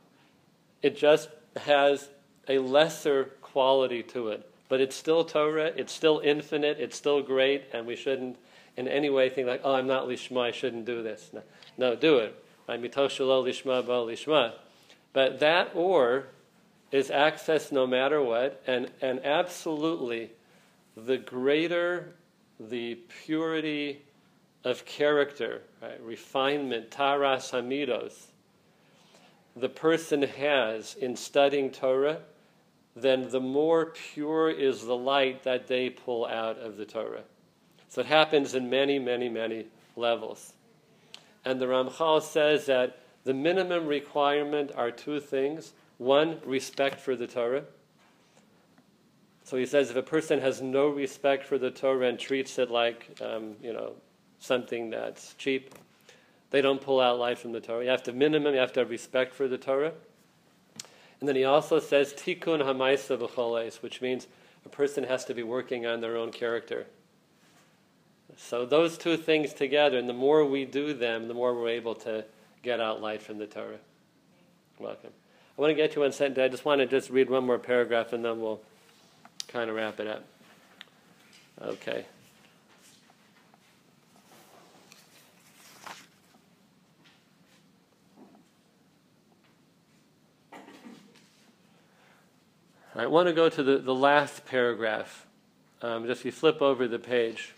It 0.82 0.96
just 0.96 1.30
has 1.56 2.08
a 2.48 2.58
lesser 2.58 3.30
quality 3.40 4.02
to 4.02 4.28
it. 4.28 4.48
But 4.68 4.80
it's 4.80 4.96
still 4.96 5.24
Torah, 5.24 5.72
it's 5.76 5.92
still 5.92 6.20
infinite, 6.22 6.78
it's 6.78 6.96
still 6.96 7.22
great, 7.22 7.64
and 7.72 7.86
we 7.86 7.96
shouldn't 7.96 8.36
in 8.78 8.86
any 8.88 9.10
way 9.10 9.28
think 9.28 9.48
like, 9.48 9.62
oh, 9.64 9.74
I'm 9.74 9.88
not 9.88 10.06
lishma, 10.06 10.48
I 10.48 10.50
shouldn't 10.52 10.84
do 10.86 11.02
this. 11.02 11.30
No, 11.32 11.42
no 11.76 11.96
do 11.96 12.18
it. 12.18 12.44
Shelo 12.68 13.44
lishma 13.44 13.84
ba 13.84 13.92
lishma. 13.92 14.52
But 15.12 15.40
that 15.40 15.72
or 15.74 16.28
is 16.92 17.10
access 17.10 17.72
no 17.72 17.86
matter 17.86 18.22
what, 18.22 18.62
and, 18.66 18.90
and 19.02 19.24
absolutely 19.24 20.30
the 20.96 21.18
greater 21.18 22.14
the 22.60 22.96
purity 23.24 24.02
of 24.64 24.84
character, 24.84 25.62
right? 25.80 26.00
refinement, 26.02 26.90
taras 26.90 27.50
hamidos, 27.52 28.26
the 29.56 29.68
person 29.68 30.22
has 30.22 30.94
in 30.94 31.16
studying 31.16 31.70
Torah, 31.70 32.20
then 32.96 33.28
the 33.30 33.40
more 33.40 33.86
pure 33.86 34.50
is 34.50 34.84
the 34.84 34.96
light 34.96 35.44
that 35.44 35.68
they 35.68 35.90
pull 35.90 36.26
out 36.26 36.58
of 36.58 36.76
the 36.76 36.84
Torah. 36.84 37.22
So 37.88 38.02
it 38.02 38.06
happens 38.06 38.54
in 38.54 38.68
many, 38.68 38.98
many, 38.98 39.28
many 39.28 39.66
levels. 39.96 40.52
And 41.44 41.60
the 41.60 41.66
Ramchal 41.66 42.22
says 42.22 42.66
that 42.66 42.98
the 43.24 43.34
minimum 43.34 43.86
requirement 43.86 44.72
are 44.76 44.90
two 44.90 45.20
things 45.20 45.72
one, 45.98 46.38
respect 46.44 47.00
for 47.00 47.16
the 47.16 47.26
Torah. 47.26 47.64
So 49.42 49.56
he 49.56 49.66
says 49.66 49.90
if 49.90 49.96
a 49.96 50.02
person 50.02 50.40
has 50.40 50.62
no 50.62 50.88
respect 50.88 51.44
for 51.44 51.58
the 51.58 51.70
Torah 51.70 52.06
and 52.06 52.18
treats 52.18 52.58
it 52.58 52.70
like, 52.70 53.18
um, 53.20 53.56
you 53.62 53.72
know, 53.72 53.94
something 54.38 54.90
that's 54.90 55.34
cheap, 55.34 55.74
they 56.50 56.60
don't 56.60 56.80
pull 56.80 57.00
out 57.00 57.18
life 57.18 57.40
from 57.40 57.52
the 57.52 57.60
Torah. 57.60 57.82
You 57.82 57.90
have 57.90 58.04
to 58.04 58.12
minimum, 58.12 58.54
you 58.54 58.60
have 58.60 58.72
to 58.74 58.80
have 58.80 58.90
respect 58.90 59.34
for 59.34 59.48
the 59.48 59.58
Torah. 59.58 59.92
And 61.20 61.28
then 61.28 61.34
he 61.34 61.44
also 61.44 61.80
says 61.80 62.14
tikkun 62.14 62.62
hamaisa 62.62 63.18
b'choles, 63.18 63.82
which 63.82 64.00
means 64.00 64.28
a 64.64 64.68
person 64.68 65.04
has 65.04 65.24
to 65.24 65.34
be 65.34 65.42
working 65.42 65.84
on 65.86 66.00
their 66.00 66.16
own 66.16 66.30
character. 66.30 66.86
So 68.40 68.64
those 68.64 68.96
two 68.96 69.16
things 69.16 69.52
together, 69.52 69.98
and 69.98 70.08
the 70.08 70.14
more 70.14 70.44
we 70.44 70.64
do 70.64 70.94
them, 70.94 71.28
the 71.28 71.34
more 71.34 71.54
we're 71.54 71.70
able 71.70 71.96
to 71.96 72.24
get 72.62 72.80
out 72.80 73.02
light 73.02 73.20
from 73.20 73.38
the 73.38 73.46
Torah. 73.46 73.78
Welcome. 74.78 75.10
I 75.56 75.60
want 75.60 75.72
to 75.72 75.74
get 75.74 75.96
you 75.96 76.02
one 76.02 76.12
sentence. 76.12 76.38
I 76.38 76.48
just 76.48 76.64
want 76.64 76.80
to 76.80 76.86
just 76.86 77.10
read 77.10 77.28
one 77.28 77.44
more 77.44 77.58
paragraph, 77.58 78.12
and 78.12 78.24
then 78.24 78.40
we'll 78.40 78.60
kind 79.48 79.68
of 79.68 79.74
wrap 79.74 79.98
it 79.98 80.06
up. 80.06 80.24
Okay. 81.60 82.06
I 92.94 93.06
want 93.06 93.26
to 93.26 93.34
go 93.34 93.48
to 93.48 93.62
the, 93.62 93.78
the 93.78 93.94
last 93.94 94.46
paragraph. 94.46 95.26
Um, 95.82 96.06
just 96.06 96.24
you 96.24 96.32
flip 96.32 96.62
over 96.62 96.88
the 96.88 96.98
page, 96.98 97.52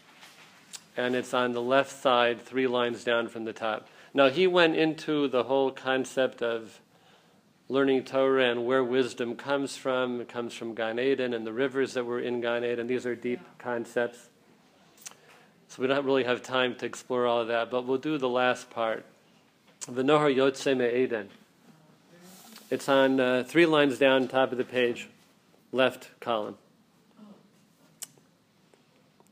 and 0.97 1.15
it's 1.15 1.33
on 1.35 1.53
the 1.53 1.63
left 1.63 1.91
side, 2.03 2.41
three 2.41 2.67
lines 2.67 3.05
down 3.05 3.29
from 3.29 3.45
the 3.45 3.53
top. 3.53 3.89
Now, 4.13 4.29
he 4.29 4.47
went 4.47 4.77
into 4.77 5.29
the 5.29 5.45
whole 5.45 5.71
concept 5.71 6.43
of 6.43 6.81
learning 7.69 8.05
Torah 8.05 8.51
and 8.51 8.67
where 8.67 8.83
wisdom 8.83 9.37
comes 9.37 9.77
from. 9.77 10.21
It 10.21 10.29
comes 10.29 10.53
from 10.55 10.75
Gan 10.75 10.99
Eden 10.99 11.33
and 11.33 11.47
the 11.47 11.53
rivers 11.53 11.95
that 11.95 12.05
were 12.05 12.19
in 12.19 12.41
Gan 12.41 12.65
Eden. 12.65 12.89
These 12.89 13.07
are 13.07 13.15
deep 13.15 13.41
concepts. 13.59 14.29
So 15.69 15.81
we 15.81 15.87
don't 15.87 16.05
really 16.05 16.25
have 16.25 16.43
time 16.43 16.75
to 16.77 16.87
explore 16.87 17.29
all 17.29 17.43
of 17.43 17.49
that, 17.49 17.71
but 17.71 17.87
we'll 17.87 17.99
do 17.99 18.19
the 18.19 18.29
last 18.29 18.71
part. 18.71 19.07
The 19.87 20.03
Nohar 20.03 20.35
Yotze 20.35 20.95
Eden. 20.95 21.29
It's 22.71 22.89
on 22.89 23.21
uh, 23.21 23.45
three 23.47 23.67
lines 23.67 23.99
down, 23.99 24.27
top 24.27 24.51
of 24.51 24.59
the 24.59 24.65
page, 24.65 25.09
left 25.71 26.09
column. 26.21 26.57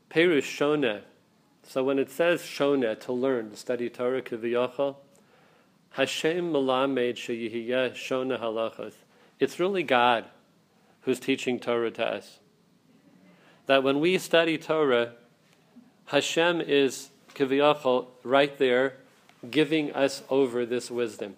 Perush 0.09 0.43
Shona. 0.43 1.01
So 1.69 1.83
when 1.83 1.99
it 1.99 2.09
says 2.09 2.41
Shona, 2.41 2.99
to 3.01 3.13
learn, 3.13 3.51
to 3.51 3.55
study 3.55 3.91
Torah, 3.91 4.23
Kiviyachal, 4.23 4.95
Hashem 5.91 6.51
Malamed 6.51 7.13
Sheyihiyeh 7.13 7.91
Shona 7.91 8.41
Halachos. 8.41 8.93
It's 9.39 9.59
really 9.59 9.83
God 9.83 10.25
who's 11.01 11.19
teaching 11.19 11.59
Torah 11.59 11.91
to 11.91 12.03
us. 12.03 12.39
That 13.67 13.83
when 13.83 13.99
we 13.99 14.17
study 14.17 14.57
Torah, 14.57 15.13
Hashem 16.05 16.59
is 16.59 17.11
kiviyachol 17.35 18.07
right 18.23 18.57
there, 18.57 18.95
giving 19.47 19.91
us 19.91 20.23
over 20.27 20.65
this 20.65 20.89
wisdom. 20.89 21.37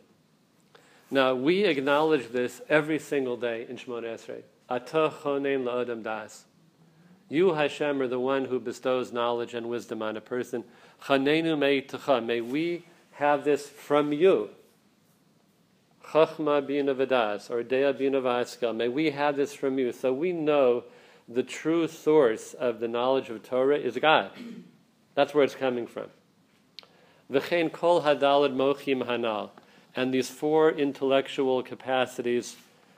Now 1.09 1.35
we 1.35 1.65
acknowledge 1.65 2.29
this 2.29 2.61
every 2.69 2.99
single 2.99 3.35
day 3.35 3.65
in 3.67 3.75
Shemona 3.75 4.15
Esrei. 4.15 4.43
Atah 4.69 5.11
chonein 5.11 5.65
la'adam 5.65 6.03
das. 6.03 6.45
You, 7.31 7.53
Hashem, 7.53 8.01
are 8.01 8.09
the 8.09 8.19
one 8.19 8.43
who 8.43 8.59
bestows 8.59 9.13
knowledge 9.13 9.53
and 9.53 9.69
wisdom 9.69 10.01
on 10.01 10.17
a 10.17 10.21
person. 10.21 10.65
Chanenu 11.05 11.57
me'itecha. 11.57 12.21
May 12.25 12.41
we 12.41 12.83
have 13.11 13.45
this 13.45 13.69
from 13.69 14.11
you. 14.11 14.49
Chachma 16.07 16.67
bina 16.67 16.93
v'das, 16.93 17.49
or 17.49 17.63
dea 17.63 17.93
bina 17.93 18.19
v'askel. 18.19 18.75
May 18.75 18.89
we 18.89 19.11
have 19.11 19.37
this 19.37 19.53
from 19.53 19.79
you. 19.79 19.93
So 19.93 20.11
we 20.11 20.33
know 20.33 20.83
the 21.29 21.41
true 21.41 21.87
source 21.87 22.53
of 22.53 22.81
the 22.81 22.89
knowledge 22.89 23.29
of 23.29 23.43
Torah 23.43 23.77
is 23.77 23.97
God. 23.97 24.31
That's 25.15 25.33
where 25.33 25.45
it's 25.45 25.55
coming 25.55 25.87
from. 25.87 26.07
V'chein 27.31 27.71
kol 27.71 28.01
hadalad 28.01 28.53
mochim 28.53 29.05
hanal. 29.05 29.51
And 29.95 30.13
these 30.13 30.29
four 30.29 30.69
intellectual 30.69 31.63
capacities, 31.63 32.57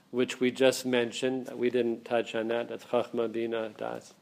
which 0.09 0.39
we 0.39 0.49
just 0.49 0.87
mentioned, 0.87 1.51
we 1.53 1.69
didn't 1.69 2.03
touch 2.03 2.33
on 2.33 2.47
that. 2.47 2.69
That's 2.69 2.85
chachma 2.85 3.31
bina 3.31 3.69
das. 3.77 4.15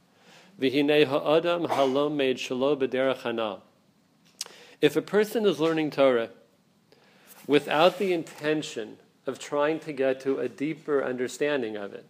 Halom 0.62 2.16
made 2.16 2.38
b'derech. 2.38 3.62
If 4.82 4.96
a 4.96 5.02
person 5.02 5.46
is 5.46 5.60
learning 5.60 5.92
Torah 5.92 6.30
without 7.48 7.98
the 7.98 8.14
intention 8.14 8.98
of 9.26 9.40
trying 9.40 9.80
to 9.80 9.94
get 9.94 10.22
to 10.22 10.40
a 10.40 10.48
deeper 10.50 11.04
understanding 11.04 11.76
of 11.76 11.94
it, 11.94 12.06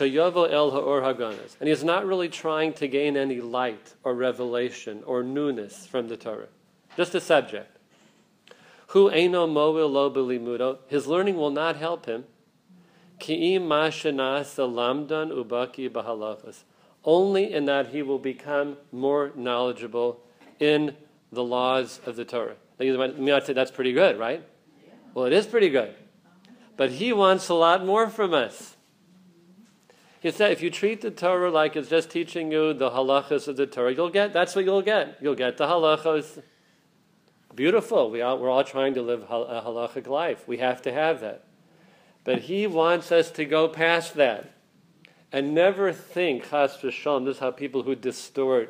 el 0.00 0.70
and 1.60 1.68
he's 1.68 1.84
not 1.84 2.06
really 2.06 2.28
trying 2.28 2.72
to 2.72 2.88
gain 2.88 3.16
any 3.16 3.40
light 3.40 3.94
or 4.02 4.14
revelation 4.14 5.02
or 5.04 5.22
newness 5.22 5.86
from 5.86 6.08
the 6.08 6.16
Torah, 6.16 6.48
just 6.96 7.14
a 7.14 7.20
subject. 7.20 7.76
Hu 8.88 9.10
eino 9.10 9.50
mo'il 9.50 9.88
lo 9.90 10.78
his 10.88 11.06
learning 11.06 11.36
will 11.36 11.50
not 11.50 11.76
help 11.76 12.06
him. 12.06 12.24
Ki'im 13.18 13.66
lamdan 13.68 15.30
ubaki 15.30 15.90
only 17.04 17.52
in 17.52 17.64
that 17.66 17.88
he 17.88 18.02
will 18.02 18.18
become 18.18 18.76
more 18.90 19.32
knowledgeable 19.34 20.20
in 20.60 20.96
the 21.32 21.42
laws 21.42 22.00
of 22.06 22.16
the 22.16 22.24
Torah. 22.24 22.56
Now 22.78 22.86
you 22.86 22.96
might 22.98 23.46
say 23.46 23.52
that's 23.52 23.70
pretty 23.70 23.92
good, 23.92 24.18
right? 24.18 24.44
Well, 25.14 25.26
it 25.26 25.32
is 25.32 25.46
pretty 25.46 25.68
good. 25.68 25.94
But 26.76 26.90
he 26.92 27.12
wants 27.12 27.48
a 27.48 27.54
lot 27.54 27.84
more 27.84 28.08
from 28.08 28.32
us. 28.32 28.76
He 30.20 30.30
said, 30.30 30.52
if 30.52 30.62
you 30.62 30.70
treat 30.70 31.00
the 31.00 31.10
Torah 31.10 31.50
like 31.50 31.74
it's 31.74 31.88
just 31.88 32.10
teaching 32.10 32.52
you 32.52 32.72
the 32.72 32.90
halachas 32.90 33.48
of 33.48 33.56
the 33.56 33.66
Torah, 33.66 33.92
you'll 33.92 34.08
get, 34.08 34.32
that's 34.32 34.54
what 34.54 34.64
you'll 34.64 34.82
get. 34.82 35.18
You'll 35.20 35.34
get 35.34 35.56
the 35.56 35.66
halachas. 35.66 36.40
Beautiful. 37.54 38.10
We 38.10 38.22
all, 38.22 38.38
we're 38.38 38.48
all 38.48 38.64
trying 38.64 38.94
to 38.94 39.02
live 39.02 39.22
a 39.22 39.62
halachic 39.66 40.06
life. 40.06 40.46
We 40.46 40.58
have 40.58 40.80
to 40.82 40.92
have 40.92 41.20
that. 41.20 41.44
But 42.24 42.42
he 42.42 42.68
wants 42.68 43.10
us 43.10 43.32
to 43.32 43.44
go 43.44 43.68
past 43.68 44.14
that 44.14 44.52
and 45.32 45.54
never 45.54 45.92
think, 45.92 46.50
chas 46.50 46.76
v'shalom, 46.76 47.24
this 47.24 47.36
is 47.36 47.40
how 47.40 47.50
people 47.50 47.82
who 47.82 47.94
distort, 47.94 48.68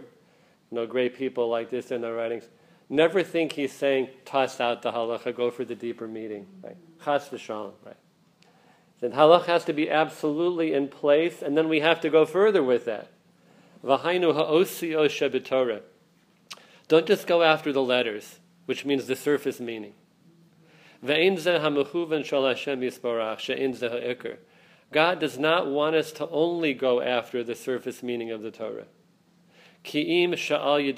you 0.71 0.77
know, 0.77 0.87
great 0.87 1.17
people 1.17 1.49
like 1.49 1.71
this 1.71 1.91
in 1.91 2.01
their 2.01 2.15
writings, 2.15 2.45
never 2.89 3.23
think 3.23 3.53
he's 3.53 3.73
saying, 3.73 4.09
toss 4.25 4.61
out 4.61 4.83
the 4.83 4.93
halacha, 4.93 5.35
go 5.37 5.51
for 5.51 5.65
the 5.65 5.75
deeper 5.75 6.07
meaning. 6.07 6.47
Right? 6.63 6.77
Chas 7.05 7.29
v'shalom, 7.29 7.73
right? 7.85 7.97
Then 9.01 9.13
halach 9.13 9.47
has 9.47 9.65
to 9.65 9.73
be 9.73 9.91
absolutely 9.91 10.73
in 10.73 10.87
place, 10.87 11.43
and 11.43 11.57
then 11.57 11.69
we 11.69 11.81
have 11.81 12.01
to 12.03 12.09
go 12.09 12.25
further 12.25 12.63
with 12.63 12.85
that. 12.85 13.09
V'hainu 13.85 14.33
ha'osio 14.33 15.07
shebetorah. 15.07 15.81
Don't 16.87 17.07
just 17.07 17.27
go 17.27 17.43
after 17.43 17.73
the 17.73 17.83
letters, 17.83 18.39
which 18.67 18.85
means 18.85 19.07
the 19.07 19.17
surface 19.17 19.59
meaning. 19.59 19.95
Ve'in 21.05 21.37
zeh 21.37 21.61
ha'mechuven 21.61 22.25
shal 22.25 22.47
Hashem 22.47 22.81
yisbarach, 22.81 23.41
she'in 23.41 23.75
zeh 23.75 23.91
ha'ikr. 23.91 24.37
God 24.93 25.19
does 25.19 25.39
not 25.39 25.67
want 25.67 25.97
us 25.97 26.13
to 26.13 26.29
only 26.29 26.75
go 26.75 27.01
after 27.01 27.43
the 27.43 27.55
surface 27.55 28.03
meaning 28.03 28.31
of 28.31 28.43
the 28.43 28.51
Torah. 28.51 28.87
Ki'im 29.85 30.33
sha'al 30.33 30.95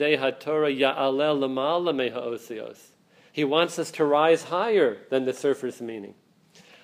me'ha'osios. 1.94 2.78
He 3.32 3.44
wants 3.44 3.78
us 3.78 3.90
to 3.92 4.04
rise 4.04 4.44
higher 4.44 4.98
than 5.10 5.24
the 5.24 5.32
surface 5.32 5.80
meaning. 5.80 6.14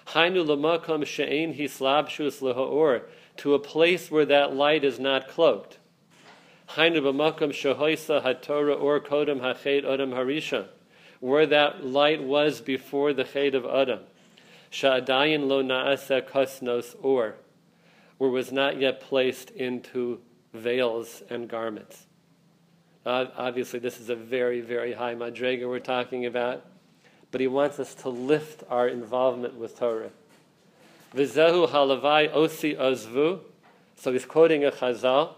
Hainu 0.08 0.44
lamakom 0.44 1.04
she'ein 1.04 1.54
hislabshus 1.54 2.40
leha'or, 2.40 3.02
to 3.36 3.54
a 3.54 3.58
place 3.58 4.10
where 4.10 4.26
that 4.26 4.54
light 4.54 4.84
is 4.84 4.98
not 4.98 5.28
cloaked. 5.28 5.78
Hainu 6.70 7.00
b'makom 7.02 7.50
shehoisa 7.50 8.24
or 8.80 9.00
kodem 9.00 9.40
harisha, 9.40 10.68
where 11.20 11.46
that 11.46 11.84
light 11.84 12.22
was 12.22 12.60
before 12.60 13.12
the 13.12 13.24
chet 13.24 13.54
of 13.54 13.66
Adam. 13.66 14.00
Sha'adayin 14.70 15.48
lo 15.48 15.62
na'asa 15.62 16.22
kosnos 16.22 16.94
or, 17.02 17.36
where 18.18 18.30
was 18.30 18.52
not 18.52 18.80
yet 18.80 19.00
placed 19.00 19.50
into 19.50 20.20
veils 20.54 21.22
and 21.28 21.48
garments. 21.48 22.06
Uh, 23.04 23.26
obviously, 23.36 23.78
this 23.78 23.98
is 23.98 24.10
a 24.10 24.16
very, 24.16 24.60
very 24.60 24.92
high 24.92 25.14
madrega 25.14 25.68
we're 25.68 25.78
talking 25.78 26.26
about 26.26 26.64
but 27.30 27.40
he 27.40 27.46
wants 27.46 27.78
us 27.78 27.94
to 27.94 28.08
lift 28.08 28.64
our 28.68 28.88
involvement 28.88 29.54
with 29.54 29.78
Torah. 29.78 30.10
Vizehu 31.14 31.68
halavai 31.68 32.32
osi 32.32 32.76
azvu. 32.76 33.40
So 33.96 34.12
he's 34.12 34.24
quoting 34.24 34.64
a 34.64 34.70
chazal. 34.70 35.34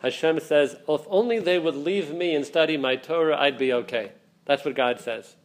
Hashem 0.00 0.40
says, 0.40 0.76
if 0.86 1.00
only 1.08 1.38
they 1.38 1.58
would 1.58 1.74
leave 1.74 2.12
me 2.12 2.34
and 2.34 2.44
study 2.44 2.76
my 2.76 2.96
Torah, 2.96 3.38
I'd 3.38 3.56
be 3.56 3.72
okay. 3.72 4.12
That's 4.44 4.64
what 4.64 4.74
God 4.74 5.00
says. 5.00 5.36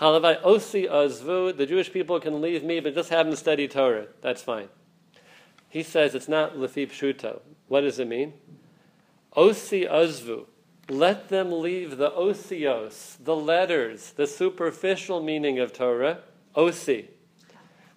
Halavai 0.00 0.40
osi 0.42 0.88
azvu. 0.88 1.56
The 1.56 1.66
Jewish 1.66 1.92
people 1.92 2.20
can 2.20 2.40
leave 2.40 2.62
me, 2.62 2.80
but 2.80 2.94
just 2.94 3.10
have 3.10 3.26
them 3.26 3.36
study 3.36 3.66
Torah. 3.66 4.06
That's 4.20 4.42
fine. 4.42 4.68
He 5.68 5.82
says 5.82 6.14
it's 6.14 6.28
not 6.28 6.56
lefi 6.56 6.88
pshuto. 6.88 7.40
What 7.66 7.82
does 7.82 7.98
it 7.98 8.08
mean? 8.08 8.34
Osi 9.36 9.90
azvu. 9.90 10.46
Let 10.90 11.28
them 11.28 11.52
leave 11.52 11.98
the 11.98 12.10
osios, 12.12 13.22
the 13.22 13.36
letters, 13.36 14.12
the 14.12 14.26
superficial 14.26 15.22
meaning 15.22 15.58
of 15.58 15.74
Torah, 15.74 16.20
osi. 16.56 17.08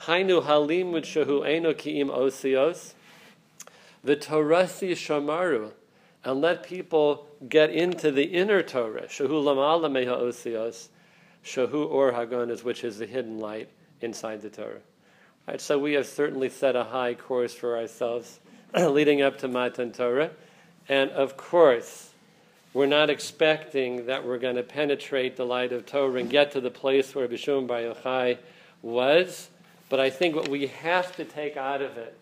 Hainu 0.01 0.43
halim 0.43 0.91
shehu 0.91 1.47
eno 1.47 1.73
kiim 1.73 2.09
osios. 2.09 2.93
The 4.03 4.17
Torasi 4.17 4.91
shamaru. 4.91 5.71
And 6.25 6.41
let 6.41 6.63
people 6.63 7.27
get 7.47 7.69
into 7.69 8.11
the 8.11 8.25
inner 8.25 8.61
Torah. 8.61 9.07
Lamala 9.07 9.89
meha 9.89 10.19
osios. 10.19 10.89
Shehu 11.43 11.89
or 11.89 12.11
haganuz, 12.11 12.63
which 12.63 12.83
is 12.83 12.97
the 12.97 13.05
hidden 13.05 13.39
light 13.39 13.69
inside 14.01 14.41
the 14.41 14.49
Torah. 14.49 14.81
Right, 15.47 15.59
so 15.59 15.79
we 15.79 15.93
have 15.93 16.05
certainly 16.05 16.49
set 16.49 16.75
a 16.75 16.83
high 16.83 17.15
course 17.15 17.53
for 17.53 17.77
ourselves 17.77 18.39
leading 18.75 19.21
up 19.21 19.39
to 19.39 19.47
Matan 19.47 19.91
Torah. 19.91 20.31
And 20.87 21.09
of 21.11 21.35
course, 21.35 22.11
we're 22.73 22.85
not 22.85 23.09
expecting 23.09 24.05
that 24.05 24.25
we're 24.25 24.37
going 24.37 24.55
to 24.55 24.63
penetrate 24.63 25.35
the 25.35 25.45
light 25.45 25.73
of 25.73 25.85
Torah 25.85 26.19
and 26.19 26.29
get 26.29 26.51
to 26.51 26.61
the 26.61 26.71
place 26.71 27.13
where 27.15 27.27
Bishum 27.27 27.67
Bar 27.67 27.79
Yochai 27.79 28.37
was. 28.81 29.49
But 29.89 29.99
I 29.99 30.09
think 30.09 30.35
what 30.35 30.47
we 30.47 30.67
have 30.67 31.15
to 31.17 31.25
take 31.25 31.57
out 31.57 31.81
of 31.81 31.97
it 31.97 32.17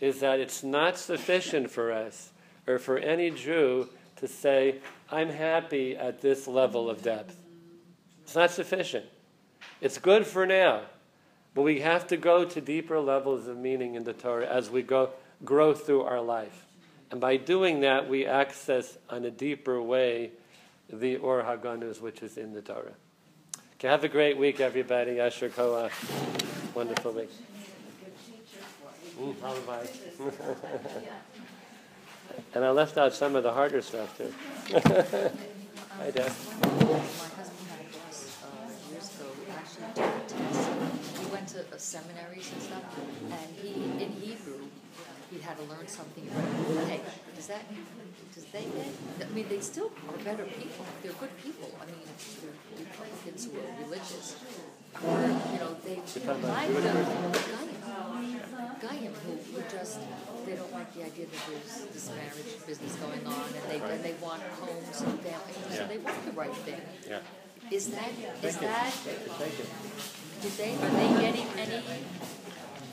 is 0.00 0.20
that 0.20 0.40
it's 0.40 0.62
not 0.62 0.98
sufficient 0.98 1.70
for 1.70 1.90
us 1.90 2.32
or 2.66 2.78
for 2.78 2.98
any 2.98 3.30
Jew 3.30 3.88
to 4.16 4.28
say, 4.28 4.76
I'm 5.10 5.30
happy 5.30 5.96
at 5.96 6.20
this 6.20 6.46
level 6.46 6.90
of 6.90 7.02
depth. 7.02 7.36
It's 8.28 8.36
not 8.36 8.50
sufficient. 8.50 9.06
It's 9.80 9.96
good 9.96 10.26
for 10.26 10.44
now, 10.44 10.82
but 11.54 11.62
we 11.62 11.80
have 11.80 12.06
to 12.08 12.18
go 12.18 12.44
to 12.44 12.60
deeper 12.60 13.00
levels 13.00 13.46
of 13.46 13.56
meaning 13.56 13.94
in 13.94 14.04
the 14.04 14.12
Torah 14.12 14.46
as 14.46 14.68
we 14.68 14.82
go 14.82 15.12
grow 15.46 15.72
through 15.72 16.02
our 16.02 16.20
life. 16.20 16.66
And 17.10 17.22
by 17.22 17.38
doing 17.38 17.80
that, 17.80 18.06
we 18.06 18.26
access 18.26 18.98
on 19.08 19.24
a 19.24 19.30
deeper 19.30 19.80
way 19.80 20.32
the 20.92 21.16
Or 21.16 21.42
HaGanuz, 21.42 22.02
which 22.02 22.22
is 22.22 22.36
in 22.36 22.52
the 22.52 22.60
Torah. 22.60 22.92
Okay, 23.76 23.88
have 23.88 24.04
a 24.04 24.08
great 24.08 24.36
week, 24.36 24.60
everybody. 24.60 25.12
Yasher 25.12 25.48
Koach. 25.48 25.90
Wonderful 26.74 27.12
week. 27.12 27.30
Mm, 29.18 29.34
and 32.54 32.62
I 32.62 32.70
left 32.72 32.98
out 32.98 33.14
some 33.14 33.36
of 33.36 33.42
the 33.42 33.54
harder 33.54 33.80
stuff, 33.80 34.18
too. 34.18 34.34
Hi, 35.98 36.10
Dad. 36.10 36.14
My 36.14 36.22
husband 36.22 36.62
had 37.66 37.80
a 37.80 37.82
class 37.90 38.38
uh, 38.44 38.48
years 38.88 39.08
ago, 39.18 39.26
actually 39.50 39.90
took 39.98 40.06
tests. 41.62 41.92
He 41.92 42.02
to 42.02 42.02
uh, 42.02 42.02
seminaries 42.02 42.52
and 42.52 42.62
stuff, 42.62 42.84
and 43.30 43.56
he, 43.62 43.74
in 44.02 44.10
Hebrew, 44.12 44.66
he 45.30 45.38
had 45.40 45.56
to 45.58 45.64
learn 45.64 45.86
something. 45.86 46.24
Hey, 46.86 47.00
does 47.36 47.46
that, 47.48 47.64
does 48.34 48.44
they 48.46 48.62
get, 48.64 48.86
I 49.20 49.34
mean, 49.34 49.46
they 49.48 49.60
still 49.60 49.90
are 50.08 50.18
better 50.24 50.44
people. 50.44 50.84
They're 51.02 51.12
good 51.12 51.36
people. 51.42 51.70
I 51.80 51.86
mean, 51.86 51.96
they're 52.40 52.86
Republicans 52.86 53.44
who 53.46 53.58
are 53.58 53.84
religious, 53.84 54.36
or, 55.04 55.20
you 55.20 55.58
know, 55.58 55.76
they, 55.84 55.96
You're 55.96 56.24
talking 56.24 56.44
about 56.44 56.56
like 56.56 56.68
Jewish 56.68 56.84
the 56.84 56.90
person? 56.90 57.68
Goyim, 57.88 58.40
Goyim 58.80 59.14
who, 59.26 59.32
who 59.36 59.62
just, 59.70 60.00
they 60.46 60.54
don't 60.54 60.72
like 60.72 60.94
the 60.94 61.04
idea 61.04 61.26
that 61.26 61.42
there's 61.48 61.86
this 61.92 62.10
marriage 62.10 62.66
business 62.66 62.94
going 62.96 63.26
on, 63.26 63.44
and 63.52 63.64
they, 63.70 63.80
and 63.92 64.04
they 64.04 64.14
want 64.22 64.42
homes 64.42 65.00
and 65.02 65.20
families, 65.20 65.76
so 65.76 65.86
they 65.86 65.98
want 65.98 66.24
the 66.24 66.32
right 66.32 66.54
thing. 66.54 66.80
Yeah. 67.08 67.18
Is 67.70 67.90
that, 67.90 68.10
is 68.42 68.56
that. 68.58 68.94
Did 70.40 70.52
they, 70.52 70.74
are 70.74 70.90
they 70.90 71.08
getting 71.20 71.46
any, 71.58 71.82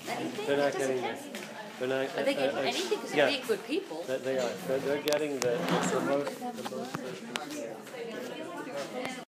anything? 0.08 0.48
They're 0.48 0.58
not 0.58 0.74
doesn't 0.74 0.80
getting 0.88 1.04
have- 1.04 1.34
that. 1.34 1.41
They're 1.80 1.89
not. 1.89 2.18
Are 2.18 2.24
they 2.24 2.36
uh, 2.36 2.39
getting 2.39 2.56
uh, 2.56 2.62
anything, 2.62 2.89
because 2.89 3.14
yeah. 3.14 3.26
they're 3.26 3.36
being 3.36 3.48
good 3.48 3.66
people? 3.66 4.04
That 4.08 4.24
they 4.24 4.38
are. 4.38 4.50
They're, 4.68 4.80
they're 4.80 5.02
getting 5.02 5.39
the, 5.39 5.58
the 5.91 6.00
most, 6.02 6.39
the 6.39 6.76
most. 6.76 6.96